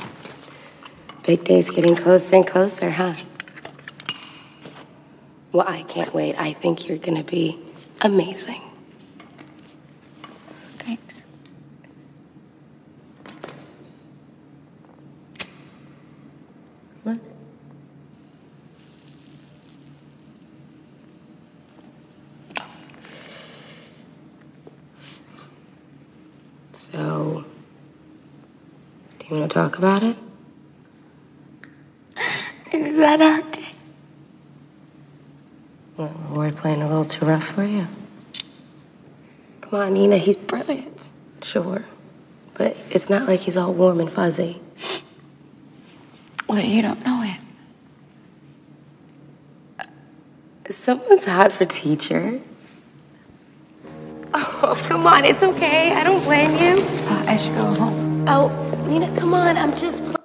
big 1.27 1.43
day's 1.43 1.71
getting 1.71 1.97
closer 1.97 2.37
and 2.37 2.47
closer, 2.47 2.91
huh? 2.91 3.15
Well, 5.51 5.67
I 5.67 5.83
can't 5.83 6.15
wait. 6.15 6.37
I 6.39 6.53
think 6.53 6.87
you're 6.87 6.99
gonna 6.99 7.25
be 7.25 7.59
amazing. 8.03 8.61
Thanks. 10.79 11.23
What? 17.03 17.19
So, 26.73 27.45
do 29.19 29.27
you 29.29 29.41
want 29.41 29.48
to 29.48 29.48
talk 29.59 29.77
about 29.77 30.05
it? 30.05 30.17
Is 32.73 32.97
that 32.99 33.21
our 33.21 33.43
day? 33.51 33.73
Well, 35.97 36.15
we're 36.31 36.53
playing 36.53 36.81
a 36.81 36.87
little 36.87 37.05
too 37.05 37.27
rough 37.27 37.49
for 37.49 37.65
you. 37.65 37.89
Come 39.63 39.81
on, 39.81 39.95
Nina, 39.95 40.17
he's 40.17 40.37
brilliant. 40.37 41.11
Sure. 41.43 41.85
But 42.55 42.77
it's 42.91 43.11
not 43.11 43.27
like 43.27 43.41
he's 43.41 43.57
all 43.57 43.75
warm 43.75 43.99
and 43.99 44.13
fuzzy. 44.13 44.61
Well, 46.47 46.65
you 46.65 46.81
don't 46.81 47.05
know 47.05 47.23
him. 47.23 47.43
Someone's 50.69 51.25
hot 51.25 51.51
for 51.51 51.65
teacher. 51.65 52.41
Oh, 54.33 54.81
come 54.85 55.05
on, 55.09 55.25
it's 55.25 55.43
okay. 55.43 55.93
I 55.95 56.05
don't 56.05 56.23
blame 56.23 56.53
you. 56.53 56.85
Uh, 56.85 57.25
I 57.27 57.37
should 57.37 57.57
go 57.57 57.65
home. 57.75 58.25
Oh, 58.29 58.68
Nina, 58.89 59.15
come 59.19 59.35
on. 59.35 59.59
I'm 59.59 59.77
just. 59.77 60.03
Oh 60.03 60.17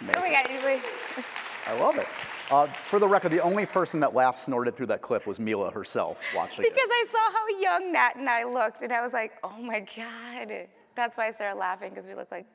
my 0.00 0.12
god, 0.12 0.48
you. 0.48 0.80
I 1.66 1.80
love 1.80 1.98
it. 1.98 2.06
Uh, 2.52 2.68
for 2.68 3.00
the 3.00 3.08
record, 3.08 3.32
the 3.32 3.40
only 3.40 3.66
person 3.66 3.98
that 3.98 4.14
laughed 4.14 4.38
snorted 4.38 4.76
through 4.76 4.86
that 4.86 5.02
clip 5.02 5.26
was 5.26 5.40
Mila 5.40 5.72
herself 5.72 6.24
watching 6.36 6.62
Because 6.62 6.78
it. 6.78 6.88
I 6.88 7.06
saw 7.10 7.32
how 7.32 7.48
young 7.60 7.92
Nat 7.92 8.12
and 8.14 8.30
I 8.30 8.44
looked, 8.44 8.80
and 8.82 8.92
I 8.92 9.00
was 9.00 9.12
like, 9.12 9.32
oh 9.42 9.60
my 9.60 9.80
god. 9.80 10.68
That's 10.94 11.18
why 11.18 11.26
I 11.26 11.30
started 11.32 11.58
laughing 11.58 11.90
because 11.90 12.06
we 12.06 12.14
look 12.14 12.30
like. 12.30 12.46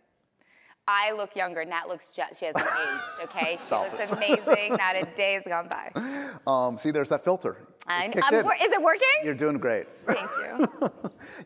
I 0.87 1.11
look 1.13 1.35
younger. 1.35 1.65
Nat 1.65 1.87
looks 1.87 2.09
just. 2.09 2.39
She 2.39 2.45
hasn't 2.45 2.65
aged. 2.65 3.01
Okay, 3.23 3.57
she 3.57 3.73
looks 3.75 3.99
it. 3.99 4.11
amazing. 4.11 4.73
Not 4.77 4.95
a 4.95 5.07
day 5.15 5.33
has 5.33 5.43
gone 5.45 5.67
by. 5.67 5.91
Um, 6.47 6.77
see, 6.77 6.91
there's 6.91 7.09
that 7.09 7.23
filter. 7.23 7.57
It's 7.73 7.85
I, 7.87 8.07
kicked 8.07 8.23
I'm, 8.31 8.45
is 8.45 8.71
it 8.71 8.79
working? 8.81 9.01
You're 9.23 9.33
doing 9.33 9.57
great. 9.57 9.87
Thank 10.05 10.29
you. 10.39 10.91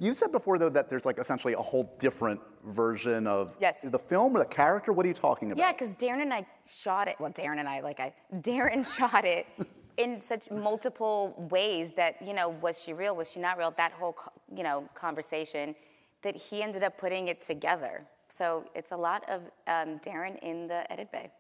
You 0.02 0.14
said 0.14 0.34
before, 0.34 0.58
though, 0.58 0.68
that 0.70 0.90
there's 0.90 1.06
like 1.06 1.20
essentially 1.20 1.54
a 1.54 1.62
whole 1.62 1.96
different 2.00 2.42
version 2.66 3.26
of 3.28 3.56
Yes. 3.62 3.82
the 3.82 3.98
film 3.98 4.36
or 4.36 4.40
the 4.40 4.46
character. 4.46 4.92
What 4.92 5.06
are 5.06 5.08
you 5.08 5.14
talking 5.16 5.52
about? 5.52 5.58
Yeah, 5.58 5.72
because 5.72 5.96
Darren 5.96 6.22
and 6.22 6.34
I 6.34 6.46
shot 6.68 7.08
it. 7.08 7.16
Well, 7.18 7.32
Darren 7.32 7.60
and 7.60 7.70
I, 7.70 7.80
like 7.80 8.02
I, 8.02 8.14
Darren 8.36 8.84
shot 8.98 9.24
it 9.24 9.48
in 9.96 10.20
such 10.20 10.52
multiple 10.52 11.48
ways 11.50 11.94
that 11.94 12.22
you 12.22 12.34
know, 12.34 12.50
was 12.50 12.84
she 12.84 12.92
real? 12.92 13.16
Was 13.16 13.32
she 13.32 13.40
not 13.40 13.58
real? 13.58 13.72
That 13.78 13.94
whole 13.94 14.18
you 14.54 14.64
know 14.64 14.90
conversation 14.96 15.76
that 16.24 16.36
he 16.36 16.62
ended 16.62 16.84
up 16.84 16.98
putting 16.98 17.30
it 17.30 17.40
together. 17.40 18.06
So 18.30 18.66
it's 18.76 18.92
a 18.92 18.98
lot 18.98 19.28
of 19.30 19.42
um, 19.68 20.00
Darren 20.00 20.38
in 20.40 20.68
the 20.68 20.90
edit 20.92 21.12
bay. 21.12 21.32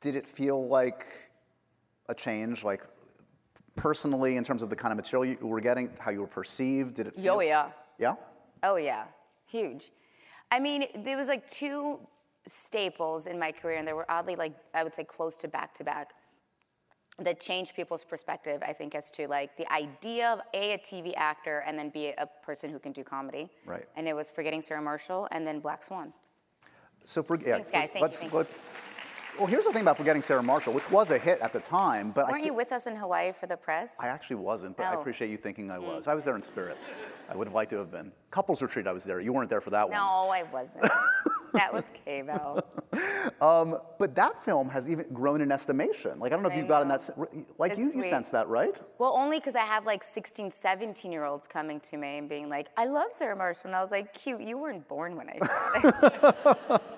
Did 0.00 0.16
it 0.16 0.26
feel 0.26 0.66
like 0.68 1.06
a 2.08 2.14
change, 2.14 2.64
like 2.64 2.82
personally, 3.74 4.36
in 4.36 4.44
terms 4.44 4.62
of 4.62 4.70
the 4.70 4.76
kind 4.76 4.92
of 4.92 4.96
material 4.96 5.36
you 5.40 5.46
were 5.46 5.60
getting, 5.60 5.90
how 5.98 6.10
you 6.10 6.20
were 6.20 6.26
perceived? 6.26 6.94
Did 6.94 7.08
it? 7.08 7.16
Feel, 7.16 7.34
Oh 7.34 7.40
yeah. 7.40 7.70
Yeah. 7.98 8.14
Oh 8.62 8.76
yeah, 8.76 9.04
huge. 9.48 9.90
I 10.50 10.60
mean, 10.60 10.86
there 11.02 11.16
was 11.16 11.28
like 11.28 11.48
two 11.50 12.00
staples 12.46 13.26
in 13.26 13.38
my 13.38 13.52
career, 13.52 13.78
and 13.78 13.86
they 13.86 13.92
were 13.92 14.06
oddly 14.10 14.36
like 14.36 14.54
I 14.74 14.84
would 14.84 14.94
say 14.94 15.04
close 15.04 15.36
to 15.38 15.48
back 15.48 15.74
to 15.74 15.84
back. 15.84 16.12
That 17.18 17.40
changed 17.40 17.74
people's 17.74 18.04
perspective, 18.04 18.62
I 18.66 18.74
think, 18.74 18.94
as 18.94 19.10
to 19.12 19.26
like 19.26 19.56
the 19.56 19.70
idea 19.72 20.28
of 20.28 20.40
a 20.52 20.74
a 20.74 20.78
TV 20.78 21.14
actor 21.16 21.62
and 21.66 21.78
then 21.78 21.88
be 21.88 22.12
a 22.18 22.28
person 22.44 22.70
who 22.70 22.78
can 22.78 22.92
do 22.92 23.02
comedy. 23.02 23.48
Right. 23.64 23.86
And 23.96 24.06
it 24.06 24.14
was 24.14 24.30
Forgetting 24.30 24.60
Sarah 24.60 24.82
Marshall 24.82 25.26
and 25.30 25.46
then 25.46 25.60
Black 25.60 25.82
Swan. 25.82 26.12
So 27.06 27.22
for 27.22 27.36
yeah, 27.36 27.54
Thanks, 27.54 27.70
guys. 27.70 27.88
Thank 27.90 28.02
let's, 28.02 28.22
you. 28.22 28.28
let- 28.30 28.50
well, 29.38 29.46
here's 29.46 29.64
the 29.66 29.72
thing 29.72 29.82
about 29.82 29.98
forgetting 29.98 30.22
Sarah 30.22 30.42
Marshall, 30.42 30.72
which 30.72 30.90
was 30.90 31.10
a 31.10 31.18
hit 31.18 31.40
at 31.40 31.52
the 31.52 31.60
time, 31.60 32.10
but 32.10 32.26
Weren't 32.26 32.40
thi- 32.40 32.46
you 32.46 32.54
with 32.54 32.72
us 32.72 32.86
in 32.86 32.96
Hawaii 32.96 33.32
for 33.32 33.46
the 33.46 33.56
press? 33.56 33.92
I 34.00 34.08
actually 34.08 34.36
wasn't, 34.36 34.78
but 34.78 34.86
I 34.86 34.94
appreciate 34.94 35.30
you 35.30 35.36
thinking 35.36 35.68
Mm. 35.68 35.72
I 35.74 35.78
was. 35.78 36.08
I 36.08 36.14
was 36.14 36.24
there 36.24 36.36
in 36.36 36.42
spirit. 36.42 36.78
I 37.28 37.36
would 37.36 37.46
have 37.46 37.54
liked 37.54 37.70
to 37.70 37.76
have 37.76 37.90
been. 37.90 38.12
Couples 38.30 38.62
retreat, 38.62 38.86
I 38.86 38.92
was 38.92 39.04
there. 39.04 39.20
You 39.20 39.32
weren't 39.34 39.50
there 39.50 39.60
for 39.60 39.70
that 39.70 39.88
one. 39.90 39.96
no, 39.98 40.30
I 40.30 40.44
wasn't. 40.44 40.90
that 41.52 41.72
was 41.72 41.84
K-Bell. 42.04 42.64
But 43.98 44.14
that 44.14 44.42
film 44.42 44.68
has 44.70 44.88
even 44.88 45.06
grown 45.12 45.40
in 45.42 45.52
estimation. 45.52 46.18
Like 46.18 46.32
I 46.32 46.36
don't 46.36 46.42
know 46.42 46.48
if 46.48 46.54
I 46.54 46.58
you've 46.58 46.68
gotten 46.68 46.88
that. 46.88 47.08
Like 47.58 47.72
It's 47.72 47.80
you, 47.80 47.92
you 47.94 48.04
sense 48.04 48.30
that, 48.30 48.48
right? 48.48 48.80
Well, 48.98 49.12
only 49.14 49.38
because 49.38 49.54
I 49.54 49.60
have 49.60 49.84
like 49.84 50.02
16, 50.02 50.48
17 50.48 51.12
year 51.12 51.24
olds 51.24 51.46
coming 51.46 51.78
to 51.80 51.96
me 51.98 52.18
and 52.18 52.28
being 52.28 52.48
like, 52.48 52.68
I 52.78 52.86
love 52.86 53.08
Sarah 53.10 53.36
Marshall. 53.36 53.66
And 53.66 53.76
I 53.76 53.82
was 53.82 53.90
like, 53.90 54.14
cute, 54.14 54.40
you 54.40 54.56
weren't 54.56 54.86
born 54.88 55.16
when 55.16 55.28
I 55.28 55.38
shot 55.38 56.70
it. 56.70 56.82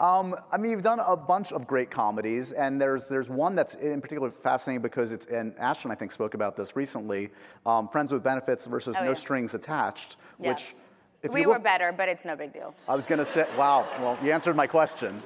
I 0.00 0.56
mean, 0.58 0.70
you've 0.72 0.82
done 0.82 1.00
a 1.00 1.16
bunch 1.16 1.52
of 1.52 1.66
great 1.66 1.90
comedies, 1.90 2.52
and 2.52 2.80
there's 2.80 3.08
there's 3.08 3.28
one 3.28 3.54
that's 3.54 3.74
in 3.76 4.00
particular 4.00 4.30
fascinating 4.30 4.82
because 4.82 5.12
it's 5.12 5.26
and 5.26 5.54
Ashton 5.58 5.90
I 5.90 5.94
think 5.94 6.10
spoke 6.12 6.34
about 6.34 6.56
this 6.56 6.76
recently. 6.76 7.30
Um, 7.66 7.88
Friends 7.88 8.12
with 8.12 8.22
Benefits 8.22 8.66
versus 8.66 8.96
Oh, 8.98 9.04
No 9.04 9.10
yeah. 9.10 9.14
Strings 9.14 9.54
Attached, 9.54 10.16
Yeah. 10.38 10.50
which 10.50 10.74
if 11.22 11.32
we 11.32 11.40
you 11.42 11.48
were 11.48 11.58
better, 11.58 11.92
but 11.92 12.08
it's 12.08 12.24
no 12.24 12.36
big 12.36 12.52
deal. 12.52 12.74
I 12.88 12.94
was 12.96 13.06
gonna 13.06 13.24
say, 13.24 13.46
wow. 13.56 13.86
Well, 14.00 14.18
you 14.22 14.30
answered 14.32 14.56
my 14.56 14.66
question. 14.66 15.22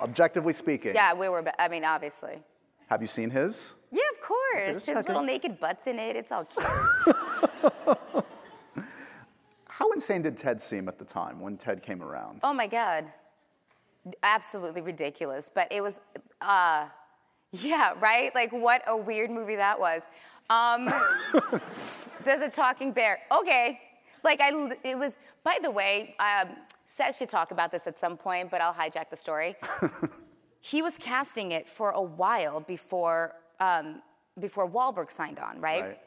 Objectively 0.00 0.52
speaking. 0.54 0.94
Yeah, 0.94 1.14
we 1.14 1.28
were. 1.28 1.44
I 1.58 1.68
mean, 1.68 1.84
obviously. 1.84 2.38
Have 2.88 3.00
you 3.02 3.06
seen 3.06 3.30
his? 3.30 3.74
Yeah, 3.92 4.00
of 4.12 4.20
course. 4.20 4.74
His 4.74 4.86
checking. 4.86 5.04
little 5.06 5.22
naked 5.22 5.60
butts 5.60 5.86
in 5.86 5.98
it. 5.98 6.16
It's 6.16 6.32
all 6.32 6.44
cute. 6.44 6.66
How 9.68 9.90
insane 9.92 10.22
did 10.22 10.36
Ted 10.36 10.60
seem 10.60 10.88
at 10.88 10.98
the 10.98 11.04
time 11.04 11.40
when 11.40 11.56
Ted 11.56 11.82
came 11.82 12.02
around? 12.02 12.40
oh 12.42 12.52
my 12.52 12.66
god. 12.66 13.04
Absolutely 14.22 14.82
ridiculous. 14.82 15.50
But 15.52 15.72
it 15.72 15.82
was. 15.82 16.00
uh 16.40 16.88
Yeah, 17.52 17.94
right. 18.00 18.34
Like 18.34 18.52
what 18.52 18.82
a 18.86 18.96
weird 18.96 19.30
movie 19.30 19.56
that 19.56 19.78
was. 19.78 20.02
Um, 20.48 20.86
there's 22.24 22.42
a 22.42 22.48
talking 22.48 22.92
bear. 22.92 23.20
Okay. 23.30 23.80
Like 24.24 24.40
I. 24.40 24.70
It 24.84 24.96
was. 24.98 25.18
By 25.42 25.58
the 25.62 25.70
way, 25.70 26.14
um, 26.18 26.50
Seth 26.84 27.16
should 27.16 27.28
talk 27.28 27.50
about 27.50 27.70
this 27.72 27.86
at 27.86 27.98
some 27.98 28.16
point, 28.16 28.50
but 28.50 28.60
I'll 28.60 28.74
hijack 28.74 29.10
the 29.10 29.16
story. 29.16 29.56
he 30.60 30.82
was 30.82 30.98
casting 30.98 31.52
it 31.52 31.68
for 31.68 31.90
a 31.90 32.02
while 32.02 32.60
before 32.60 33.34
um, 33.60 34.02
before 34.38 34.68
Wahlberg 34.68 35.10
signed 35.10 35.38
on, 35.38 35.60
right? 35.60 35.82
Right. 35.82 35.98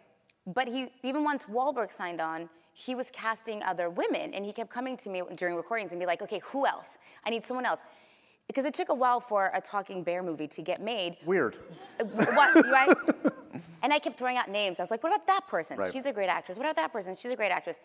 But 0.46 0.68
he 0.68 0.90
even 1.04 1.24
once 1.24 1.46
Wahlberg 1.46 1.92
signed 1.92 2.20
on, 2.20 2.50
he 2.74 2.96
was 2.96 3.10
casting 3.12 3.62
other 3.64 3.90
women, 3.90 4.34
and 4.34 4.46
he 4.46 4.52
kept 4.52 4.70
coming 4.72 4.98
to 4.98 5.10
me 5.10 5.22
during 5.36 5.56
recordings 5.56 5.92
and 5.92 6.00
be 6.00 6.06
like, 6.06 6.22
"Okay, 6.22 6.40
who 6.46 6.66
else? 6.66 6.98
I 7.26 7.30
need 7.30 7.46
someone 7.46 7.66
else." 7.66 7.82
Because 8.48 8.66
it 8.66 8.74
took 8.74 8.90
a 8.90 8.94
while 8.94 9.22
for 9.22 9.52
a 9.54 9.62
talking 9.62 10.04
bear 10.04 10.22
movie 10.22 10.48
to 10.50 10.62
get 10.62 10.82
made. 10.82 11.16
Weird. 11.26 11.58
Uh, 12.00 12.04
What, 12.06 12.66
right? 12.68 12.90
and 13.82 13.94
I 13.94 14.00
kept 14.00 14.18
throwing 14.18 14.36
out 14.38 14.50
names. 14.50 14.80
I 14.80 14.84
was 14.84 14.92
like, 14.92 15.02
what 15.02 15.14
about 15.16 15.26
that 15.28 15.48
person? 15.48 15.78
Right. 15.78 15.94
She's 15.94 16.06
a 16.06 16.12
great 16.12 16.28
actress. 16.28 16.58
What 16.58 16.66
about 16.66 16.76
that 16.76 16.92
person? 16.92 17.16
She's 17.16 17.32
a 17.32 17.38
great 17.38 17.52
actress. 17.54 17.80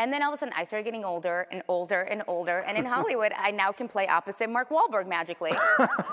And 0.00 0.12
then 0.12 0.20
all 0.24 0.30
of 0.30 0.34
a 0.34 0.38
sudden, 0.38 0.52
I 0.56 0.64
started 0.64 0.82
getting 0.84 1.04
older 1.04 1.46
and 1.52 1.62
older 1.68 2.00
and 2.02 2.24
older. 2.26 2.64
And 2.66 2.76
in 2.76 2.84
Hollywood, 2.96 3.32
I 3.38 3.52
now 3.52 3.70
can 3.70 3.86
play 3.86 4.08
opposite 4.08 4.50
Mark 4.50 4.70
Wahlberg 4.70 5.06
magically. 5.06 5.52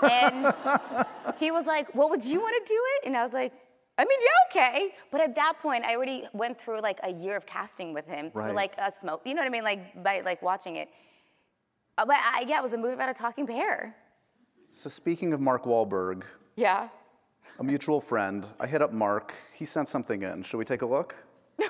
and 0.08 0.54
he 1.40 1.50
was 1.50 1.66
like, 1.66 1.92
well, 1.94 2.08
would 2.08 2.24
you 2.24 2.38
want 2.40 2.64
to 2.64 2.68
do 2.72 2.80
it? 2.96 3.06
And 3.08 3.16
I 3.16 3.24
was 3.24 3.32
like, 3.32 3.52
I 3.98 4.04
mean, 4.04 4.18
yeah, 4.54 4.62
okay. 4.62 4.88
But 5.10 5.20
at 5.20 5.34
that 5.34 5.54
point, 5.60 5.84
I 5.84 5.96
already 5.96 6.24
went 6.32 6.60
through 6.60 6.80
like 6.80 7.00
a 7.02 7.10
year 7.12 7.36
of 7.36 7.46
casting 7.46 7.92
with 7.92 8.06
him, 8.06 8.30
Right. 8.32 8.46
through 8.46 8.54
like 8.54 8.74
a 8.78 8.92
smoke. 8.92 9.22
You 9.24 9.34
know 9.34 9.40
what 9.42 9.48
I 9.48 9.50
mean? 9.50 9.64
Like 9.64 10.02
by 10.02 10.20
like 10.20 10.40
watching 10.40 10.76
it. 10.76 10.88
Uh, 11.98 12.06
But 12.06 12.16
I, 12.18 12.44
yeah, 12.46 12.58
it 12.58 12.62
was 12.62 12.72
a 12.74 12.78
movie 12.78 12.94
about 12.94 13.08
a 13.08 13.14
talking 13.14 13.44
bear. 13.44 13.94
So 14.70 14.88
speaking 14.88 15.32
of 15.32 15.40
Mark 15.40 15.64
Wahlberg, 15.64 16.22
Yeah. 16.54 16.88
a 17.58 17.64
mutual 17.64 18.00
friend, 18.00 18.48
I 18.60 18.66
hit 18.68 18.82
up 18.82 18.92
Mark. 18.92 19.34
He 19.52 19.64
sent 19.64 19.88
something 19.88 20.22
in. 20.22 20.44
Should 20.44 20.58
we 20.58 20.64
take 20.64 20.82
a 20.82 20.86
look? 20.86 21.16
Is 21.60 21.68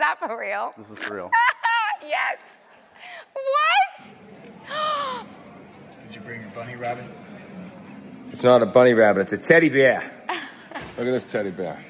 that 0.00 0.16
for 0.18 0.38
real? 0.40 0.72
This 0.76 0.90
is 0.90 0.98
for 0.98 1.14
real. 1.14 1.30
yes. 2.02 2.38
What? 3.34 4.14
Did 6.06 6.14
you 6.16 6.20
bring 6.22 6.40
your 6.40 6.50
bunny 6.50 6.76
rabbit? 6.76 7.04
It's 8.30 8.42
not 8.42 8.62
a 8.62 8.66
bunny 8.66 8.94
rabbit, 8.94 9.20
it's 9.22 9.32
a 9.34 9.38
teddy 9.38 9.68
bear. 9.68 10.10
Look 10.96 11.08
at 11.08 11.10
this 11.10 11.24
teddy 11.24 11.50
bear. 11.50 11.84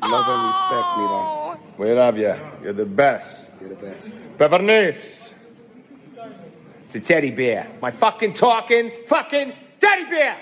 Love 0.00 0.28
and 0.28 0.46
respect, 0.46 0.96
Mila. 0.96 1.58
We 1.76 1.92
love 1.92 2.18
you. 2.18 2.34
You're 2.62 2.72
the 2.72 2.84
best. 2.86 3.50
You're 3.60 3.70
the 3.70 3.74
best. 3.74 4.16
Bevernice. 4.38 5.34
It's 6.84 6.94
a 6.94 7.00
teddy 7.00 7.32
bear. 7.32 7.68
My 7.82 7.90
fucking 7.90 8.34
talking 8.34 8.92
fucking 9.06 9.52
teddy 9.80 10.04
bear. 10.04 10.36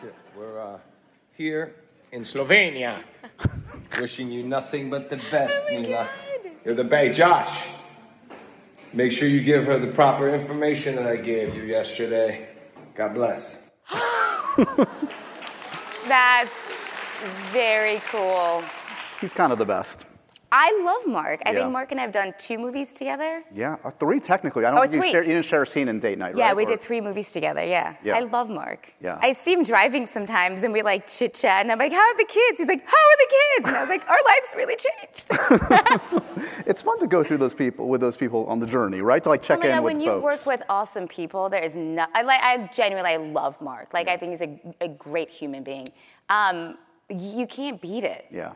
Shit, 0.00 0.14
We're 0.36 0.60
uh, 0.60 0.78
here 1.36 1.76
in 2.10 2.22
Slovenia. 2.24 2.98
Wishing 4.00 4.32
you 4.32 4.42
nothing 4.42 4.90
but 4.90 5.08
the 5.08 5.16
best, 5.30 5.62
Mila. 5.70 6.08
You're 6.64 6.74
the 6.74 6.82
bay. 6.84 7.12
Josh, 7.12 7.66
make 8.92 9.12
sure 9.12 9.28
you 9.28 9.42
give 9.42 9.66
her 9.66 9.78
the 9.78 9.86
proper 9.92 10.34
information 10.34 10.96
that 10.96 11.06
I 11.06 11.16
gave 11.16 11.54
you 11.54 11.62
yesterday. 11.62 12.48
God 12.96 13.14
bless. 13.14 13.54
That's 16.08 16.75
very 17.52 18.00
cool. 18.06 18.62
He's 19.20 19.32
kind 19.32 19.52
of 19.52 19.58
the 19.58 19.64
best. 19.66 20.06
I 20.52 20.80
love 20.84 21.12
Mark. 21.12 21.42
I 21.44 21.50
Yeah. 21.50 21.58
think 21.58 21.72
Mark 21.72 21.90
and 21.90 21.98
I 22.00 22.04
have 22.04 22.12
done 22.12 22.32
two 22.38 22.56
movies 22.56 22.94
together. 22.94 23.42
Yeah, 23.52 23.76
uh, 23.84 23.90
three 23.90 24.20
technically. 24.20 24.64
I 24.64 24.70
don't 24.70 24.78
Oh, 24.78 24.82
think 24.86 25.04
you, 25.04 25.10
share, 25.10 25.22
you 25.22 25.30
didn't 25.34 25.44
share 25.44 25.64
a 25.64 25.66
scene 25.66 25.88
in 25.88 25.98
Date 25.98 26.18
Night, 26.18 26.36
Yeah, 26.36 26.46
right? 26.46 26.56
we 26.56 26.62
Or- 26.64 26.68
did 26.68 26.80
three 26.80 27.00
movies 27.00 27.32
together. 27.32 27.64
Yeah. 27.64 27.94
Yeah. 28.04 28.16
I 28.16 28.20
love 28.20 28.48
Mark. 28.48 28.92
Yeah. 29.00 29.18
I 29.20 29.32
see 29.32 29.52
him 29.54 29.64
driving 29.64 30.06
sometimes 30.06 30.62
and 30.62 30.72
we 30.72 30.82
like 30.82 31.08
chit 31.08 31.34
chat 31.34 31.62
and 31.62 31.72
I'm 31.72 31.78
like, 31.80 31.92
how 31.92 31.98
are 32.00 32.16
the 32.16 32.24
kids? 32.24 32.58
He's 32.58 32.68
like, 32.68 32.84
how 32.86 32.92
are 33.10 33.18
the 33.18 33.28
kids? 33.38 33.68
And 33.68 33.76
I 33.76 33.80
was 33.80 33.88
like, 33.88 34.08
our 34.08 34.18
lives 34.24 34.54
really 34.56 34.76
changed. 34.86 36.22
It's 36.66 36.82
fun 36.82 36.98
to 36.98 37.06
go 37.06 37.22
through 37.22 37.36
those 37.38 37.54
people 37.54 37.88
with 37.88 38.00
those 38.00 38.16
people 38.16 38.44
on 38.46 38.58
the 38.58 38.66
journey, 38.66 39.00
right? 39.00 39.22
To 39.22 39.28
like 39.28 39.40
check 39.42 39.58
oh 39.58 39.60
my 39.60 39.66
in 39.68 39.72
God, 39.76 39.84
with 39.84 39.92
when 39.94 40.00
you 40.00 40.10
folks. 40.20 40.46
work 40.46 40.46
with 40.58 40.62
awesome 40.68 41.06
people, 41.06 41.48
there 41.48 41.62
is 41.62 41.76
no, 41.76 42.06
I 42.12 42.22
like, 42.22 42.40
I 42.42 42.66
genuinely, 42.72 43.10
I 43.12 43.16
love 43.18 43.60
Mark. 43.60 43.94
Like, 43.94 44.08
I 44.08 44.16
think 44.16 44.32
he's 44.32 44.42
a, 44.42 44.58
a 44.80 44.88
great 44.88 45.30
human 45.30 45.62
being. 45.62 45.88
Um, 46.28 46.76
you 47.08 47.46
can't 47.46 47.80
beat 47.80 48.04
it. 48.04 48.26
Yeah. 48.30 48.52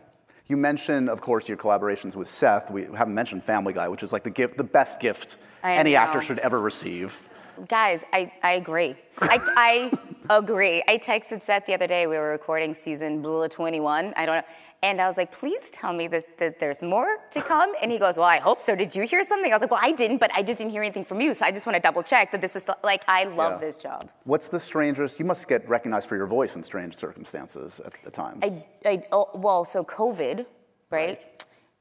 You 0.47 0.57
mentioned, 0.57 1.09
of 1.09 1.21
course, 1.21 1.49
your 1.49 1.57
collaborations 1.57 2.17
with 2.17 2.27
Seth. 2.27 2.71
We 2.71 2.83
haven't 2.83 3.15
mentioned 3.15 3.45
Family 3.45 3.73
Guy, 3.73 3.89
which 3.89 4.03
is 4.03 4.13
like 4.13 4.25
the 4.25 4.31
gift, 4.31 4.57
the 4.57 4.65
best 4.65 4.99
gift 5.01 5.37
I 5.63 5.75
any 5.77 5.93
know. 5.93 5.99
actor 5.99 6.21
should 6.21 6.41
ever 6.41 6.61
receive. 6.61 7.29
Guys, 7.69 8.05
I, 8.13 8.33
I 8.43 8.53
agree. 8.53 8.97
I, 9.21 9.39
I 9.57 9.99
agree. 10.37 10.83
I 10.89 10.99
texted 10.99 11.43
Seth 11.43 11.67
the 11.67 11.75
other 11.75 11.87
day. 11.87 12.07
We 12.07 12.17
were 12.17 12.31
recording 12.31 12.75
season 12.75 13.23
blah, 13.23 13.47
21. 13.47 14.15
I 14.17 14.27
don't 14.27 14.37
know. 14.37 14.43
And 14.83 14.99
I 14.99 15.07
was 15.07 15.18
like, 15.18 15.31
please 15.31 15.70
tell 15.70 15.93
me 15.93 16.09
that, 16.09 16.39
that 16.39 16.59
there's 16.59 16.81
more 16.81 17.18
to 17.33 17.43
come. 17.43 17.74
And 17.83 17.93
he 17.93 17.99
goes, 17.99 18.16
well, 18.16 18.26
I 18.26 18.39
hope 18.39 18.62
so. 18.62 18.74
Did 18.74 18.97
you 18.97 19.03
hear 19.03 19.22
something? 19.22 19.53
I 19.53 19.57
was 19.57 19.61
like, 19.61 19.70
well, 19.70 19.81
I 19.83 19.93
didn't, 19.93 20.18
but 20.18 20.31
I 20.35 20.43
just 20.43 20.57
didn't 20.59 20.70
hear 20.70 20.83
anything 20.83 21.05
from 21.05 21.20
you. 21.20 21.35
So 21.35 21.45
I 21.45 21.51
just 21.51 21.66
want 21.66 21.76
to 21.76 21.83
double 21.83 22.03
check 22.03 22.33
that 22.33 22.41
this 22.41 22.57
is 22.57 22.62
still, 22.62 22.76
like, 22.83 23.05
I 23.07 23.24
love 23.24 23.61
Yeah. 23.61 23.66
this 23.66 23.78
job. 23.78 24.09
What's 24.24 24.49
the 24.49 24.59
strangest? 24.59 25.18
You 25.18 25.26
must 25.26 25.47
get 25.49 25.68
recognized 25.68 26.09
for 26.09 26.16
your 26.16 26.26
voice 26.26 26.57
in 26.57 26.62
strange 26.62 26.97
circumstances 26.97 27.81
at, 27.85 27.93
the 28.05 28.11
times. 28.11 28.43
I, 28.43 28.89
I 28.89 29.05
oh, 29.12 29.28
well, 29.35 29.66
so 29.66 29.85
COVID, 29.85 30.47
right? 30.91 31.20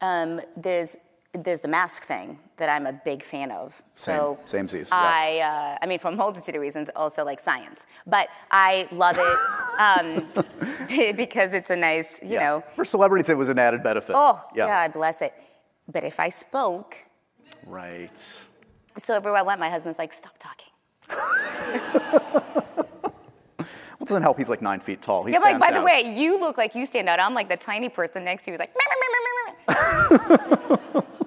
Um, 0.01 0.41
there's 0.57 0.97
there's 1.33 1.59
the 1.59 1.67
mask 1.67 2.03
thing 2.05 2.39
that 2.57 2.69
I'm 2.69 2.87
a 2.87 2.93
big 2.93 3.21
fan 3.23 3.51
of. 3.51 3.81
Same- 3.95 4.17
so 4.17 4.39
samesies, 4.45 4.89
yeah. 4.91 4.97
I 4.97 5.39
uh, 5.39 5.77
I 5.81 5.85
mean, 5.85 5.99
for 5.99 6.07
a 6.09 6.11
multitude 6.11 6.55
of 6.55 6.61
reasons, 6.61 6.89
also 6.95 7.23
like 7.23 7.39
science, 7.39 7.85
but 8.07 8.29
I 8.51 8.87
love 8.91 9.17
it 9.19 9.37
um, 10.99 11.15
because 11.15 11.53
it's 11.53 11.69
a 11.69 11.75
nice, 11.75 12.19
you 12.23 12.33
Yeah. 12.33 12.39
know. 12.43 12.63
For 12.75 12.83
celebrities, 12.85 13.29
it 13.29 13.37
was 13.37 13.49
an 13.49 13.59
added 13.59 13.83
benefit. 13.83 14.15
Oh 14.17 14.43
yeah. 14.55 14.65
God 14.67 14.93
bless 14.93 15.21
it. 15.21 15.33
But 15.91 16.03
if 16.03 16.19
I 16.19 16.29
spoke, 16.29 16.95
Right. 17.65 18.17
so 18.97 19.15
everywhere 19.15 19.39
I 19.39 19.43
went, 19.43 19.59
my 19.59 19.69
husband's 19.69 19.99
like, 19.99 20.13
stop 20.13 20.35
talking. 20.39 20.71
Well, 23.99 24.05
doesn't 24.05 24.23
help. 24.23 24.37
He's 24.37 24.49
like 24.49 24.61
nine 24.61 24.79
feet 24.79 25.01
tall. 25.01 25.25
He 25.25 25.33
Yeah, 25.33 25.39
like 25.39 25.59
by 25.59 25.71
the 25.71 25.81
way, 25.81 26.15
you 26.15 26.39
look 26.39 26.57
like 26.57 26.73
you 26.73 26.85
stand 26.85 27.09
out. 27.09 27.19
I'm 27.19 27.33
like 27.33 27.49
the 27.49 27.57
tiny 27.57 27.89
person 27.89 28.23
next 28.23 28.43
to 28.45 28.51
you, 28.51 28.53
who's 28.57 28.59
like. 28.59 28.73
"Meow, 28.73 28.85
meow, 28.89 28.97
meow, 29.01 30.07
meow, 30.07 30.77
meow, 30.79 30.79
meow." 30.93 31.18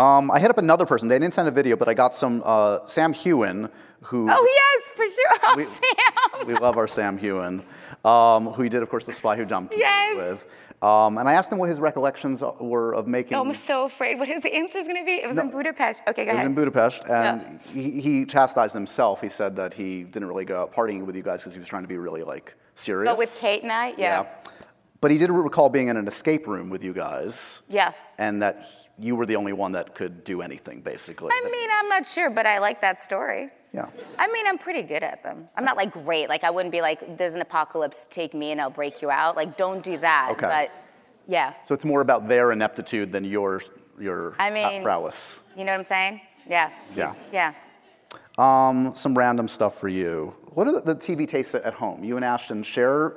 Um, 0.00 0.30
I 0.30 0.40
hit 0.40 0.48
up 0.50 0.56
another 0.56 0.86
person. 0.86 1.08
They 1.08 1.18
didn't 1.18 1.34
send 1.34 1.46
a 1.46 1.50
video, 1.50 1.76
but 1.76 1.86
I 1.88 1.92
got 1.94 2.14
some 2.14 2.42
uh, 2.46 2.86
Sam 2.86 3.12
Heughan, 3.12 3.70
who 4.00 4.26
Oh 4.30 4.46
yes, 4.78 4.90
for 4.90 5.04
sure. 5.04 5.38
Oh, 5.42 5.54
We- 5.58 5.64
Sam. 5.64 6.46
we 6.46 6.54
love 6.54 6.78
our 6.78 6.88
Sam 6.88 7.18
Heughan, 7.18 7.62
um, 8.04 8.46
who 8.46 8.62
he 8.62 8.70
did, 8.70 8.82
of 8.82 8.88
course, 8.88 9.04
The 9.04 9.12
Spy 9.12 9.36
Who 9.36 9.44
Dumped 9.44 9.74
Me 9.74 9.80
Yes. 9.80 10.16
with. 10.16 10.82
Um, 10.82 11.18
and 11.18 11.28
I 11.28 11.34
asked 11.34 11.52
him 11.52 11.58
what 11.58 11.68
his 11.68 11.78
recollections 11.78 12.42
were 12.58 12.94
of 12.94 13.06
making. 13.06 13.36
I'm 13.36 13.52
so 13.52 13.84
afraid 13.84 14.18
what 14.18 14.26
his 14.26 14.46
answer 14.46 14.78
is 14.78 14.86
going 14.86 14.96
to 14.98 15.04
be. 15.04 15.16
It 15.22 15.28
was 15.28 15.36
in 15.36 15.50
Budapest. 15.50 16.02
Okay, 16.08 16.24
go 16.24 16.30
It 16.30 16.36
was 16.36 16.46
in 16.46 16.54
Budapest, 16.54 17.02
and 17.04 17.42
Yeah. 17.42 17.58
he, 17.74 18.00
he 18.00 18.24
chastised 18.24 18.72
himself. 18.72 19.20
He 19.20 19.28
said 19.28 19.54
that 19.56 19.74
he 19.74 20.04
didn't 20.04 20.28
really 20.28 20.46
go 20.46 20.62
out 20.62 20.72
partying 20.72 21.04
with 21.04 21.14
you 21.14 21.22
guys 21.22 21.42
because 21.42 21.52
he 21.52 21.60
was 21.60 21.68
trying 21.68 21.82
to 21.82 21.88
be 21.88 21.98
really 21.98 22.22
like 22.22 22.54
serious. 22.74 23.10
But 23.12 23.18
with 23.18 23.36
Kate 23.38 23.62
and 23.62 23.70
I, 23.70 23.92
yeah. 23.98 24.24
But 25.00 25.10
he 25.10 25.16
did 25.18 25.30
recall 25.30 25.68
being 25.70 25.88
in 25.88 25.96
an 25.96 26.06
escape 26.06 26.46
room 26.46 26.68
with 26.68 26.84
you 26.84 26.92
guys. 26.92 27.62
Yeah. 27.68 27.92
And 28.18 28.42
that 28.42 28.62
he- 28.64 29.06
you 29.08 29.16
were 29.16 29.24
the 29.24 29.36
only 29.36 29.54
one 29.54 29.72
that 29.72 29.94
could 29.94 30.24
do 30.24 30.42
anything, 30.42 30.80
basically. 30.82 31.30
I 31.32 31.48
mean, 31.50 31.70
I'm 31.72 31.88
not 31.88 32.06
sure, 32.06 32.28
but 32.28 32.44
I 32.46 32.58
like 32.58 32.82
that 32.82 33.02
story. 33.02 33.48
yeah. 33.72 33.86
I 34.18 34.26
mean, 34.30 34.46
I'm 34.46 34.58
pretty 34.58 34.82
good 34.82 35.02
at 35.02 35.22
them. 35.22 35.48
I'm 35.56 35.64
not 35.64 35.76
like 35.78 35.90
great. 35.92 36.28
Like, 36.28 36.44
I 36.44 36.50
wouldn't 36.50 36.72
be 36.72 36.82
like, 36.82 37.16
there's 37.16 37.32
an 37.34 37.40
apocalypse, 37.40 38.06
take 38.10 38.34
me 38.34 38.52
and 38.52 38.60
I'll 38.60 38.68
break 38.68 39.00
you 39.00 39.10
out. 39.10 39.36
Like, 39.36 39.56
don't 39.56 39.82
do 39.82 39.96
that. 39.98 40.30
Okay. 40.32 40.46
But 40.46 40.70
yeah, 41.28 41.54
So 41.64 41.72
it's 41.74 41.84
more 41.84 42.00
about 42.02 42.28
their 42.28 42.50
ineptitude 42.52 43.10
than 43.12 43.24
your 43.24 43.62
your 43.98 44.34
I 44.38 44.50
mean- 44.50 44.82
prowess. 44.82 45.44
you 45.56 45.64
know 45.64 45.72
what 45.72 45.78
I'm 45.78 45.84
saying? 45.84 46.20
Yeah. 46.46 46.70
Yeah. 46.96 47.14
Yeah. 47.32 47.52
Um, 48.38 48.92
some 48.96 49.16
random 49.16 49.46
stuff 49.48 49.78
for 49.78 49.88
you. 49.88 50.34
What 50.54 50.66
are 50.66 50.72
the, 50.72 50.80
the 50.80 50.96
TV 50.96 51.28
tastes 51.28 51.54
at 51.54 51.74
home? 51.74 52.02
You 52.02 52.16
and 52.16 52.24
Ashton 52.24 52.62
share 52.62 53.12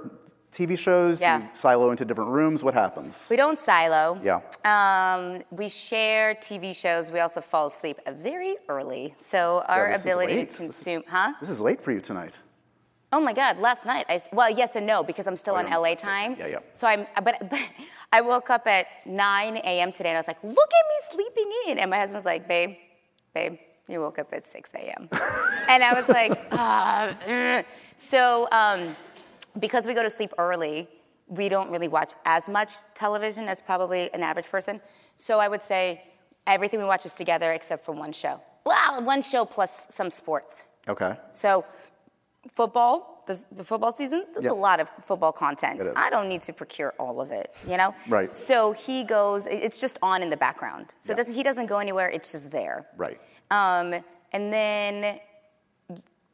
TV 0.53 0.77
shows? 0.77 1.17
Do 1.19 1.25
Yeah. 1.25 1.39
you 1.41 1.49
silo 1.53 1.89
into 1.91 2.05
different 2.05 2.29
rooms? 2.29 2.63
What 2.63 2.73
happens? 2.75 3.27
We 3.29 3.37
don't 3.37 3.59
silo. 3.59 4.19
Yeah. 4.23 4.39
Um, 4.63 5.43
we 5.51 5.67
share 5.69 6.35
TV 6.35 6.73
shows. 6.73 7.11
We 7.11 7.19
also 7.19 7.41
fall 7.41 7.67
asleep 7.67 7.97
very 8.07 8.55
early. 8.69 9.15
So 9.17 9.63
our 9.67 9.89
this 9.89 9.99
is 9.99 10.05
ability 10.05 10.45
to 10.45 10.55
consume, 10.57 11.03
huh? 11.07 11.33
This 11.41 11.49
is 11.49 11.59
late 11.59 11.81
for 11.81 11.91
you 11.91 11.99
tonight. 11.99 12.39
Oh 13.11 13.19
my 13.19 13.33
God! 13.33 13.59
Last 13.59 13.85
night, 13.85 14.05
I 14.09 14.19
well, 14.31 14.49
yes 14.49 14.75
and 14.75 14.87
no 14.87 15.03
because 15.03 15.27
I'm 15.27 15.37
still 15.37 15.53
Oh, 15.53 15.59
on 15.59 15.67
yeah, 15.67 15.77
LA 15.77 15.93
time. 15.93 16.35
Yeah, 16.39 16.47
yeah. 16.47 16.59
So 16.73 16.87
I'm, 16.87 17.05
but, 17.23 17.35
but 17.47 17.59
I 18.11 18.21
woke 18.21 18.49
up 18.49 18.65
at 18.65 18.87
9 19.05 19.57
a.m. 19.57 19.91
today 19.91 20.09
and 20.09 20.17
I 20.17 20.19
was 20.19 20.27
like, 20.27 20.43
look 20.43 20.71
at 20.79 20.85
me 20.91 20.97
sleeping 21.11 21.49
in, 21.67 21.77
and 21.79 21.91
my 21.91 21.97
husband 21.99 22.15
was 22.17 22.25
like, 22.25 22.47
babe, 22.47 22.75
babe, 23.35 23.57
you 23.87 23.99
woke 24.01 24.17
up 24.17 24.33
at 24.33 24.47
6 24.47 24.69
a.m. 24.73 25.09
and 25.69 25.83
I 25.83 25.93
was 25.93 26.07
like, 26.09 26.31
ah, 26.53 27.15
ugh. 27.27 27.65
so 27.97 28.47
um, 28.51 28.95
because 29.59 29.87
we 29.87 29.93
go 29.93 30.03
to 30.03 30.09
sleep 30.09 30.31
early, 30.37 30.87
we 31.27 31.49
don't 31.49 31.71
really 31.71 31.87
watch 31.87 32.11
as 32.25 32.47
much 32.47 32.71
television 32.95 33.47
as 33.47 33.61
probably 33.61 34.13
an 34.13 34.23
average 34.23 34.49
person. 34.49 34.81
So 35.17 35.39
I 35.39 35.47
would 35.47 35.63
say 35.63 36.03
everything 36.47 36.79
we 36.79 36.85
watch 36.85 37.05
is 37.05 37.15
together 37.15 37.51
except 37.51 37.85
for 37.85 37.93
one 37.93 38.11
show. 38.11 38.41
Well, 38.65 39.03
one 39.03 39.21
show 39.21 39.45
plus 39.45 39.87
some 39.89 40.09
sports. 40.09 40.65
Okay. 40.87 41.15
So, 41.31 41.63
football, 42.53 43.23
the, 43.27 43.45
the 43.51 43.63
football 43.63 43.91
season, 43.91 44.25
there's 44.33 44.45
Yep. 44.45 44.53
a 44.53 44.55
lot 44.55 44.79
of 44.79 44.89
football 45.03 45.31
content. 45.31 45.79
It 45.79 45.87
is. 45.87 45.93
I 45.95 46.09
don't 46.09 46.27
need 46.27 46.41
to 46.41 46.53
procure 46.53 46.93
all 46.99 47.21
of 47.21 47.31
it, 47.31 47.51
you 47.67 47.77
know? 47.77 47.93
Right. 48.09 48.31
So 48.33 48.73
he 48.73 49.03
goes, 49.05 49.45
it's 49.45 49.79
just 49.79 49.97
on 50.01 50.21
in 50.21 50.29
the 50.29 50.37
background. 50.37 50.87
So 50.99 51.13
it 51.13 51.15
doesn't, 51.17 51.33
he 51.33 51.43
doesn't 51.43 51.67
go 51.67 51.79
anywhere, 51.79 52.09
it's 52.09 52.31
just 52.33 52.51
there. 52.51 52.85
Right. 52.97 53.19
Um, 53.51 53.93
and 54.33 54.51
then 54.51 55.19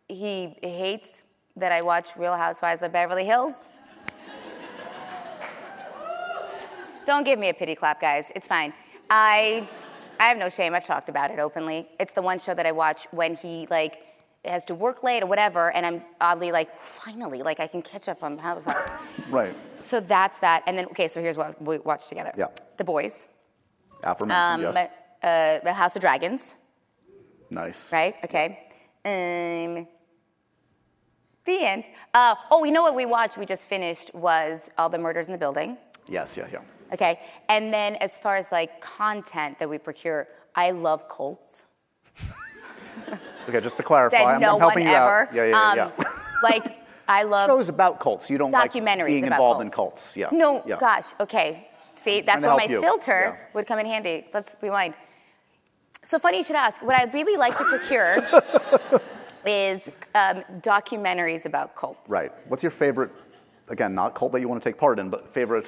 he 0.07 0.55
hates 0.63 1.23
that 1.59 1.71
I 1.71 1.81
watch 1.81 2.09
Real 2.17 2.35
Housewives 2.35 2.81
of 2.83 2.91
Beverly 2.91 3.25
Hills. 3.25 3.71
Don't 7.05 7.23
give 7.23 7.39
me 7.39 7.49
a 7.49 7.53
pity 7.53 7.75
clap, 7.75 7.99
guys. 7.99 8.31
It's 8.35 8.47
fine. 8.47 8.71
I, 9.09 9.67
I 10.19 10.27
have 10.27 10.37
no 10.37 10.49
shame. 10.49 10.75
I've 10.75 10.85
talked 10.85 11.09
about 11.09 11.31
it 11.31 11.39
openly. 11.39 11.87
It's 11.99 12.13
the 12.13 12.21
one 12.21 12.37
show 12.37 12.53
that 12.53 12.65
I 12.67 12.71
watch 12.71 13.07
when 13.11 13.35
he 13.35 13.65
like 13.71 14.03
has 14.45 14.63
to 14.65 14.75
work 14.75 15.01
late 15.03 15.23
or 15.23 15.25
whatever, 15.25 15.71
and 15.71 15.85
I'm 15.85 16.03
oddly 16.21 16.51
like, 16.51 16.71
finally, 16.79 17.41
like 17.41 17.59
I 17.59 17.67
can 17.67 17.81
catch 17.81 18.07
up 18.07 18.23
on 18.23 18.37
Housewives. 18.37 18.79
Right. 19.29 19.53
so 19.81 19.99
that's 19.99 20.39
that. 20.39 20.63
And 20.65 20.75
then 20.75 20.85
okay, 20.87 21.07
so 21.07 21.21
here's 21.21 21.37
what 21.37 21.61
we 21.61 21.77
watch 21.79 22.07
together. 22.07 22.31
Yeah. 22.35 22.47
The 22.77 22.83
Boys. 22.83 23.25
Aforementioned, 24.03 24.65
Um, 24.65 24.73
yes. 24.73 24.89
uh, 25.21 25.63
the 25.63 25.73
House 25.73 25.95
of 25.95 26.01
Dragons. 26.01 26.55
Nice. 27.51 27.91
right? 27.93 28.15
Okay. 28.23 28.57
Um, 29.05 29.87
the 31.49 31.65
end. 31.65 31.83
Uh, 32.13 32.35
oh, 32.51 32.63
you 32.63 32.71
know 32.71 32.81
what 32.81 32.95
we 32.95 33.05
watched? 33.05 33.37
We 33.37 33.45
just 33.45 33.67
finished 33.67 34.13
was 34.13 34.69
All 34.77 34.89
the 34.89 34.97
Murders 34.97 35.27
in 35.27 35.31
the 35.33 35.37
Building. 35.37 35.77
Yes, 36.07 36.37
yeah, 36.37 36.47
yeah. 36.51 36.59
Okay. 36.93 37.19
And 37.49 37.73
then 37.73 37.95
as 37.95 38.17
far 38.17 38.35
as 38.35 38.51
like 38.51 38.81
content 38.81 39.59
that 39.59 39.69
we 39.69 39.77
procure, 39.77 40.27
I 40.55 40.71
love 40.71 41.07
cults. 41.09 41.65
Okay, 43.47 43.61
just 43.61 43.77
to 43.77 43.83
clarify, 43.83 44.17
I'm, 44.17 44.41
no 44.41 44.55
I'm 44.55 44.59
helping 44.59 44.83
one 44.85 44.91
you 44.91 44.95
ever. 44.95 45.21
out. 45.21 45.33
Yeah, 45.33 45.43
yeah, 45.45 45.73
yeah. 45.75 45.85
um, 45.85 45.91
yeah. 45.97 46.05
Like 46.43 46.77
I 47.07 47.23
love 47.35 47.47
Shows 47.47 47.67
about 47.67 47.99
cults. 47.99 48.29
You 48.29 48.37
don't 48.37 48.51
like 48.51 48.73
documentaries 48.73 49.07
being 49.07 49.23
about 49.23 49.35
involved 49.37 49.61
in 49.61 49.71
cults. 49.71 50.13
cults. 50.13 50.17
Yeah. 50.17 50.27
No, 50.31 50.61
yeah. 50.67 50.77
gosh. 50.77 51.13
Okay. 51.19 51.67
See, 51.95 52.21
that's 52.21 52.43
where 52.43 52.55
my 52.55 52.67
you. 52.69 52.79
filter 52.79 53.35
Yeah. 53.39 53.45
would 53.55 53.65
come 53.65 53.79
in 53.79 53.87
handy. 53.87 54.27
Let's 54.33 54.55
rewind. 54.61 54.93
So 56.03 56.19
funny 56.19 56.37
you 56.37 56.43
should 56.43 56.57
ask. 56.57 56.83
What 56.83 56.95
I'd 56.99 57.11
really 57.13 57.37
like 57.37 57.57
to 57.57 57.63
procure 57.63 58.21
is 59.49 59.87
um, 60.15 60.43
documentaries 60.61 61.45
about 61.45 61.75
cults. 61.75 62.09
Right. 62.09 62.31
What's 62.47 62.63
your 62.63 62.71
favorite? 62.71 63.11
Again, 63.67 63.93
not 63.93 64.15
cult 64.15 64.31
that 64.31 64.41
you 64.41 64.47
want 64.47 64.61
to 64.61 64.69
take 64.69 64.77
part 64.77 64.99
in, 64.99 65.09
but 65.09 65.33
favorite 65.33 65.67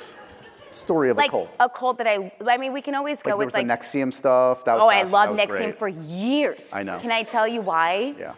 story 0.71 1.09
of 1.09 1.17
Like 1.17 1.27
a 1.27 1.32
cult. 1.32 1.55
a 1.59 1.69
cult 1.69 1.97
that 1.97 2.07
I, 2.07 2.32
I 2.47 2.57
mean, 2.57 2.73
we 2.73 2.82
can 2.82 2.95
always 2.95 3.17
like 3.17 3.23
go 3.25 3.29
there 3.32 3.38
with 3.38 3.47
was 3.47 3.53
like. 3.55 3.67
the 3.67 3.73
NXIVM 3.73 4.13
stuff. 4.13 4.65
That 4.65 4.75
was 4.75 4.84
oh, 4.84 4.89
I 4.89 5.03
love 5.03 5.38
NXIVM 5.38 5.47
great. 5.49 5.75
for 5.75 5.88
years. 5.88 6.71
I 6.73 6.84
know. 6.84 6.99
Can 6.99 7.11
I 7.11 7.23
tell 7.23 7.47
you 7.47 7.61
why? 7.61 8.15
Yeah. 8.17 8.34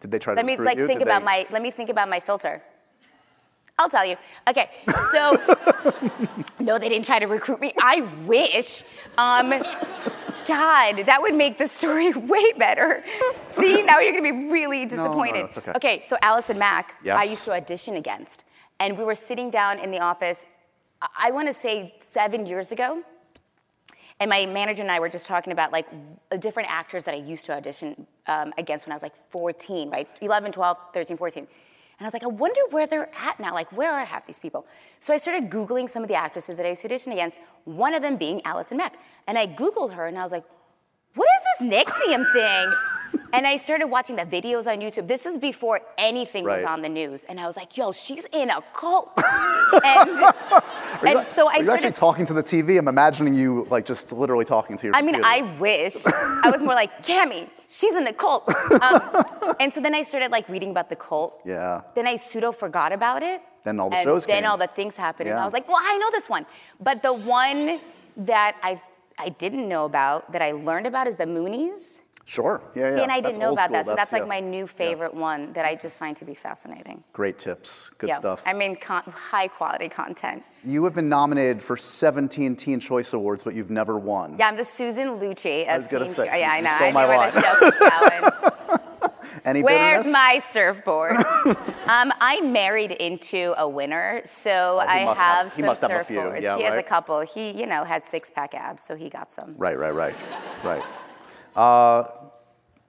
Did 0.00 0.10
they 0.12 0.18
try 0.18 0.34
to 0.34 0.36
Let 0.36 0.46
me 0.46 0.52
recruit 0.52 0.66
like 0.66 0.76
you? 0.78 0.86
think 0.86 0.98
Did 1.00 1.08
about 1.08 1.20
they- 1.20 1.24
my. 1.26 1.46
Let 1.50 1.62
me 1.62 1.70
think 1.70 1.88
about 1.90 2.08
my 2.08 2.20
filter. 2.20 2.62
I'll 3.78 3.88
tell 3.90 4.06
you. 4.06 4.16
Okay, 4.48 4.70
so 5.12 5.36
no, 6.60 6.78
they 6.78 6.88
didn't 6.88 7.04
try 7.04 7.18
to 7.18 7.26
recruit 7.26 7.60
me. 7.60 7.74
I 7.80 8.00
wish. 8.24 8.82
Um, 9.18 9.50
God, 10.46 10.98
that 11.06 11.20
would 11.20 11.34
make 11.34 11.58
the 11.58 11.66
story 11.68 12.12
way 12.32 12.52
better. 12.58 13.02
See, 13.50 13.82
now 13.82 13.98
you're 14.00 14.12
gonna 14.12 14.32
be 14.40 14.48
really 14.50 14.86
disappointed. 14.86 15.40
no, 15.40 15.44
it's 15.46 15.58
okay. 15.58 15.72
Okay, 15.76 16.02
so 16.04 16.16
Allison 16.22 16.58
Mack, 16.58 16.94
I 17.02 17.04
Yes. 17.04 17.30
used 17.30 17.44
to 17.46 17.52
audition 17.52 17.96
against, 17.96 18.44
and 18.80 18.96
we 18.96 19.04
were 19.04 19.14
sitting 19.14 19.50
down 19.50 19.78
in 19.78 19.90
the 19.90 20.00
office. 20.00 20.44
I- 21.02 21.08
I 21.18 21.30
want 21.30 21.48
to 21.48 21.54
say 21.54 21.94
seven 22.00 22.46
years 22.46 22.72
ago, 22.72 23.02
and 24.20 24.30
my 24.30 24.46
manager 24.46 24.82
and 24.82 24.90
I 24.90 24.98
were 25.00 25.08
just 25.10 25.26
talking 25.26 25.52
about 25.52 25.72
like 25.72 25.86
different 26.38 26.70
actors 26.70 27.04
that 27.04 27.14
I 27.14 27.18
used 27.18 27.44
to 27.46 27.52
audition 27.54 28.06
um, 28.26 28.52
against 28.58 28.86
when 28.86 28.92
I 28.92 28.96
was 28.96 29.02
like 29.02 29.14
14, 29.16 29.90
right? 29.90 30.08
11, 30.22 30.52
12, 30.52 30.78
13, 30.94 31.16
14. 31.16 31.46
And 31.98 32.04
I 32.04 32.08
was 32.08 32.12
like, 32.12 32.24
I 32.24 32.28
wonder 32.28 32.60
where 32.70 32.86
they're 32.86 33.08
at 33.22 33.40
now. 33.40 33.54
Like, 33.54 33.72
where 33.72 33.90
are 33.90 34.04
half 34.04 34.26
these 34.26 34.38
people? 34.38 34.66
So 35.00 35.14
I 35.14 35.16
started 35.16 35.48
Googling 35.50 35.88
some 35.88 36.02
of 36.02 36.08
the 36.08 36.14
actresses 36.14 36.56
that 36.56 36.66
I 36.66 36.70
used 36.70 36.82
to 36.82 36.88
audition 36.88 37.12
against, 37.12 37.38
one 37.64 37.94
of 37.94 38.02
them 38.02 38.16
being 38.16 38.44
Allison 38.44 38.76
Mack. 38.76 38.98
And 39.26 39.38
I 39.38 39.46
Googled 39.46 39.94
her 39.94 40.06
and 40.06 40.18
I 40.18 40.22
was 40.22 40.32
like, 40.32 40.44
what 41.14 41.26
is 41.26 41.68
this 41.70 41.84
NXIVM 41.84 42.32
thing? 42.34 42.72
and 43.32 43.46
I 43.46 43.56
started 43.56 43.86
watching 43.86 44.16
the 44.16 44.22
videos 44.22 44.66
on 44.66 44.80
YouTube. 44.80 45.08
This 45.08 45.24
is 45.24 45.38
before 45.38 45.80
anything 45.96 46.44
was 46.44 46.64
on 46.64 46.82
the 46.82 46.88
news. 46.88 47.24
And 47.24 47.40
I 47.40 47.46
was 47.46 47.56
like, 47.56 47.76
yo, 47.78 47.92
she's 47.92 48.26
in 48.26 48.50
a 48.50 48.62
cult. 48.74 49.12
and 49.84 50.10
and 51.02 51.26
so 51.26 51.48
I 51.48 51.62
started 51.62 51.86
actually 51.86 51.92
talking 51.92 52.26
to 52.26 52.34
the 52.34 52.42
TV? 52.42 52.78
I'm 52.78 52.88
imagining 52.88 53.34
you 53.34 53.66
like 53.70 53.86
just 53.86 54.12
literally 54.12 54.44
talking 54.44 54.76
to 54.76 54.86
your 54.86 54.96
I 54.96 55.00
mean. 55.00 55.20
I 55.24 55.42
wish. 55.58 56.04
I 56.06 56.50
was 56.50 56.62
more 56.62 56.74
like, 56.74 57.04
Cammy, 57.04 57.48
she's 57.68 57.94
in 57.94 58.04
the 58.04 58.12
cult. 58.12 58.48
Um, 58.86 59.00
and 59.60 59.72
so 59.72 59.80
then 59.80 59.94
I 59.94 60.02
started 60.02 60.30
like 60.30 60.48
reading 60.48 60.70
about 60.70 60.88
the 60.90 60.96
cult. 60.96 61.40
Yeah. 61.44 61.82
Then 61.94 62.06
I 62.06 62.16
pseudo 62.16 62.52
forgot 62.52 62.92
about 62.92 63.22
it. 63.22 63.40
Then 63.64 63.80
all 63.80 63.90
the 63.90 63.96
and 63.96 64.04
shows 64.04 64.26
Then 64.26 64.42
came. 64.42 64.50
all 64.50 64.56
the 64.56 64.66
things 64.68 64.96
happened, 64.96 65.28
and 65.30 65.38
I 65.38 65.44
was 65.44 65.52
like, 65.52 65.66
well, 65.66 65.78
I 65.80 65.96
know 65.98 66.10
this 66.12 66.28
one. 66.28 66.46
But 66.80 67.02
the 67.02 67.12
one 67.12 67.80
that 68.18 68.56
I 68.62 68.80
I 69.18 69.30
didn't 69.30 69.66
know 69.68 69.86
about 69.86 70.30
that 70.32 70.42
I 70.42 70.52
learned 70.52 70.86
about 70.86 71.06
is 71.06 71.16
the 71.16 71.24
Moonies. 71.26 72.02
Sure. 72.28 72.60
Yeah, 72.74 72.90
yeah. 72.90 72.96
See, 72.96 73.02
and 73.04 73.12
I 73.12 73.20
That's 73.20 73.34
didn't 73.38 73.40
know 73.40 73.52
about 73.52 73.70
that. 73.70 73.86
So 73.86 73.94
that's, 73.94 74.12
like 74.12 74.22
yeah. 74.22 74.28
my 74.28 74.40
new 74.40 74.66
favorite 74.66 75.14
one 75.14 75.52
that 75.52 75.64
I 75.64 75.76
just 75.76 75.96
find 75.96 76.16
to 76.16 76.24
be 76.24 76.34
fascinating. 76.34 77.04
Great 77.12 77.38
tips. 77.38 77.90
Good 77.90 78.08
yeah. 78.08 78.16
stuff. 78.16 78.42
I 78.44 78.52
mean, 78.52 78.74
con- 78.74 79.04
high 79.06 79.46
quality 79.46 79.88
content. 79.88 80.42
you 80.64 80.82
have 80.84 80.94
been 80.94 81.08
nominated 81.08 81.62
for 81.62 81.76
17 81.76 82.56
Teen 82.56 82.80
Choice 82.80 83.12
Awards, 83.12 83.44
but 83.44 83.54
you've 83.54 83.70
never 83.70 83.96
won. 83.96 84.34
Yeah, 84.40 84.48
I'm 84.48 84.56
the 84.56 84.64
Susan 84.64 85.20
Lucci 85.20 85.68
of 85.72 85.88
Teen 85.88 86.00
Choice. 86.00 86.18
Yeah, 86.18 86.50
I 86.50 86.60
know. 86.60 86.70
I 86.70 86.90
my 86.90 87.04
line. 87.04 87.32
the 87.32 87.40
joke 87.40 87.60
was 87.60 87.78
going. 87.78 88.52
Any 89.44 89.62
Where's 89.62 89.98
bitterness? 89.98 90.12
my 90.12 90.40
surfboard? 90.42 91.12
um, 91.86 92.12
I 92.20 92.40
married 92.42 92.90
into 92.90 93.54
a 93.56 93.68
winner, 93.68 94.20
so 94.24 94.50
Oh, 94.50 94.84
I 94.84 94.96
have, 94.96 95.16
have- 95.16 95.50
he 95.52 95.58
some 95.58 95.66
must 95.66 95.82
have 95.82 95.92
a 95.92 96.02
few, 96.02 96.16
surfboards. 96.18 96.42
yeah, 96.42 96.56
he 96.56 96.64
has 96.64 96.80
a 96.80 96.82
couple. 96.82 97.20
He, 97.20 97.52
you 97.52 97.66
know, 97.66 97.84
had 97.84 98.02
six 98.02 98.32
pack 98.32 98.56
abs, 98.56 98.82
so 98.82 98.96
he 98.96 99.08
got 99.08 99.30
some. 99.30 99.54
Right, 99.56 99.78
right, 99.78 99.94
right, 99.94 100.16
right. 100.64 100.82
Uh, 101.56 102.04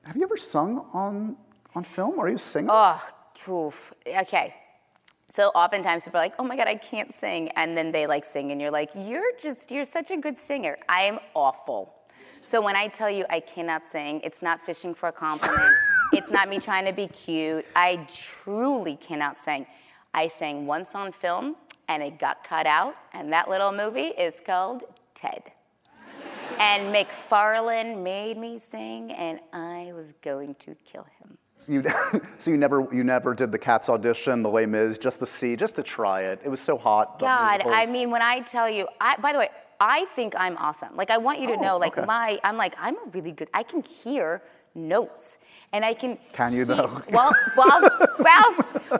have 0.03 0.15
you 0.17 0.23
ever 0.23 0.37
sung 0.37 0.85
on 0.93 1.37
on 1.73 1.83
film? 1.83 2.19
Are 2.19 2.27
you 2.27 2.35
a 2.35 2.39
singer? 2.39 2.69
Oh, 2.69 3.01
oof. 3.49 3.93
Okay. 4.05 4.53
So 5.29 5.49
oftentimes 5.49 6.03
people 6.03 6.19
are 6.19 6.23
like, 6.23 6.35
"Oh 6.37 6.43
my 6.43 6.57
God, 6.57 6.67
I 6.67 6.75
can't 6.75 7.13
sing," 7.13 7.49
and 7.55 7.77
then 7.77 7.91
they 7.91 8.07
like 8.07 8.25
sing, 8.25 8.51
and 8.51 8.61
you're 8.61 8.71
like, 8.71 8.89
"You're 8.93 9.31
just, 9.39 9.71
you're 9.71 9.85
such 9.85 10.11
a 10.11 10.17
good 10.17 10.37
singer." 10.37 10.77
I 10.89 11.03
am 11.03 11.19
awful. 11.33 11.93
So 12.41 12.61
when 12.61 12.75
I 12.75 12.87
tell 12.87 13.09
you 13.09 13.25
I 13.29 13.39
cannot 13.39 13.85
sing, 13.85 14.21
it's 14.23 14.41
not 14.41 14.59
fishing 14.59 14.93
for 14.93 15.09
a 15.09 15.11
compliment. 15.11 15.73
it's 16.13 16.31
not 16.31 16.49
me 16.49 16.59
trying 16.59 16.85
to 16.85 16.93
be 16.93 17.07
cute. 17.07 17.65
I 17.75 18.05
truly 18.13 18.95
cannot 18.97 19.39
sing. 19.39 19.65
I 20.13 20.27
sang 20.27 20.65
once 20.65 20.95
on 20.95 21.11
film, 21.11 21.55
and 21.87 22.03
it 22.03 22.19
got 22.19 22.43
cut 22.43 22.65
out, 22.65 22.95
and 23.13 23.31
that 23.31 23.49
little 23.49 23.71
movie 23.71 24.11
is 24.25 24.41
called 24.45 24.83
Ted. 25.13 25.51
And 26.59 26.93
McFarlane 26.93 28.01
made 28.01 28.37
me 28.37 28.57
sing, 28.57 29.11
and 29.11 29.39
I 29.53 29.91
was 29.93 30.13
going 30.21 30.55
to 30.55 30.75
kill 30.85 31.05
him. 31.21 31.37
So 31.59 31.71
you, 31.71 31.83
so 32.37 32.51
you 32.51 32.57
never 32.57 32.87
you 32.91 33.03
never 33.03 33.33
did 33.33 33.51
the 33.51 33.57
Cats 33.59 33.89
audition, 33.89 34.43
the 34.43 34.49
Les 34.49 34.65
Mis, 34.65 34.97
just 34.97 35.19
to 35.19 35.25
see, 35.25 35.55
just 35.55 35.75
to 35.75 35.83
try 35.83 36.21
it. 36.21 36.39
It 36.43 36.49
was 36.49 36.61
so 36.61 36.77
hot. 36.77 37.19
God, 37.19 37.63
I 37.65 37.85
mean, 37.87 38.11
when 38.11 38.21
I 38.21 38.41
tell 38.41 38.69
you, 38.69 38.87
I, 39.01 39.17
by 39.17 39.33
the 39.33 39.39
way, 39.39 39.49
I 39.79 40.05
think 40.05 40.33
I'm 40.37 40.57
awesome. 40.57 40.95
Like, 40.95 41.11
I 41.11 41.17
want 41.17 41.39
you 41.39 41.47
to 41.47 41.53
Oh, 41.53 41.61
know, 41.61 41.77
like, 41.77 41.97
okay. 41.97 42.05
my, 42.07 42.39
I'm 42.43 42.57
like, 42.57 42.75
I'm 42.79 42.95
a 42.95 43.09
really 43.11 43.31
good, 43.31 43.49
I 43.53 43.63
can 43.63 43.81
hear 43.83 44.41
notes. 44.77 45.39
And 45.73 45.83
I 45.83 45.93
can. 45.93 46.17
Can 46.33 46.53
you, 46.53 46.59
he- 46.59 46.63
though? 46.65 47.01
Well, 47.11 47.33
well, 47.57 47.81
well, 48.19 48.55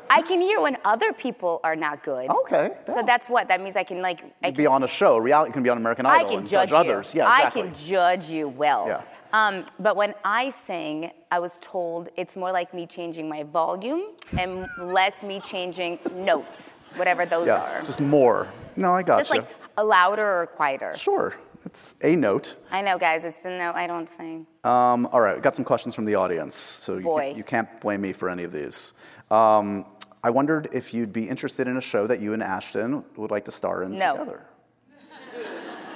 I 0.10 0.22
can 0.24 0.42
hear 0.42 0.60
when 0.60 0.78
other 0.84 1.14
people 1.14 1.60
are 1.64 1.76
not 1.76 2.04
good. 2.04 2.30
Okay, 2.30 2.72
So 2.86 3.04
that's 3.04 3.30
what, 3.30 3.48
that 3.50 3.62
means 3.62 3.76
I 3.76 3.84
can, 3.84 4.02
like, 4.02 4.22
I 4.44 4.48
can 4.48 4.56
be 4.56 4.66
on 4.68 4.84
a 4.84 4.88
show. 4.88 5.18
Reality 5.18 5.52
can 5.54 5.64
be 5.64 5.70
on 5.70 5.78
American 5.78 6.06
Idol. 6.06 6.26
I 6.26 6.30
can 6.30 6.40
and 6.40 6.48
judge, 6.48 6.70
judge 6.70 6.86
others. 6.88 7.14
Yeah, 7.16 7.28
I 7.30 7.50
can 7.50 7.74
judge 7.74 8.30
you 8.30 8.50
well. 8.50 8.88
Yeah. 8.88 9.02
Um, 9.34 9.66
but 9.80 9.96
when 9.96 10.14
I 10.26 10.50
sing, 10.50 11.12
I 11.32 11.40
was 11.40 11.60
told 11.60 12.10
it's 12.18 12.36
more 12.36 12.52
like 12.52 12.74
me 12.74 12.86
changing 12.88 13.28
my 13.30 13.44
volume 13.44 14.04
and 14.40 14.66
less 14.80 15.22
me 15.24 15.40
changing 15.42 16.00
notes, 16.16 16.76
whatever 16.96 17.26
those 17.26 17.48
yeah, 17.48 17.80
are. 17.80 17.82
just 17.84 18.02
more. 18.02 18.48
No, 18.78 18.94
I 18.94 19.04
got 19.04 19.20
Just 19.20 19.34
you. 19.34 19.42
like 19.42 19.50
a 19.78 19.84
louder 19.84 20.24
or 20.42 20.48
quieter. 20.48 20.96
Sure, 20.96 21.34
it's 21.78 21.96
a 22.04 22.16
note. 22.16 22.56
I 22.72 22.82
know, 22.82 22.98
guys. 22.98 23.24
It's 23.24 23.46
a 23.46 23.56
note. 23.56 23.76
I 23.76 23.86
don't 23.86 24.10
sing. 24.10 24.48
Um, 24.64 25.06
all 25.12 25.22
right, 25.22 25.40
got 25.42 25.54
some 25.56 25.64
questions 25.66 25.94
from 25.94 26.06
the 26.06 26.16
audience, 26.16 26.56
so 26.56 26.98
you, 26.98 27.04
can't, 27.06 27.38
you 27.38 27.44
can't 27.44 27.82
blame 27.82 28.02
me 28.02 28.14
for 28.14 28.30
any 28.30 28.44
of 28.44 28.52
these. 28.52 28.94
Um, 29.30 29.86
I 30.24 30.32
wondered 30.32 30.70
if 30.74 30.94
you'd 30.94 31.14
be 31.14 31.30
interested 31.30 31.68
in 31.68 31.78
a 31.78 31.82
show 31.82 32.08
that 32.08 32.20
you 32.20 32.34
and 32.34 32.42
Ashton 32.42 33.04
would 33.16 33.30
like 33.32 33.46
to 33.46 33.52
star 33.52 33.84
in 33.84 33.96
No. 33.96 34.14
together. 34.14 34.42
you 35.38 35.44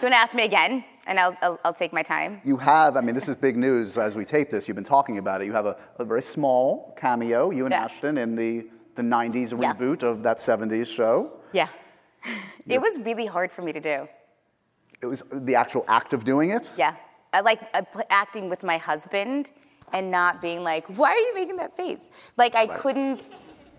want 0.04 0.14
to 0.14 0.20
ask 0.20 0.36
me 0.36 0.46
again, 0.46 0.84
and 1.08 1.20
I'll, 1.20 1.36
I'll, 1.42 1.60
I'll 1.66 1.74
take 1.74 1.94
my 1.94 2.04
time. 2.04 2.42
You 2.46 2.58
have, 2.58 2.96
I 2.96 3.02
mean, 3.02 3.16
this 3.16 3.28
is 3.28 3.36
big 3.36 3.58
news 3.58 3.98
as 3.98 4.16
we 4.16 4.24
tape 4.24 4.52
this. 4.52 4.68
You've 4.68 4.76
been 4.76 4.84
talking 4.84 5.18
about 5.18 5.42
it. 5.42 5.46
You 5.46 5.54
have 5.54 5.66
a, 5.66 5.76
a 5.98 6.06
very 6.06 6.22
small 6.22 6.94
cameo, 6.96 7.50
you 7.50 7.66
and 7.66 7.72
Yeah. 7.74 7.86
Ashton, 7.86 8.20
in 8.20 8.36
the, 8.36 8.68
the 8.96 9.02
90s 9.02 9.52
Yeah. 9.60 9.74
reboot 9.74 10.04
of 10.04 10.22
that 10.24 10.38
70s 10.38 10.86
show. 10.88 11.32
Yeah. 11.54 11.68
It 12.68 12.80
was 12.80 13.00
really 13.00 13.26
hard 13.26 13.52
for 13.52 13.64
me 13.64 13.74
to 13.74 13.80
do. 13.82 14.08
It 15.02 15.08
was 15.08 15.24
the 15.32 15.56
actual 15.56 15.84
act 15.88 16.14
of 16.14 16.24
doing 16.24 16.52
it. 16.52 16.72
Yeah. 16.78 16.96
I 17.34 17.42
like 17.42 17.62
acting 18.10 18.50
with 18.50 18.64
my 18.64 18.78
husband 18.78 19.52
and 19.94 20.12
not 20.12 20.42
being 20.42 20.64
like, 20.64 20.86
why 20.98 21.12
are 21.12 21.18
you 21.18 21.34
making 21.34 21.58
that 21.58 21.76
face? 21.76 22.10
Like, 22.38 22.56
I 22.56 22.68
couldn't. 22.68 23.30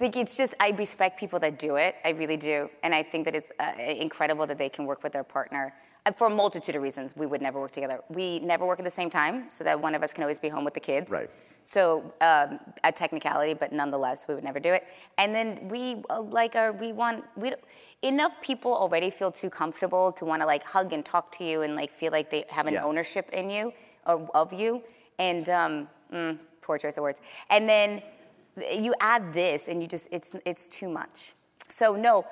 Like 0.00 0.16
it's 0.16 0.36
just 0.36 0.54
I 0.58 0.70
respect 0.70 1.20
people 1.20 1.38
that 1.40 1.60
do 1.60 1.76
it. 1.76 1.94
I 2.04 2.10
really 2.10 2.36
do, 2.36 2.68
and 2.82 2.92
I 2.92 3.04
think 3.04 3.24
that 3.26 3.36
it's 3.36 3.52
uh, 3.60 3.72
incredible 3.78 4.48
that 4.48 4.58
they 4.58 4.68
can 4.68 4.84
work 4.84 5.04
with 5.04 5.12
their 5.12 5.22
partner 5.22 5.72
uh, 6.06 6.10
for 6.10 6.26
a 6.26 6.30
multitude 6.30 6.74
of 6.74 6.82
reasons. 6.82 7.14
We 7.16 7.26
would 7.26 7.40
never 7.40 7.60
work 7.60 7.70
together. 7.70 8.00
We 8.08 8.40
never 8.40 8.66
work 8.66 8.80
at 8.80 8.84
the 8.84 8.90
same 8.90 9.10
time, 9.10 9.48
so 9.48 9.62
that 9.62 9.80
one 9.80 9.94
of 9.94 10.02
us 10.02 10.12
can 10.12 10.24
always 10.24 10.40
be 10.40 10.48
home 10.48 10.64
with 10.64 10.74
the 10.74 10.80
kids. 10.80 11.12
Right. 11.12 11.30
So 11.64 12.12
um, 12.20 12.58
a 12.84 12.90
technicality, 12.92 13.54
but 13.54 13.72
nonetheless, 13.72 14.26
we 14.28 14.34
would 14.34 14.44
never 14.44 14.60
do 14.60 14.72
it. 14.72 14.84
And 15.18 15.34
then 15.34 15.68
we 15.68 16.02
uh, 16.10 16.20
like 16.22 16.56
are 16.56 16.72
we 16.72 16.92
want 16.92 17.24
we 17.36 17.52
enough 18.02 18.40
people 18.42 18.74
already 18.74 19.10
feel 19.10 19.30
too 19.30 19.48
comfortable 19.50 20.12
to 20.12 20.24
want 20.24 20.42
to 20.42 20.46
like 20.46 20.64
hug 20.64 20.92
and 20.92 21.04
talk 21.04 21.30
to 21.38 21.44
you 21.44 21.62
and 21.62 21.76
like 21.76 21.90
feel 21.90 22.10
like 22.12 22.30
they 22.30 22.44
have 22.50 22.66
an 22.66 22.74
Yeah. 22.74 22.84
ownership 22.84 23.28
in 23.32 23.48
you 23.50 23.72
or 24.06 24.28
of 24.34 24.52
you. 24.52 24.82
And 25.18 25.48
um, 25.48 25.88
mm, 26.12 26.38
poor 26.62 26.78
choice 26.78 26.96
of 26.96 27.02
words. 27.02 27.20
And 27.50 27.68
then 27.68 28.02
you 28.74 28.94
add 29.00 29.32
this, 29.32 29.68
and 29.68 29.80
you 29.80 29.88
just 29.88 30.08
it's 30.10 30.34
it's 30.44 30.68
too 30.68 30.88
much. 30.88 31.34
So 31.68 31.94
no. 31.96 32.24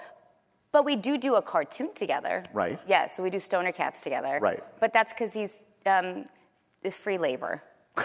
But 0.73 0.85
we 0.85 0.95
do 0.95 1.19
do 1.19 1.35
a 1.35 1.43
cartoon 1.43 1.93
together. 1.95 2.45
Right. 2.53 2.79
Yeah, 2.87 3.09
so 3.09 3.25
we 3.25 3.31
do 3.31 3.41
Stoner 3.41 3.73
Cats 3.73 4.03
together. 4.03 4.39
Right. 4.41 4.63
But 4.79 4.93
that's 4.93 5.13
because 5.13 5.33
he's 5.33 5.65
um, 5.85 6.27
free 6.91 7.19
labor. 7.19 7.61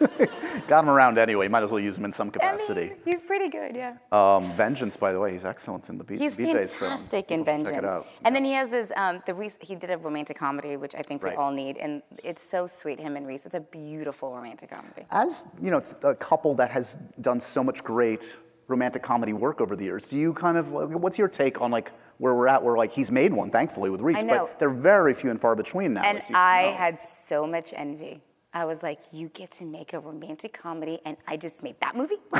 Got 0.68 0.84
him 0.84 0.90
around 0.90 1.18
anyway. 1.18 1.48
Might 1.48 1.62
as 1.62 1.70
well 1.70 1.80
use 1.80 1.98
him 1.98 2.04
in 2.04 2.12
some 2.12 2.28
I 2.28 2.30
capacity. 2.32 2.88
mean, 2.90 2.96
he's 3.04 3.22
pretty 3.22 3.48
good, 3.48 3.74
yeah. 3.74 3.96
Um, 4.12 4.52
Vengeance, 4.52 4.96
by 4.96 5.12
the 5.12 5.18
way, 5.20 5.32
he's 5.32 5.44
excellent 5.44 5.88
in 5.88 5.98
the 5.98 6.04
B- 6.04 6.16
He's 6.18 6.36
BJ's 6.36 6.74
film. 6.74 6.90
fantastic 6.90 7.30
in 7.30 7.44
Check 7.44 7.54
it 7.58 7.64
Vengeance. 7.64 7.86
out. 7.86 8.06
And 8.24 8.34
then 8.34 8.44
he 8.44 8.52
has 8.52 8.70
his 8.72 8.92
um, 8.96 9.22
the 9.26 9.34
Reese. 9.34 9.58
He 9.60 9.74
did 9.74 9.90
a 9.90 9.98
romantic 9.98 10.38
comedy, 10.38 10.76
which 10.76 10.94
I 10.94 11.02
think 11.02 11.22
Right. 11.22 11.32
we 11.32 11.36
all 11.36 11.52
need, 11.52 11.78
and 11.78 12.02
it's 12.22 12.42
so 12.42 12.66
sweet. 12.66 13.00
Him 13.00 13.16
and 13.16 13.26
Reese. 13.26 13.46
It's 13.46 13.54
a 13.54 13.60
beautiful 13.60 14.34
romantic 14.34 14.70
comedy. 14.70 15.04
As 15.10 15.44
you 15.60 15.70
know, 15.70 15.78
it's 15.78 15.94
a 16.02 16.14
couple 16.14 16.54
that 16.54 16.70
has 16.70 16.94
done 17.20 17.40
so 17.40 17.62
much 17.64 17.82
great 17.84 18.36
romantic 18.68 19.02
comedy 19.02 19.32
work 19.32 19.60
over 19.60 19.74
the 19.74 19.84
years. 19.84 20.08
Do 20.08 20.18
you 20.18 20.32
kind 20.32 20.56
of 20.56 20.70
what's 20.70 21.18
your 21.18 21.28
take 21.28 21.60
on 21.60 21.70
like 21.70 21.90
where 22.18 22.34
we're 22.34 22.48
at? 22.48 22.62
Where 22.62 22.76
like 22.76 22.92
he's 22.92 23.10
made 23.10 23.32
one, 23.32 23.50
thankfully, 23.50 23.90
with 23.90 24.00
Reese, 24.00 24.18
I 24.18 24.22
know. 24.22 24.46
but 24.46 24.58
they're 24.60 24.70
very 24.70 25.14
few 25.14 25.30
and 25.30 25.40
far 25.40 25.56
between 25.56 25.94
now. 25.94 26.02
And 26.04 26.18
as 26.18 26.30
you 26.30 26.36
I 26.36 26.66
know. 26.66 26.72
had 26.76 26.98
so 27.00 27.46
much 27.46 27.72
envy. 27.76 28.22
I 28.52 28.64
was 28.64 28.82
like, 28.82 29.00
you 29.12 29.28
get 29.28 29.50
to 29.52 29.64
make 29.64 29.92
a 29.92 30.00
romantic 30.00 30.52
comedy, 30.52 30.98
and 31.04 31.16
I 31.26 31.36
just 31.36 31.62
made 31.62 31.76
that 31.80 31.96
movie? 31.96 32.16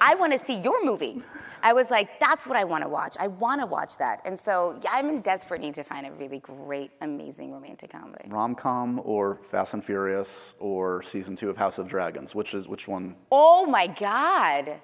I 0.00 0.14
want 0.14 0.32
to 0.32 0.38
see 0.38 0.58
your 0.60 0.84
movie. 0.84 1.22
I 1.62 1.74
was 1.74 1.90
like, 1.90 2.18
that's 2.18 2.46
what 2.46 2.56
I 2.56 2.64
want 2.64 2.82
to 2.82 2.88
watch. 2.88 3.16
I 3.20 3.26
want 3.26 3.60
to 3.60 3.66
watch 3.66 3.98
that. 3.98 4.22
And 4.24 4.38
so 4.38 4.80
yeah, 4.82 4.90
I'm 4.94 5.10
in 5.10 5.20
desperate 5.20 5.60
need 5.60 5.74
to 5.74 5.84
find 5.84 6.06
a 6.06 6.12
really 6.12 6.38
great, 6.38 6.90
amazing 7.02 7.52
romantic 7.52 7.90
comedy. 7.90 8.24
rom 8.28 8.54
com 8.54 9.00
or 9.04 9.40
Fast 9.44 9.74
and 9.74 9.84
Furious 9.84 10.54
or 10.58 11.02
season 11.02 11.36
two 11.36 11.50
of 11.50 11.58
House 11.58 11.78
of 11.78 11.86
Dragons. 11.86 12.34
Which 12.34 12.54
is 12.54 12.66
which 12.66 12.88
one? 12.88 13.14
Oh 13.30 13.66
my 13.66 13.86
God. 13.86 14.80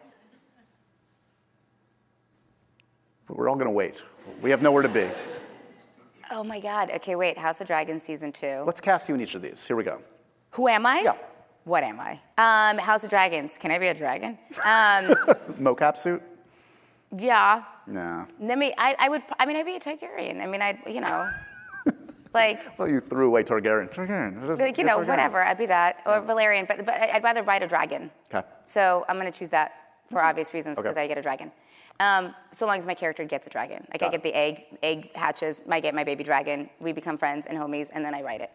We're 3.28 3.48
all 3.48 3.56
gonna 3.56 3.70
wait. 3.70 4.04
We 4.42 4.50
have 4.50 4.62
nowhere 4.62 4.82
to 4.82 4.88
be. 4.88 5.08
Oh 6.30 6.42
my 6.44 6.60
God. 6.60 6.90
Okay, 6.96 7.14
wait. 7.14 7.38
House 7.38 7.60
of 7.60 7.66
Dragons 7.66 8.02
season 8.02 8.32
two. 8.32 8.62
Let's 8.66 8.80
cast 8.80 9.08
you 9.08 9.14
in 9.14 9.20
each 9.20 9.34
of 9.34 9.42
these. 9.42 9.66
Here 9.66 9.76
we 9.76 9.84
go. 9.84 10.00
Who 10.50 10.68
am 10.68 10.86
I? 10.86 11.00
Yeah. 11.04 11.16
What 11.64 11.82
am 11.82 11.98
I? 12.00 12.20
Um, 12.38 12.78
House 12.78 13.04
of 13.04 13.10
Dragons. 13.10 13.58
Can 13.58 13.70
I 13.70 13.78
be 13.78 13.88
a 13.88 13.94
dragon? 13.94 14.38
Um, 14.58 15.14
Mocap 15.60 15.96
suit? 15.96 16.22
yeah. 17.16 17.62
Nah. 17.88 18.26
Let 18.40 18.58
me. 18.58 18.72
I, 18.76 18.96
I 18.98 19.08
would. 19.08 19.22
I 19.38 19.46
mean, 19.46 19.56
I'd 19.56 19.66
be 19.66 19.76
a 19.76 19.80
Targaryen. 19.80 20.40
I 20.42 20.46
mean, 20.46 20.60
I. 20.62 20.78
Would 20.84 20.94
You 20.94 21.00
know, 21.02 21.28
like. 22.34 22.60
Well, 22.78 22.88
you 22.88 22.98
threw 23.00 23.26
away 23.28 23.44
Targaryen. 23.44 23.92
Targaryen. 23.94 24.58
Like, 24.58 24.78
you 24.78 24.84
know, 24.84 24.98
whatever. 24.98 25.42
I'd 25.42 25.58
be 25.58 25.66
that. 25.66 26.02
Or 26.06 26.20
Velaryon. 26.20 26.66
But, 26.66 26.84
but 26.84 26.94
I'd 26.94 27.22
rather 27.22 27.42
ride 27.44 27.62
a 27.62 27.68
dragon. 27.68 28.10
Okay. 28.34 28.46
So 28.64 29.04
I'm 29.08 29.18
going 29.20 29.30
to 29.30 29.36
choose 29.38 29.50
that 29.50 29.72
for 30.08 30.20
obvious 30.20 30.52
reasons 30.54 30.76
because 30.78 30.94
Okay. 30.96 31.04
I 31.04 31.06
get 31.08 31.18
a 31.18 31.22
dragon. 31.22 31.52
Um, 32.01 32.34
so 32.53 32.66
long 32.66 32.78
as 32.78 32.86
my 32.86 32.94
character 32.94 33.24
gets 33.24 33.47
a 33.47 33.51
dragon. 33.51 33.86
Like, 33.90 34.03
I 34.03 34.07
Got 34.07 34.12
get 34.12 34.22
the 34.22 34.34
egg, 34.34 34.64
egg 34.82 35.12
hatches, 35.14 35.62
I 35.70 35.80
get 35.80 35.94
my 35.94 36.05
baby 36.05 36.22
dragon, 36.24 36.68
we 36.80 36.92
become 36.92 37.16
friends 37.16 37.47
and 37.47 37.57
homies, 37.59 37.90
and 37.94 38.05
then 38.05 38.14
I 38.14 38.22
write 38.22 38.40
it. 38.42 38.51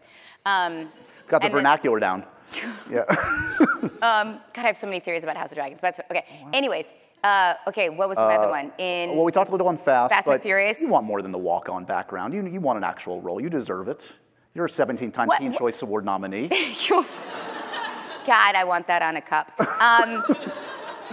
Um, 0.46 0.88
Got 1.28 1.28
the 1.28 1.34
and 1.34 1.42
then- 1.44 1.50
vernacular 1.52 1.98
down. 2.00 2.24
Yeah. 2.90 3.04
God, 4.00 4.40
I 4.56 4.60
have 4.60 4.76
so 4.76 4.86
many 4.86 5.00
theories 5.00 5.22
about 5.24 5.36
House 5.38 5.52
of 5.52 5.56
Dragons. 5.56 5.80
But 5.80 5.98
okay. 6.10 6.26
Anyways, 6.52 6.86
uh, 7.24 7.54
okay, 7.66 7.88
what 7.88 8.08
was 8.08 8.16
the 8.16 8.22
other 8.22 8.48
one? 8.50 8.70
In 8.78 9.16
well, 9.16 9.24
we 9.24 9.32
talked 9.32 9.48
a 9.48 9.52
little 9.52 9.68
on 9.68 9.78
Fast. 9.78 10.12
Fast 10.12 10.26
and 10.28 10.42
Furious? 10.42 10.82
You 10.82 10.88
want 10.90 11.06
more 11.06 11.22
than 11.22 11.32
the 11.32 11.38
walk-on 11.38 11.84
background. 11.84 12.34
You, 12.34 12.46
you 12.46 12.60
want 12.60 12.76
an 12.76 12.84
actual 12.84 13.22
role. 13.22 13.40
You 13.40 13.48
deserve 13.48 13.88
it. 13.88 14.12
You're 14.54 14.66
a 14.66 14.68
17-time 14.68 15.28
What- 15.28 15.38
Teen 15.38 15.50
what- 15.52 15.58
Choice 15.58 15.80
Award 15.82 16.04
nominee. 16.04 16.48
God, 18.26 18.54
I 18.54 18.64
want 18.64 18.86
that 18.86 19.02
on 19.02 19.16
a 19.16 19.20
cup. 19.22 19.50
Um, 19.80 20.22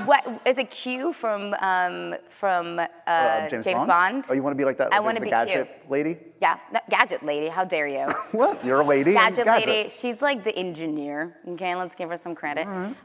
what 0.06 0.41
is 0.45 0.58
it? 0.58 0.70
Q 0.70 1.14
from 1.14 1.54
um, 1.62 2.16
from 2.30 2.80
uh, 2.80 2.88
Uh, 3.08 3.50
James, 3.50 3.66
Bond? 3.66 4.26
Oh, 4.30 4.34
you 4.34 4.41
want 4.43 4.54
to 4.54 4.58
be 4.58 4.66
like 4.66 4.78
that? 4.78 4.93
I 4.93 5.00
wanna 5.00 5.20
the 5.20 5.26
be 5.26 5.30
gadget 5.30 5.68
cute. 5.68 5.89
lady? 5.91 6.18
Yeah, 6.41 6.58
no, 6.72 6.80
gadget 6.89 7.24
lady. 7.24 7.47
How 7.47 7.66
dare 7.66 7.88
you? 7.88 8.08
What? 8.32 8.64
You're 8.64 8.82
a 8.82 8.86
lady. 8.86 9.16
and 9.16 9.36
gadget, 9.36 9.47
lady. 9.47 9.89
She's 9.89 10.22
like 10.22 10.43
the 10.43 10.56
engineer. 10.56 11.38
Okay, 11.47 11.76
let's 11.76 11.95
give 11.95 12.10
her 12.10 12.18
some 12.18 12.36
credit. 12.36 12.66
Um, 12.68 12.95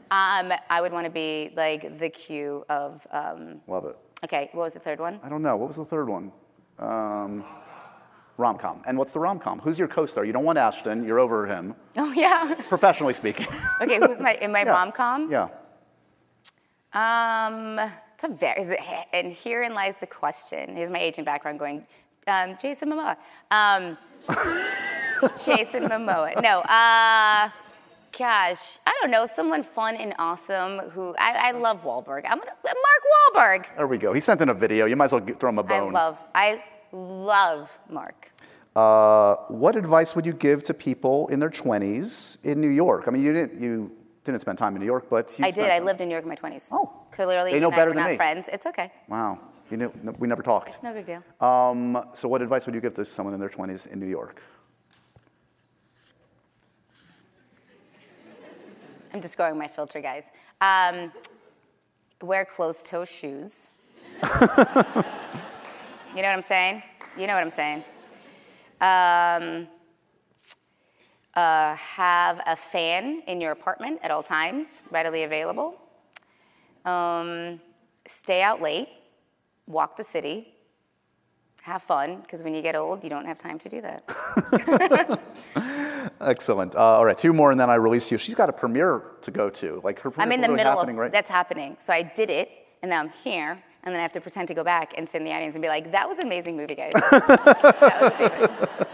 I 0.69 0.79
would 0.81 0.91
want 0.91 1.05
to 1.05 1.11
be 1.11 1.51
like 1.55 1.99
the 1.99 2.09
Q 2.09 2.63
of. 2.69 3.05
Um, 3.11 3.61
Love 3.67 3.85
it. 3.85 3.97
okay, 4.23 4.49
what 4.53 4.63
was 4.63 4.73
the 4.73 4.79
third 4.79 4.99
one? 4.99 5.19
I 5.23 5.29
don't 5.29 5.41
know. 5.41 5.55
What 5.57 5.67
was 5.67 5.77
the 5.77 5.85
third 5.85 6.07
one? 6.07 6.31
Um, 6.79 7.43
rom-com. 8.37 8.81
And 8.85 8.97
what's 8.97 9.13
the 9.13 9.19
rom-com? 9.19 9.59
Who's 9.59 9.79
your 9.79 9.87
co-star? 9.87 10.25
You 10.25 10.33
don't 10.33 10.43
want 10.43 10.57
Ashton. 10.57 11.05
You're 11.05 11.19
over 11.19 11.45
him, 11.47 11.73
Oh 11.97 12.11
yeah. 12.11 12.53
professionally 12.67 13.13
speaking. 13.13 13.47
Okay, 13.81 13.97
who's 13.97 14.19
my 14.19 14.33
in 14.41 14.51
my 14.51 14.63
Yeah. 14.65 14.71
rom 14.71 14.91
com? 14.91 15.31
Yeah. 15.31 15.47
Um, 16.95 17.77
it's 18.13 18.23
a 18.23 18.29
very, 18.29 18.77
and 19.13 19.33
herein 19.33 19.73
lies 19.73 19.95
the 19.99 20.07
question. 20.07 20.75
Here's 20.75 20.89
my 20.89 20.99
agent 20.99 21.25
background 21.25 21.59
going, 21.59 21.85
um, 22.27 22.55
Jason 22.59 22.89
Momoa. 22.89 23.17
Um, 23.51 23.97
Jason 25.45 25.83
Momoa. 25.83 26.41
No, 26.41 26.61
uh, 26.61 27.49
gosh, 28.17 28.79
I 28.85 28.97
don't 29.01 29.11
know, 29.11 29.25
someone 29.25 29.61
fun 29.61 29.95
and 29.95 30.15
awesome 30.17 30.79
who, 30.89 31.13
I, 31.19 31.49
I 31.49 31.51
love 31.51 31.83
Wahlberg. 31.83 32.23
I'm 32.25 32.39
gonna, 32.39 32.51
Mark 32.63 33.35
Wahlberg. 33.35 33.77
There 33.77 33.87
we 33.87 33.97
go. 33.97 34.13
He 34.13 34.21
sent 34.21 34.39
in 34.41 34.49
a 34.49 34.53
video. 34.53 34.85
You 34.85 34.95
might 34.95 35.05
as 35.05 35.11
well 35.11 35.21
throw 35.21 35.49
him 35.49 35.59
a 35.59 35.63
bone. 35.63 35.89
I 35.89 35.99
love, 35.99 36.25
I 36.33 36.63
love 36.93 37.77
Mark. 37.89 38.31
Uh, 38.75 39.35
what 39.47 39.75
advice 39.75 40.15
would 40.15 40.25
you 40.25 40.33
give 40.33 40.63
to 40.63 40.73
people 40.73 41.27
in 41.27 41.39
their 41.39 41.49
20s 41.49 42.43
in 42.45 42.59
New 42.59 42.69
York? 42.69 43.05
I 43.07 43.11
mean, 43.11 43.23
you 43.23 43.33
didn't 43.33 43.61
you 43.61 43.91
didn't 44.25 44.41
spend 44.41 44.57
time 44.57 44.75
in 44.75 44.81
New 44.81 44.85
York, 44.87 45.07
but 45.09 45.37
you 45.37 45.45
I 45.45 45.51
did, 45.51 45.69
I 45.71 45.79
lived 45.79 46.01
in 46.01 46.09
New 46.09 46.13
York 46.13 46.23
in 46.23 46.29
my 46.29 46.35
20s. 46.35 46.69
Oh. 46.71 46.91
Clearly, 47.11 47.51
They 47.51 47.59
know 47.59 47.67
you 47.67 47.73
and 47.73 47.75
I 47.75 47.77
better 47.77 47.91
than 47.91 48.03
not 48.03 48.09
me. 48.11 48.15
friends. 48.17 48.49
It's 48.51 48.65
okay. 48.65 48.91
Wow. 49.07 49.39
You 49.71 49.77
knew, 49.77 49.91
no, 50.03 50.13
we 50.19 50.27
never 50.27 50.43
talked. 50.43 50.69
It's 50.69 50.83
no 50.83 50.93
big 50.93 51.05
deal. 51.05 51.23
Um, 51.39 52.05
so, 52.13 52.27
what 52.27 52.41
advice 52.41 52.65
would 52.65 52.75
you 52.75 52.81
give 52.81 52.93
to 52.95 53.05
someone 53.05 53.33
in 53.33 53.39
their 53.39 53.49
20s 53.49 53.91
in 53.91 53.99
New 53.99 54.07
York? 54.07 54.41
I'm 59.13 59.21
just 59.21 59.37
going 59.37 59.57
my 59.57 59.67
filter, 59.67 60.01
guys. 60.01 60.29
Um, 60.59 61.11
wear 62.21 62.45
closed 62.45 62.85
toe 62.87 63.05
shoes. 63.05 63.69
you 64.23 64.27
know 64.41 65.03
what 66.13 66.25
I'm 66.25 66.41
saying? 66.41 66.83
You 67.17 67.27
know 67.27 67.33
what 67.33 67.43
I'm 67.43 67.49
saying. 67.49 67.83
Um, 68.81 69.67
uh, 71.35 71.75
have 71.75 72.41
a 72.47 72.55
fan 72.55 73.21
in 73.27 73.41
your 73.41 73.51
apartment 73.51 73.99
at 74.03 74.11
all 74.11 74.23
times, 74.23 74.81
readily 74.91 75.23
available. 75.23 75.79
Um, 76.85 77.59
stay 78.07 78.41
out 78.41 78.61
late. 78.61 78.89
Walk 79.67 79.97
the 79.97 80.03
city. 80.03 80.53
Have 81.63 81.81
fun, 81.81 82.21
because 82.21 82.43
when 82.43 82.53
you 82.53 82.61
get 82.61 82.75
old, 82.75 83.03
you 83.03 83.09
don't 83.09 83.25
have 83.25 83.39
time 83.39 83.57
to 83.57 83.69
do 83.69 83.81
that. 83.81 85.19
Excellent. 86.21 86.75
Uh, 86.75 86.79
all 86.79 87.05
right, 87.05 87.17
two 87.17 87.33
more, 87.33 87.49
and 87.49 87.59
then 87.59 87.71
I 87.71 87.75
release 87.75 88.11
you. 88.11 88.19
She's 88.19 88.35
got 88.35 88.49
a 88.49 88.53
premiere 88.53 89.01
to 89.23 89.31
go 89.31 89.49
to. 89.49 89.81
Like 89.83 89.99
her 90.01 90.09
I'm 90.17 90.29
premiere's 90.29 90.35
in 90.35 90.41
the 90.41 90.49
middle 90.49 90.79
of 90.79 90.95
right. 90.95 91.11
that's 91.11 91.29
happening. 91.29 91.75
So 91.79 91.91
I 91.91 92.03
did 92.03 92.29
it, 92.29 92.51
and 92.83 92.91
now 92.91 92.99
I'm 92.99 93.09
here, 93.23 93.63
and 93.85 93.93
then 93.93 93.99
I 93.99 94.01
have 94.01 94.13
to 94.13 94.21
pretend 94.21 94.47
to 94.47 94.53
go 94.55 94.63
back 94.63 94.93
and 94.97 95.07
sit 95.07 95.21
in 95.21 95.25
the 95.25 95.33
audience 95.33 95.55
and 95.55 95.61
be 95.61 95.67
like, 95.67 95.91
"That 95.91 96.07
was 96.09 96.17
an 96.17 96.25
amazing 96.25 96.57
movie, 96.57 96.73
guys." 96.75 96.91
that 97.11 98.01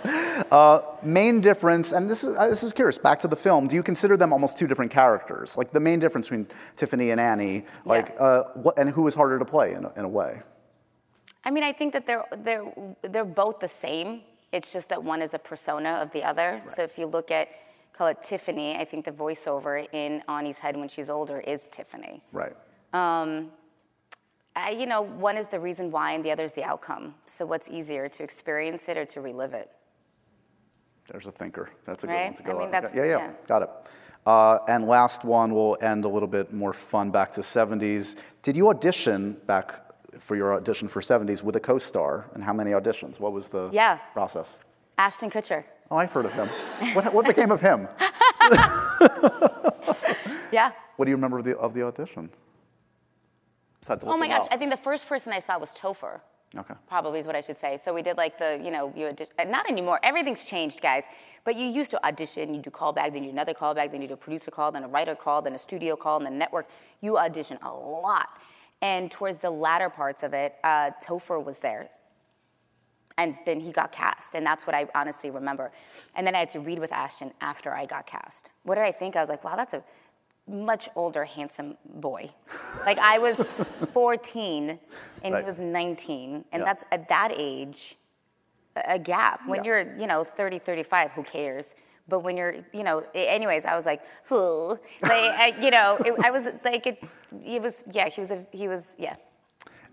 was 0.03 0.51
amazing. 0.51 1.13
main 1.13 1.39
difference, 1.39 1.93
and 1.93 2.09
this 2.09 2.23
is 2.23 2.37
uh, 2.37 2.49
this 2.49 2.61
is 2.63 2.73
curious. 2.73 2.97
Back 2.97 3.19
to 3.19 3.27
the 3.29 3.35
film. 3.35 3.67
Do 3.67 3.75
you 3.75 3.83
consider 3.83 4.17
them 4.17 4.33
almost 4.33 4.57
two 4.57 4.67
different 4.67 4.91
characters? 4.91 5.57
Like 5.57 5.71
the 5.71 5.79
main 5.79 5.99
difference 5.99 6.27
between 6.27 6.47
Tiffany 6.75 7.11
and 7.11 7.21
Annie. 7.21 7.65
Like, 7.85 8.09
Yeah. 8.09 8.23
uh, 8.25 8.43
what 8.55 8.77
and 8.77 8.89
who 8.89 9.07
is 9.07 9.15
harder 9.15 9.39
to 9.39 9.45
play 9.45 9.73
in 9.73 9.85
a, 9.85 9.93
in 9.95 10.03
a 10.05 10.09
way? 10.09 10.41
I 11.45 11.51
mean, 11.51 11.63
I 11.63 11.71
think 11.71 11.93
that 11.93 12.05
they're 12.05 12.25
they're 12.37 12.65
they're 13.01 13.25
both 13.25 13.59
the 13.59 13.67
same. 13.67 14.21
It's 14.51 14.73
just 14.73 14.89
that 14.89 15.01
one 15.01 15.21
is 15.21 15.33
a 15.33 15.39
persona 15.39 15.99
of 16.01 16.11
the 16.11 16.23
other. 16.25 16.61
So 16.65 16.83
if 16.83 16.97
you 16.97 17.05
look 17.05 17.31
at 17.31 17.47
call 17.93 18.07
it 18.07 18.21
Tiffany, 18.21 18.75
I 18.77 18.83
think 18.83 19.05
the 19.05 19.11
voiceover 19.11 19.87
in 19.93 20.21
Annie's 20.27 20.59
head 20.59 20.75
when 20.75 20.89
she's 20.89 21.09
older 21.09 21.39
is 21.39 21.69
Tiffany. 21.69 22.21
Right. 22.33 22.53
I, 24.55 24.71
you 24.71 24.85
know, 24.85 25.01
one 25.01 25.37
is 25.37 25.47
the 25.47 25.59
reason 25.59 25.91
why, 25.91 26.11
and 26.11 26.23
the 26.25 26.31
other 26.31 26.43
is 26.43 26.53
the 26.53 26.63
outcome. 26.63 27.15
So 27.25 27.45
what's 27.45 27.69
easier, 27.69 28.09
to 28.09 28.23
experience 28.23 28.89
it 28.89 28.97
or 28.97 29.05
to 29.05 29.21
relive 29.21 29.53
it? 29.53 29.69
There's 31.07 31.25
a 31.27 31.31
thinker. 31.31 31.69
That's 31.85 32.03
a 32.03 32.07
good 32.07 32.13
Right? 32.13 32.25
one 32.25 32.33
to 32.35 32.43
go 32.43 32.57
I 32.57 32.59
mean, 32.61 32.71
that's- 32.71 32.93
yeah, 32.95 33.03
yeah, 33.05 33.17
yeah. 33.17 33.31
got 33.47 33.61
it. 33.63 33.69
Uh, 34.25 34.59
and 34.67 34.87
last 34.87 35.23
one, 35.25 35.53
we'll 35.55 35.77
end 35.81 36.05
a 36.05 36.07
little 36.07 36.27
bit 36.27 36.53
more 36.53 36.73
fun 36.73 37.09
back 37.11 37.31
to 37.31 37.41
70s. 37.41 38.21
Did 38.43 38.55
you 38.55 38.69
audition 38.69 39.33
back 39.47 39.73
for 40.19 40.35
your 40.35 40.53
audition 40.53 40.87
for 40.87 41.01
70s 41.01 41.43
with 41.43 41.55
a 41.55 41.59
co 41.59 41.79
star? 41.79 42.25
And 42.35 42.43
how 42.43 42.53
many 42.53 42.71
auditions? 42.71 43.19
What 43.19 43.31
was 43.31 43.47
the 43.47 43.69
Yeah. 43.71 43.97
process? 44.13 44.59
Ashton 44.97 45.31
Kutcher. 45.31 45.63
Oh, 45.89 45.97
I've 45.97 46.11
heard 46.11 46.25
of 46.25 46.33
him. 46.33 46.47
what, 46.93 47.11
what 47.13 47.25
became 47.25 47.51
of 47.51 47.61
him? 47.61 47.87
Yeah. 50.51 50.71
What 50.97 51.05
do 51.05 51.11
you 51.11 51.15
remember 51.15 51.37
of 51.39 51.45
the, 51.45 51.57
of 51.57 51.73
the 51.73 51.81
audition? 51.83 52.29
Besides 53.81 54.03
Oh 54.07 54.17
my 54.17 54.27
gosh, 54.27 54.41
up. 54.41 54.47
I 54.51 54.57
think 54.57 54.71
the 54.71 54.77
first 54.77 55.07
person 55.07 55.33
I 55.33 55.39
saw 55.39 55.57
was 55.57 55.71
Topher. 55.71 56.21
Okay. 56.55 56.73
Probably 56.87 57.19
is 57.19 57.25
what 57.25 57.35
I 57.35 57.41
should 57.41 57.57
say. 57.57 57.79
So 57.83 57.93
we 57.93 58.01
did 58.01 58.17
like 58.17 58.37
the, 58.37 58.61
you 58.63 58.71
know, 58.71 58.93
you 58.95 59.07
audition. 59.07 59.33
Not 59.47 59.69
anymore. 59.69 59.99
Everything's 60.03 60.45
changed, 60.45 60.81
guys. 60.81 61.03
But 61.45 61.55
you 61.55 61.65
used 61.65 61.91
to 61.91 62.05
audition, 62.05 62.53
you 62.53 62.61
do 62.61 62.69
callback, 62.69 63.13
then 63.13 63.23
you 63.23 63.29
do 63.29 63.33
another 63.33 63.53
callback, 63.53 63.91
then 63.91 64.01
you 64.01 64.07
do 64.07 64.15
a 64.15 64.17
producer 64.17 64.51
call, 64.51 64.71
then 64.71 64.83
a 64.83 64.87
writer 64.87 65.15
call, 65.15 65.41
then 65.41 65.53
a 65.53 65.57
studio 65.57 65.95
call, 65.95 66.17
and 66.17 66.25
then 66.25 66.37
network. 66.37 66.67
You 66.99 67.17
audition 67.17 67.57
a 67.63 67.71
lot. 67.71 68.29
And 68.81 69.09
towards 69.09 69.39
the 69.39 69.49
latter 69.49 69.89
parts 69.89 70.23
of 70.23 70.33
it, 70.33 70.55
uh, 70.63 70.91
Topher 71.03 71.43
was 71.43 71.59
there. 71.59 71.89
And 73.17 73.37
then 73.45 73.59
he 73.59 73.71
got 73.71 73.91
cast, 73.91 74.35
and 74.35 74.45
that's 74.45 74.65
what 74.65 74.73
I 74.75 74.87
honestly 74.95 75.29
remember. 75.29 75.71
And 76.15 76.25
then 76.25 76.33
I 76.33 76.39
had 76.39 76.49
to 76.51 76.59
read 76.59 76.79
with 76.79 76.91
Ashton 76.91 77.31
after 77.39 77.71
I 77.73 77.85
got 77.85 78.07
cast. 78.07 78.49
What 78.63 78.75
did 78.75 78.83
I 78.83 78.91
think? 78.91 79.15
I 79.15 79.19
was 79.19 79.29
like, 79.29 79.43
wow, 79.43 79.55
that's 79.55 79.73
a 79.73 79.83
much 80.47 80.89
older, 80.95 81.23
handsome 81.23 81.77
boy. 81.85 82.29
like 82.85 82.97
I 82.99 83.19
was 83.19 83.35
14 83.93 84.79
and 85.23 85.33
Right. 85.33 85.43
he 85.43 85.45
was 85.49 85.59
19, 85.59 86.45
and 86.51 86.61
Yeah. 86.61 86.65
that's 86.65 86.83
at 86.91 87.07
that 87.09 87.31
age 87.35 87.95
a 88.75 88.97
gap. 88.97 89.41
When 89.47 89.63
Yeah. 89.63 89.83
you're, 89.83 89.93
you 89.99 90.07
know, 90.07 90.23
30, 90.23 90.57
35, 90.59 91.11
who 91.11 91.23
cares? 91.23 91.75
But 92.07 92.21
when 92.21 92.35
you're, 92.37 92.55
you 92.73 92.83
know, 92.83 93.03
anyways, 93.13 93.63
I 93.65 93.75
was 93.75 93.85
like, 93.85 94.01
"Ooh." 94.31 94.69
like, 94.71 94.79
I, 95.11 95.53
you 95.61 95.71
know, 95.71 95.97
it, 96.03 96.13
I 96.25 96.31
was 96.31 96.45
like, 96.65 96.87
it, 96.87 97.03
it 97.45 97.61
was, 97.61 97.83
yeah, 97.91 98.09
he 98.09 98.19
was, 98.21 98.31
a, 98.31 98.45
he 98.51 98.67
was, 98.67 98.95
yeah. 98.97 99.15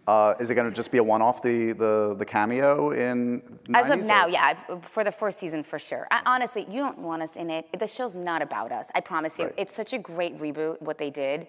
Uh, 0.08 0.34
is 0.40 0.48
it 0.50 0.54
going 0.54 0.66
to 0.66 0.74
just 0.74 0.90
be 0.90 0.96
a 0.96 1.02
one 1.04 1.20
off, 1.20 1.42
the, 1.42 1.72
the, 1.72 2.16
the 2.18 2.24
cameo 2.24 2.92
in 2.92 3.42
As 3.74 3.90
of 3.90 4.00
90s, 4.00 4.06
now, 4.06 4.24
or- 4.26 4.30
yeah, 4.30 4.54
I've- 4.70 4.80
for 4.80 5.04
the 5.04 5.12
first 5.12 5.38
season 5.38 5.62
for 5.62 5.78
sure. 5.78 6.08
I, 6.10 6.22
honestly, 6.24 6.64
you 6.70 6.80
don't 6.80 6.98
want 6.98 7.20
us 7.20 7.36
in 7.36 7.50
it. 7.50 7.66
The 7.78 7.86
show's 7.86 8.16
not 8.16 8.40
about 8.40 8.72
us. 8.72 8.88
I 8.94 9.00
promise 9.00 9.38
you. 9.38 9.44
Right. 9.44 9.54
It's 9.58 9.74
such 9.74 9.92
a 9.92 9.98
great 9.98 10.40
reboot 10.40 10.80
what 10.80 10.96
they 10.96 11.10
did, 11.10 11.46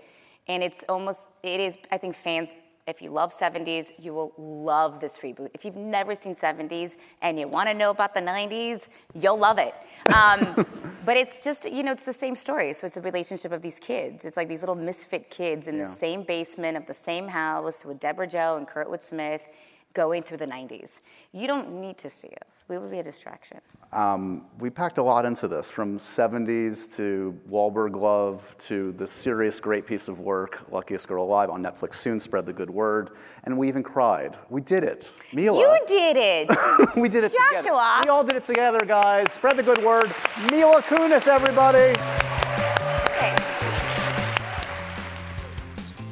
and 0.49 0.62
it's 0.62 0.84
almost 0.89 1.30
it 1.41 1.62
is. 1.62 1.78
I 1.89 1.97
think 1.97 2.16
fans, 2.16 2.53
if 2.90 3.02
you 3.02 3.10
love 3.12 3.32
70s, 3.34 3.92
you 4.00 4.14
will 4.14 4.34
love 4.38 5.00
this 5.00 5.18
reboot. 5.20 5.50
If 5.54 5.64
you've 5.66 5.76
never 5.78 6.16
seen 6.16 6.34
70s 6.36 6.98
and 7.22 7.40
you 7.40 7.48
want 7.48 7.70
to 7.70 7.74
know 7.74 7.92
about 7.92 8.14
the 8.14 8.22
90s, 8.22 8.88
you'll 9.14 9.38
love 9.38 9.60
it. 9.60 9.74
Um, 10.14 10.66
but 11.06 11.16
it's 11.18 11.44
just 11.44 11.70
you 11.72 11.84
know 11.84 11.92
it's 11.92 12.06
the 12.06 12.14
same 12.14 12.36
story. 12.36 12.74
So 12.74 12.86
it's 12.88 12.98
a 12.98 13.02
relationship 13.02 13.52
of 13.52 13.62
these 13.62 13.80
kids. 13.80 14.26
It's 14.26 14.38
like 14.38 14.48
these 14.48 14.62
little 14.62 14.76
misfit 14.76 15.30
kids 15.30 15.68
in 15.68 15.78
Yeah. 15.78 15.84
the 15.86 15.90
same 15.90 16.24
basement 16.24 16.78
of 16.78 16.86
the 16.86 16.94
same 16.94 17.28
house 17.28 17.86
with 17.86 18.00
Debra 18.00 18.28
Jo 18.28 18.56
and 18.58 18.68
Kurtwood 18.68 19.04
Smith. 19.04 19.48
Going 19.94 20.22
through 20.22 20.38
the 20.38 20.46
90s. 20.46 21.02
You 21.32 21.48
don't 21.48 21.82
need 21.82 21.98
to 21.98 22.10
see 22.10 22.30
us. 22.46 22.64
We 22.68 22.78
would 22.78 22.92
be 22.92 23.00
a 23.00 23.04
distraction. 23.04 23.60
Um, 23.92 24.46
we 24.60 24.70
packed 24.70 25.00
a 25.00 25.04
lot 25.04 25.26
into 25.26 25.48
this 25.48 25.68
from 25.70 25.98
70s 25.98 26.96
to 26.98 27.38
Wahlberg 27.50 27.96
Love 27.96 28.56
to 28.60 28.92
the 28.94 29.08
serious 29.08 29.60
great 29.60 29.88
piece 29.88 30.08
of 30.08 30.20
work, 30.20 30.72
Luckiest 30.72 31.08
Girl 31.08 31.24
Alive 31.24 31.50
on 31.50 31.64
Netflix 31.64 31.96
soon, 31.96 32.20
spread 32.20 32.46
the 32.46 32.54
good 32.54 32.70
word. 32.70 33.12
And 33.46 33.58
we 33.58 33.68
even 33.68 33.82
cried. 33.82 34.38
We 34.50 34.62
did 34.62 34.84
it. 34.84 35.12
Mila. 35.34 35.60
You 35.60 35.80
did 35.88 36.18
it. 36.18 36.96
we 36.96 37.10
did 37.10 37.24
it 37.24 37.32
together. 37.32 37.56
Joshua. 37.56 38.02
We 38.04 38.10
all 38.10 38.24
did 38.24 38.36
it 38.36 38.44
together, 38.44 38.80
guys. 38.86 39.32
Spread 39.32 39.58
the 39.58 39.64
good 39.64 39.84
word. 39.84 40.14
Mila 40.52 40.84
Kunis, 40.84 41.28
everybody. 41.28 41.96